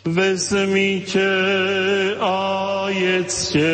Vezmite 0.04 1.32
a 2.20 2.88
jedzte, 2.92 3.72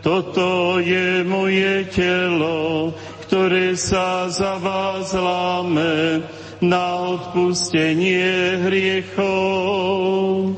toto 0.00 0.80
je 0.80 1.20
moje 1.20 1.84
telo, 1.92 2.96
ktoré 3.28 3.76
sa 3.76 4.32
za 4.32 4.56
vás 4.56 5.12
láme 5.12 6.24
na 6.64 7.12
odpustenie 7.12 8.56
hriechov. 8.64 10.56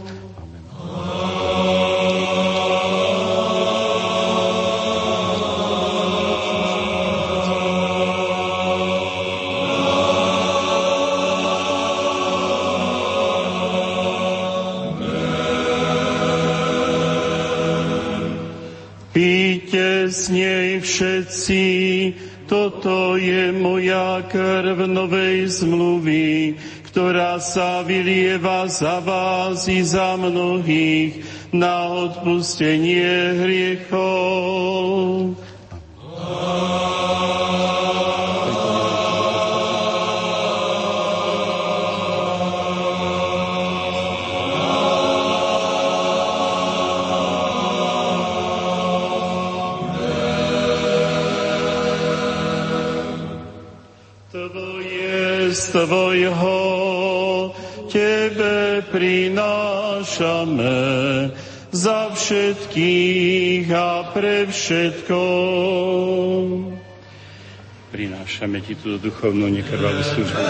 Všetci, 20.94 21.66
toto 22.46 23.18
je 23.18 23.50
moja 23.50 24.22
krv 24.30 24.86
novej 24.86 25.50
zmluvy, 25.50 26.54
ktorá 26.86 27.42
sa 27.42 27.82
vylieva 27.82 28.70
za 28.70 29.02
vás 29.02 29.66
i 29.66 29.82
za 29.82 30.14
mnohých 30.14 31.18
na 31.50 31.90
odpustenie 31.90 33.42
hriechov. 33.42 35.34
Tvoje 36.14 36.93
svojho 55.74 56.58
Tebe 57.90 58.82
prinášame 58.94 60.78
za 61.74 62.14
všetkých 62.14 63.66
a 63.74 64.14
pre 64.14 64.46
všetko. 64.46 65.18
Prinášame 67.90 68.62
Ti 68.62 68.74
túto 68.78 69.10
duchovnú 69.10 69.50
nekrvavú 69.50 70.02
službu. 70.14 70.42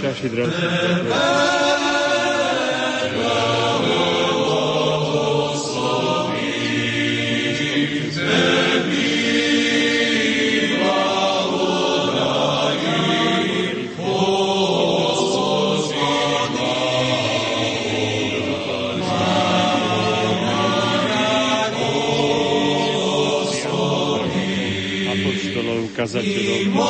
Čaši, 0.00 0.26
drahé. 0.32 1.49
kazateľom. 26.00 26.80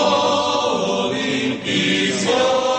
I 1.63 2.70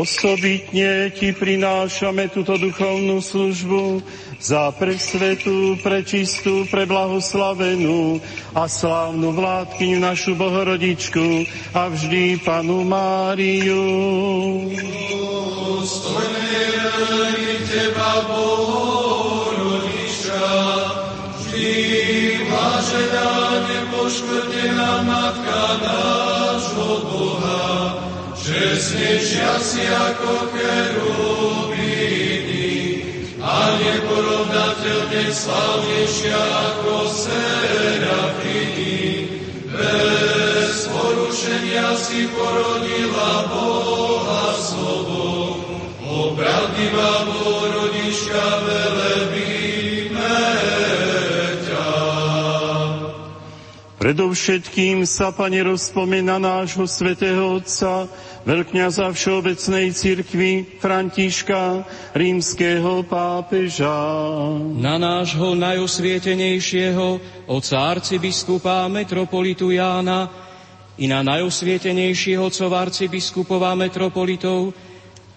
Osobitne 0.00 1.12
ti 1.12 1.36
prinášame 1.36 2.32
túto 2.32 2.56
duchovnú 2.56 3.20
službu 3.20 4.00
za 4.40 4.72
presvetú, 4.72 5.76
prečistú, 5.84 6.64
preblahoslavenú 6.72 8.16
a 8.56 8.64
slávnu 8.64 9.36
vládkyňu 9.36 10.00
našu 10.00 10.32
Bohorodičku 10.40 11.44
a 11.76 11.92
vždy 11.92 12.40
Panu 12.40 12.80
Máriu. 12.88 13.84
Dostojné 15.68 16.64
Teba, 17.68 18.24
Bohorodička, 18.24 20.48
nepoškvrnená 23.68 25.04
Matka 25.04 26.19
čestnejšia 28.90 29.54
si 29.62 29.86
ako 29.86 30.50
kerubíny 30.50 31.86
a 33.38 33.78
neporovnateľne 33.78 35.30
slavnejšia 35.30 36.34
ako 36.34 37.06
serafiny. 37.06 38.98
Bez 39.70 40.90
porušenia 40.90 41.94
si 41.94 42.26
porodila 42.34 43.46
Boha 43.46 44.58
sobou, 44.58 45.54
opravdivá 46.02 47.30
porodička 47.30 48.42
velebíme 48.66 49.09
Predovšetkým 54.00 55.04
sa, 55.04 55.28
Pane, 55.28 55.60
rozpomena 55.60 56.40
nášho 56.40 56.88
svätého 56.88 57.60
Otca, 57.60 58.08
veľkňaza 58.48 59.12
Všeobecnej 59.12 59.92
cirkvi 59.92 60.80
Františka, 60.80 61.84
rímskeho 62.16 63.04
pápeža. 63.04 63.92
Na 64.80 64.96
nášho 64.96 65.52
najosvietenejšieho 65.52 67.20
oca 67.44 67.76
arcibiskupa 67.76 68.88
metropolitu 68.88 69.68
Jána 69.68 70.32
i 70.96 71.04
na 71.04 71.20
najosvietenejšieho 71.20 72.40
otcov 72.40 72.72
arcibiskupov 72.72 73.60
a 73.68 73.76
metropolitov 73.76 74.72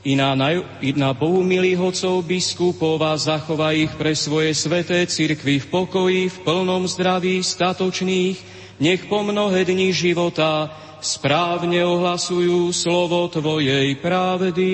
i 0.07 0.15
na, 0.15 0.39
naj, 0.39 0.63
i 0.79 0.95
na 0.95 1.11
Bohu 1.11 1.43
milých 1.43 1.83
otcov 1.83 2.23
biskupov 2.23 2.95
a 3.03 3.19
zachová 3.19 3.75
ich 3.75 3.91
pre 3.99 4.15
svoje 4.15 4.55
sveté 4.55 5.03
cirkvy 5.03 5.59
v 5.59 5.67
pokoji, 5.67 6.21
v 6.31 6.37
plnom 6.47 6.87
zdraví, 6.87 7.43
statočných, 7.43 8.52
nech 8.79 9.05
po 9.05 9.21
mnohé 9.21 9.65
dní 9.65 9.93
života 9.93 10.71
správne 11.03 11.83
ohlasujú 11.83 12.71
slovo 12.71 13.27
Tvojej 13.27 13.99
pravdy. 13.99 14.71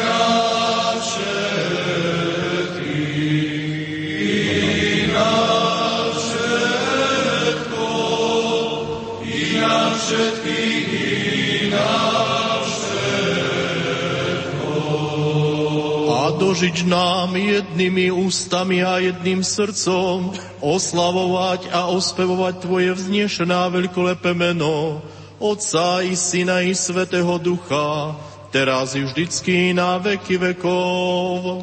A 0.00 0.50
dožiť 16.40 16.88
nám 16.88 17.36
jednými 17.36 18.08
ústami 18.08 18.80
a 18.80 18.96
jedným 18.96 19.44
srdcom 19.44 20.32
oslavovať 20.64 21.68
a 21.68 21.92
ospevovať 21.92 22.64
Tvoje 22.64 22.96
vznešené 22.96 23.52
a 23.52 23.68
veľkolepé 23.68 24.32
meno, 24.32 25.04
Otca 25.36 26.00
i 26.00 26.16
Syna 26.16 26.64
i 26.64 26.72
Svetého 26.72 27.36
Ducha, 27.36 28.16
teraz 28.48 28.96
i 28.96 29.04
vždycky 29.04 29.76
na 29.76 30.00
veky 30.00 30.40
vekov. 30.40 31.60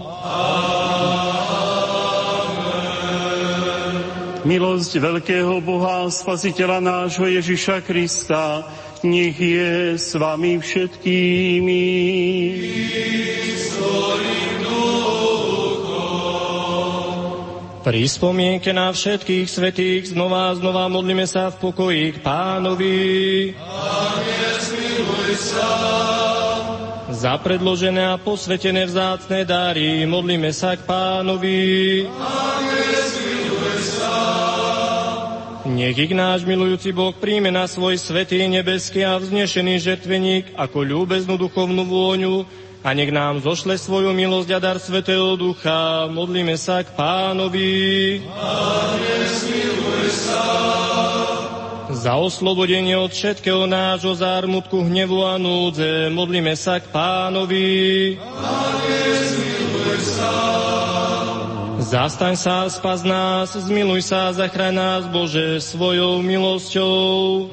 Milosť 4.46 4.92
veľkého 5.02 5.58
Boha, 5.66 6.06
Spasiteľa 6.08 6.80
nášho 6.80 7.26
Ježiša 7.26 7.82
Krista, 7.82 8.62
nech 9.02 9.38
je 9.42 9.98
s 9.98 10.14
vami 10.14 10.62
všetkými. 10.62 11.86
Pri 17.88 18.04
spomienke 18.04 18.76
na 18.76 18.92
všetkých 18.92 19.48
svetých 19.48 20.12
znova 20.12 20.52
a 20.52 20.60
znova 20.60 20.92
modlíme 20.92 21.24
sa 21.24 21.48
v 21.48 21.72
pokoji 21.72 22.04
k 22.12 22.18
pánovi. 22.20 23.00
Za 27.08 27.40
predložené 27.40 28.12
a 28.12 28.20
posvetené 28.20 28.84
vzácne 28.92 29.48
dary 29.48 30.04
modlíme 30.04 30.52
sa 30.52 30.76
k 30.76 30.84
pánovi. 30.84 31.64
Nech 35.72 35.96
ich 35.96 36.12
náš 36.12 36.44
milujúci 36.44 36.92
Boh 36.92 37.16
príjme 37.16 37.56
na 37.56 37.72
svoj 37.72 37.96
svetý 37.96 38.44
nebeský 38.52 39.08
a 39.08 39.16
vznešený 39.16 39.80
žertveník 39.80 40.60
ako 40.60 40.84
ľúbeznú 40.84 41.40
duchovnú 41.40 41.88
vôňu 41.88 42.67
a 42.84 42.90
nech 42.94 43.10
nám 43.10 43.42
zošle 43.42 43.78
svoju 43.78 44.14
milosť 44.14 44.50
a 44.54 44.60
dar 44.62 44.78
Svetého 44.78 45.34
Ducha. 45.36 46.06
Modlíme 46.10 46.58
sa 46.58 46.86
k 46.86 46.94
pánovi. 46.94 48.22
Za 51.88 52.14
oslobodenie 52.20 52.94
od 53.00 53.10
všetkého 53.10 53.66
nášho 53.66 54.14
zármutku, 54.14 54.86
hnevu 54.86 55.26
a 55.26 55.40
núdze 55.42 56.14
modlíme 56.14 56.54
sa 56.54 56.78
k 56.78 56.86
pánovi. 56.94 57.68
Zastaň 61.88 62.36
sa, 62.36 62.68
spas 62.68 63.08
nás, 63.08 63.56
zmiluj 63.56 64.04
sa, 64.12 64.36
zachraň 64.36 64.76
nás, 64.76 65.04
Bože, 65.08 65.64
svojou 65.64 66.20
milosťou. 66.20 67.48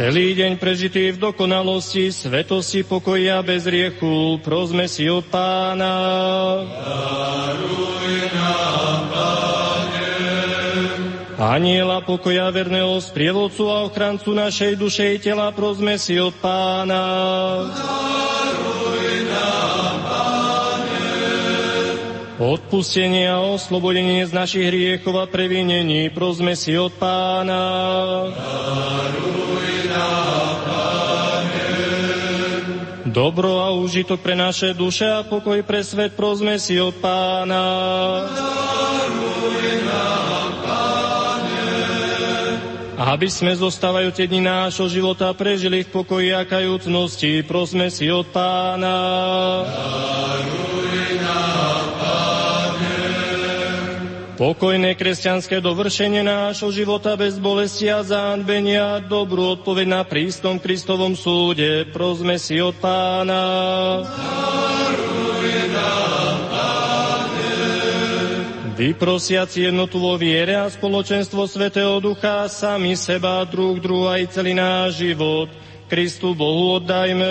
Celý 0.00 0.32
deň 0.32 0.56
prežitý 0.56 1.12
v 1.12 1.20
dokonalosti, 1.20 2.08
svetosti, 2.08 2.88
pokoja 2.88 3.44
bez 3.44 3.68
riechu, 3.68 4.40
prosme 4.40 4.88
si 4.88 5.04
od 5.12 5.28
Pána. 5.28 5.92
Aniela 11.36 12.00
pokoja 12.00 12.48
verného 12.48 12.96
sprievodcu 12.96 13.68
a 13.68 13.84
ochrancu 13.84 14.32
našej 14.32 14.80
duše 14.80 15.04
i 15.04 15.20
tela, 15.20 15.52
prosme 15.52 16.00
si 16.00 16.16
od 16.16 16.32
Pána. 16.40 17.04
Odpustenie 22.40 23.28
a 23.28 23.36
oslobodenie 23.36 24.24
z 24.24 24.32
našich 24.32 24.64
hriechov 24.64 25.12
a 25.20 25.28
previnení, 25.28 26.08
prosme 26.08 26.56
si 26.56 26.72
od 26.72 26.88
Pána. 26.96 27.60
Dobro 33.10 33.58
a 33.58 33.74
užitok 33.74 34.22
pre 34.22 34.38
naše 34.38 34.70
duše 34.70 35.02
a 35.02 35.26
pokoj 35.26 35.58
pre 35.66 35.82
svet, 35.82 36.14
prosme 36.14 36.62
si 36.62 36.78
od 36.78 36.94
Pána. 37.02 37.66
aby 43.00 43.26
sme 43.32 43.56
zostávajúce 43.56 44.28
dni 44.28 44.44
nášho 44.44 44.86
života 44.86 45.32
prežili 45.34 45.82
v 45.82 45.90
pokoji 45.90 46.30
a 46.36 46.46
kajúcnosti. 46.46 47.42
Prosme 47.42 47.90
si 47.90 48.06
od 48.06 48.28
Pána. 48.30 48.96
Pokojné 54.40 54.96
kresťanské 54.96 55.60
dovršenie 55.60 56.24
nášho 56.24 56.72
života 56.72 57.12
bez 57.12 57.36
bolesti 57.36 57.92
a 57.92 58.00
zánbenia, 58.00 59.04
dobrú 59.04 59.60
odpoveď 59.60 60.00
na 60.00 60.00
prístom 60.00 60.56
Kristovom 60.56 61.12
súde. 61.12 61.84
Prosme 61.92 62.40
si 62.40 62.56
od 62.56 62.72
Pána. 62.80 63.44
Vyprosiaci 68.80 69.68
jednotu 69.68 70.00
vo 70.00 70.16
viere 70.16 70.56
a 70.56 70.72
spoločenstvo 70.72 71.44
Svetého 71.44 72.00
Ducha, 72.00 72.48
sami 72.48 72.96
seba, 72.96 73.44
druh, 73.44 73.76
druh 73.76 74.08
aj 74.08 74.40
celý 74.40 74.56
náš 74.56 75.04
život. 75.04 75.52
Kristu 75.84 76.32
Bohu 76.32 76.80
oddajme. 76.80 77.28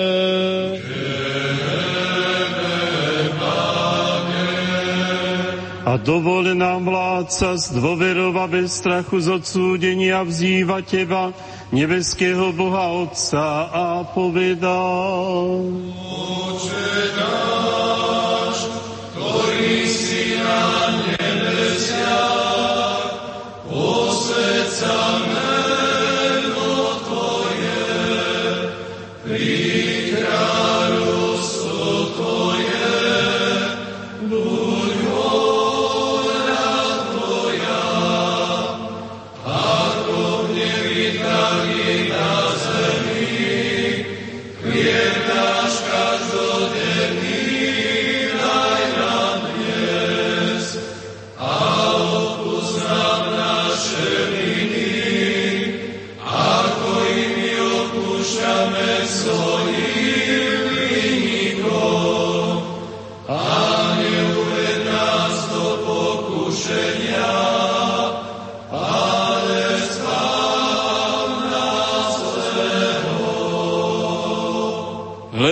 A 5.90 5.98
dovol 5.98 6.53
nám 6.53 6.86
vládca 6.86 7.57
z 7.57 7.74
dôverov 7.74 8.38
a 8.38 8.45
bez 8.45 8.78
strachu 8.78 9.26
z 9.26 9.41
odsúdenia 9.41 10.22
vzýva 10.22 10.86
Teba, 10.86 11.34
nebeského 11.74 12.53
Boha 12.53 13.10
Otca 13.10 13.74
a 13.74 14.06
povedal. 14.06 15.66
Oče 15.90 16.94
náš, 17.18 18.70
ktorý 19.18 19.78
si 19.90 20.38
na 20.38 20.94
nebesiach, 21.10 23.10
posved 23.66 24.70
sa 24.70 25.28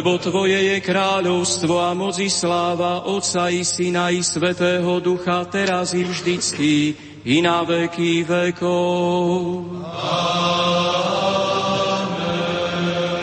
Lebo 0.08 0.24
Tvoje 0.24 0.56
je 0.56 0.80
kráľovstvo 0.80 1.84
a 1.84 1.92
moc 1.92 2.16
i 2.24 2.32
sláva 2.32 3.04
Otca 3.12 3.52
i 3.52 3.60
Syna 3.60 4.08
i 4.08 4.24
Svetého 4.24 5.04
Ducha, 5.04 5.44
teraz 5.52 5.92
i 5.92 6.08
vždycky, 6.08 6.96
i 7.28 7.44
na 7.44 7.68
veky 7.68 8.24
vekov. 8.24 9.68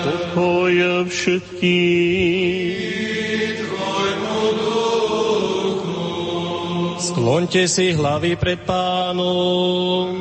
Pokoj 0.05 1.09
všetkým. 1.09 2.69
Skloňte 7.01 7.65
si 7.65 7.97
hlavy 7.97 8.37
pred 8.37 8.61
pánom. 8.69 10.21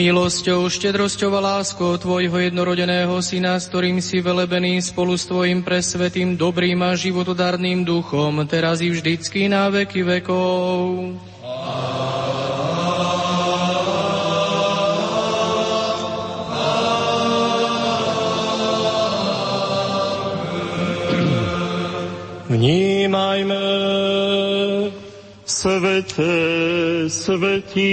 Milosťou, 0.00 0.64
štedrosťou 0.72 1.28
a 1.36 1.60
láskou 1.60 1.92
Tvojho 2.00 2.32
jednorodeného 2.40 3.20
Syna, 3.20 3.60
s 3.60 3.68
ktorým 3.68 4.00
si 4.00 4.24
velebený 4.24 4.80
spolu 4.80 5.12
s 5.12 5.28
Tvojim 5.28 5.60
presvetým, 5.60 6.40
dobrým 6.40 6.80
a 6.80 6.96
životodarným 6.96 7.84
duchom, 7.84 8.40
teraz 8.48 8.80
i 8.80 8.88
vždycky 8.88 9.52
na 9.52 9.68
veky 9.68 10.00
vekov. 10.00 11.20
Vnímajme 22.48 23.62
Svete, 25.50 26.32
svetí, 27.10 27.92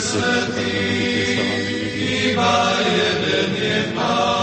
svetý, 0.00 0.80
iba 2.30 2.56
jeden 2.82 3.50
je 3.56 3.78
Pán, 3.94 4.33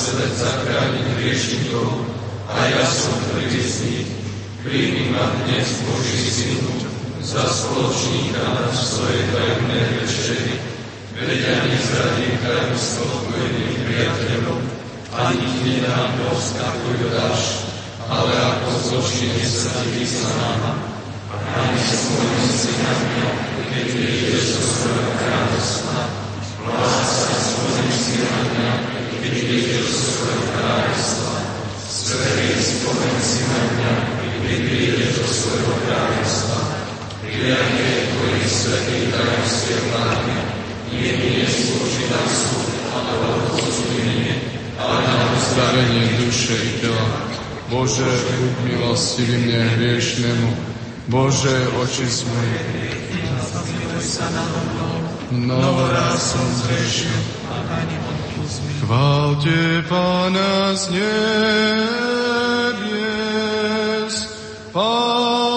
svet 0.00 0.32
zachrániť 0.32 1.06
hriešnikov, 1.20 2.08
a 2.48 2.56
ja 2.72 2.84
som 2.88 3.12
prvý 3.28 3.60
z 3.60 3.76
nich. 3.84 4.08
Príjmi 4.64 5.12
ma 5.12 5.28
dnes, 5.44 5.68
Boží 5.84 6.24
Synu, 6.24 6.72
za 7.20 7.44
spoločníka 7.44 8.40
na 8.40 8.72
svojej 8.72 9.28
tajomnej 9.28 9.84
večeri, 10.00 10.56
veď 11.20 11.38
ja 11.44 11.56
nezradím 11.68 12.34
tajomstvo 12.40 13.28
tvojich 13.28 13.76
priateľov, 13.84 14.60
ani 15.20 15.36
ti 15.36 15.58
nedám 15.68 16.16
dosť, 16.16 16.54
ako 16.64 16.86
ju 16.96 17.06
dáš, 17.12 17.40
ale 18.08 18.32
ako 18.32 18.68
zločinec 18.88 19.52
sa 19.52 19.84
ti 19.84 20.00
vyznávam. 20.00 20.80
Ani 21.30 21.80
svojim 21.80 22.48
synami, 22.56 23.20
keď 23.68 23.86
vyjdeš 23.96 24.44
zo 24.56 24.62
svojho 24.64 25.12
kráľovstva, 25.20 25.98
Láska 26.60 27.36
svojim 27.40 27.88
synami, 27.88 28.60
vyjdeš 29.28 29.92
zo 29.92 30.00
svojho 30.16 30.44
kráľovstva. 30.56 31.36
Svetý 31.76 32.56
spomen 32.56 33.16
si 33.20 33.44
na 33.44 33.60
mňa, 33.60 33.92
keď 34.40 34.60
vyjdeš 34.64 35.20
zo 35.20 35.28
svojho 35.28 35.76
kráľovstva. 35.84 36.58
Prianie 37.20 38.16
tvojich 38.16 38.48
svetých 38.48 39.12
tajomstiev 39.12 39.92
vládne, 39.92 40.40
nie 40.90 41.12
mi 41.20 41.30
neslúži 41.44 42.04
na 42.08 42.22
súd, 42.26 42.68
ale 42.96 43.12
odsúdenie, 43.52 44.40
ale 44.80 44.98
na 45.04 45.16
uzdravenie 45.36 46.04
duše 46.24 46.56
i 46.56 46.80
tela. 46.80 47.28
Bože, 47.70 48.08
buď 48.08 48.54
milostivý 48.66 49.46
mne 49.46 49.62
hriešnemu, 49.78 50.50
Bože, 51.06 51.54
očist 51.78 52.26
na 52.26 52.34
mnou, 54.42 55.06
Novoraz 55.30 56.34
som 56.34 56.42
zrešil, 56.66 57.14
Chválte 58.80 59.82
Pána 59.88 60.74
z 60.74 60.90
nebies, 60.90 61.06
Pána 64.72 65.49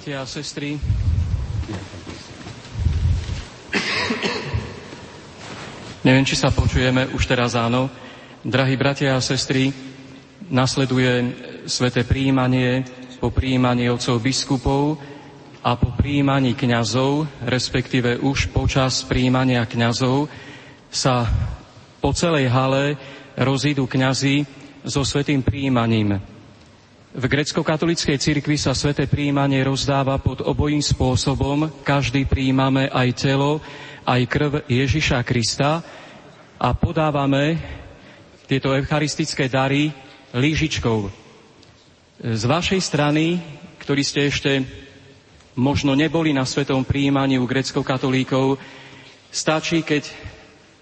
bratia 0.00 0.24
a 0.24 0.32
sestry, 0.32 0.80
neviem, 6.00 6.24
či 6.24 6.40
sa 6.40 6.48
počujeme, 6.48 7.12
už 7.12 7.28
teraz 7.28 7.52
áno. 7.52 7.92
Drahí 8.40 8.80
bratia 8.80 9.12
a 9.12 9.20
sestry, 9.20 9.68
nasleduje 10.48 11.36
sveté 11.68 12.08
príjmanie 12.08 12.80
po 13.20 13.28
príjmaní 13.28 13.92
otcov 13.92 14.24
biskupov 14.24 14.96
a 15.60 15.76
po 15.76 15.92
príjmaní 15.92 16.56
kňazov, 16.56 17.28
respektíve 17.44 18.24
už 18.24 18.56
počas 18.56 19.04
príjmania 19.04 19.68
kňazov, 19.68 20.32
sa 20.88 21.28
po 22.00 22.16
celej 22.16 22.48
hale 22.48 22.96
rozídu 23.36 23.84
kňazi 23.84 24.48
so 24.80 25.04
svetým 25.04 25.44
príjmaním. 25.44 26.29
V 27.10 27.26
grecko-katolíckej 27.26 28.22
cirkvi 28.22 28.54
sa 28.54 28.70
sveté 28.70 29.10
príjmanie 29.10 29.66
rozdáva 29.66 30.22
pod 30.22 30.46
obojím 30.46 30.78
spôsobom. 30.78 31.82
Každý 31.82 32.22
príjmame 32.22 32.86
aj 32.86 33.08
telo, 33.18 33.58
aj 34.06 34.30
krv 34.30 34.52
Ježiša 34.70 35.18
Krista 35.26 35.82
a 36.54 36.70
podávame 36.70 37.58
tieto 38.46 38.70
eucharistické 38.70 39.50
dary 39.50 39.90
lížičkou. 40.38 41.10
Z 42.30 42.42
vašej 42.46 42.78
strany, 42.78 43.42
ktorí 43.82 44.06
ste 44.06 44.30
ešte 44.30 44.62
možno 45.58 45.98
neboli 45.98 46.30
na 46.30 46.46
svetom 46.46 46.86
príjmaní 46.86 47.42
u 47.42 47.44
grecko-katolíkov, 47.50 48.54
stačí, 49.34 49.82
keď 49.82 50.06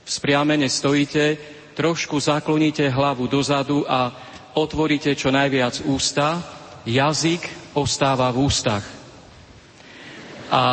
spriamene 0.04 0.68
stojíte, 0.68 1.40
trošku 1.72 2.20
zakloníte 2.20 2.84
hlavu 2.92 3.24
dozadu 3.24 3.88
a 3.88 4.27
otvoríte 4.58 5.14
čo 5.14 5.30
najviac 5.30 5.86
ústa, 5.86 6.42
jazyk 6.82 7.74
ostáva 7.78 8.32
v 8.34 8.42
ústach. 8.44 8.84
A, 10.48 10.64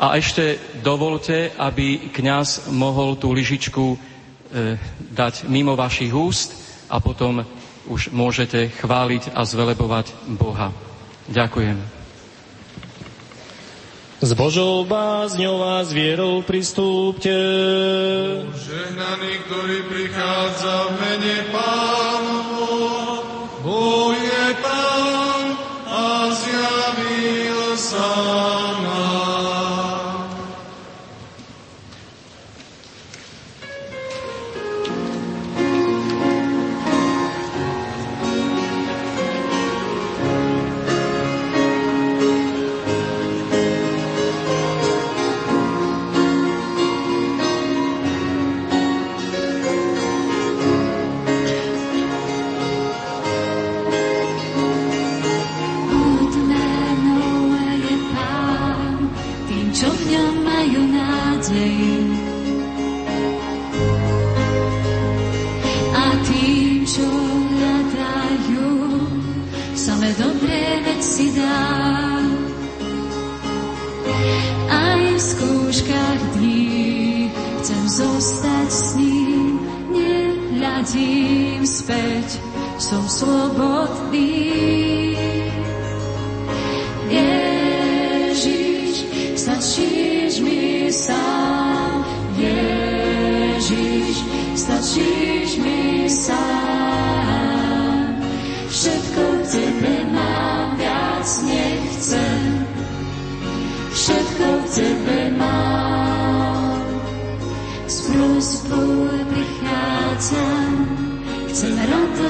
a 0.00 0.06
ešte 0.16 0.58
dovolte, 0.80 1.52
aby 1.54 2.10
kňaz 2.10 2.72
mohol 2.72 3.20
tú 3.20 3.30
lyžičku 3.36 3.84
e, 3.92 3.96
dať 5.12 5.46
mimo 5.46 5.76
vašich 5.76 6.10
úst 6.10 6.56
a 6.88 6.98
potom 6.98 7.44
už 7.86 8.10
môžete 8.10 8.72
chváliť 8.78 9.34
a 9.36 9.42
zvelebovať 9.44 10.34
Boha. 10.38 10.72
Ďakujem. 11.28 12.01
S 14.22 14.38
Božou 14.38 14.86
bázňou 14.86 15.66
a 15.66 15.82
s 15.82 15.90
vierou 15.90 16.46
pristúpte. 16.46 17.34
Žehnaný, 18.54 19.32
ktorý 19.50 19.78
prichádza 19.90 20.74
v 20.86 20.92
mene 21.02 21.36
Pánovo, 21.50 22.70
Boh 23.66 24.14
je 24.14 24.46
Pán 24.62 25.46
a 25.90 26.30
zjavil 26.38 27.74
sa 27.74 28.61
vrátim 80.92 81.64
späť, 81.64 82.36
som 82.76 83.08
slobodný. 83.08 84.91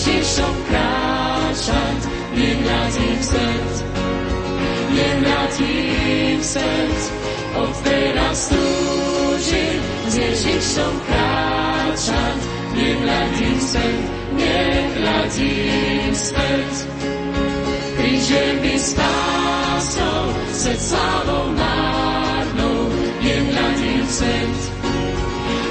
Ježišom 0.00 0.56
kráčať, 0.64 2.00
nevrátim 2.32 3.20
svet, 3.20 3.72
nevrátim 4.96 6.40
svet. 6.40 7.00
Od 7.52 7.72
teraz 7.84 8.48
túžim 8.48 9.80
s 10.08 10.14
Ježišom 10.16 10.94
kráčať, 11.04 12.38
nevrátim 12.80 13.58
svet, 13.60 14.00
nevrátim 14.40 16.12
svet. 16.16 16.74
Krížem 18.00 18.56
by 18.64 18.74
spásol, 18.80 20.24
svet 20.48 20.80
slávou 20.80 21.52
márnou, 21.52 22.88
nevrátim 23.20 24.04
svet, 24.08 24.56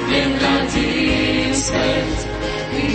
nevrátim 0.06 1.50
svet. 1.50 2.29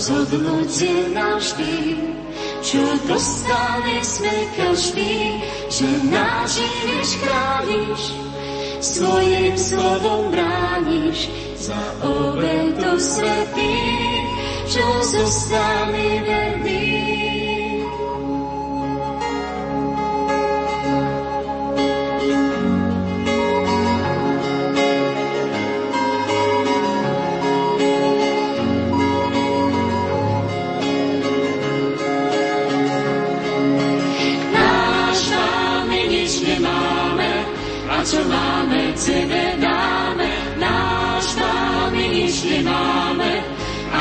rozhodnutie 0.00 1.12
navždy, 1.12 1.96
čo 2.64 2.82
dostali 3.04 4.00
sme 4.00 4.36
každý, 4.56 5.44
že 5.68 5.88
náš 6.08 6.56
živiš 6.56 7.10
chrániš, 7.20 8.00
svojim 8.80 9.54
slovom 9.60 10.32
brániš, 10.32 11.28
za 11.60 11.80
obetu 12.00 12.96
svetý, 12.96 13.76
čo 14.64 14.84
zostali 15.04 16.24
verní. 16.24 16.99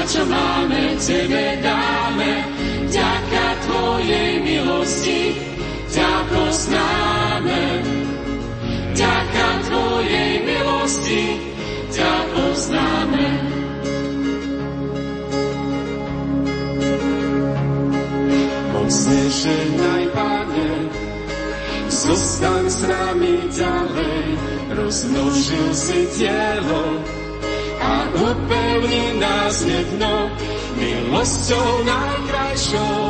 Čo 0.09 0.25
máme, 0.25 0.97
Tebe 0.97 1.61
dáme, 1.61 2.31
vďaka 2.89 3.45
Tvojej 3.69 4.41
milosti, 4.41 5.37
ťa 5.93 6.13
poznáme. 6.33 7.61
Vďaka 8.89 9.47
Tvojej 9.69 10.31
milosti, 10.49 11.23
ťa 11.93 12.13
poznáme. 12.33 13.27
Mocne 18.73 19.21
žehnaj, 19.29 20.03
Pane, 20.09 20.71
Zostaň 21.89 22.63
s 22.65 22.79
nami 22.81 23.33
ďalej, 23.53 24.25
rozmnožil 24.73 25.69
si 25.77 25.99
telo 26.17 27.18
upevni 28.19 29.19
nás 29.19 29.63
jedno, 29.63 30.27
milosťou 30.75 31.69
najkrajšou 31.87 33.03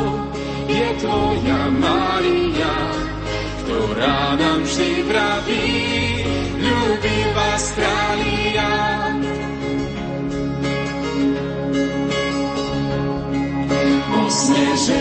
je 0.70 0.88
Tvoja 1.02 1.62
Maria, 1.74 2.76
ktorá 3.64 4.38
nám 4.38 4.62
vždy 4.62 4.90
praví, 5.10 5.68
ľubí 6.62 7.18
vás 7.34 7.64
krália. 7.74 8.72
Mocne, 14.10 14.66
že 14.78 15.00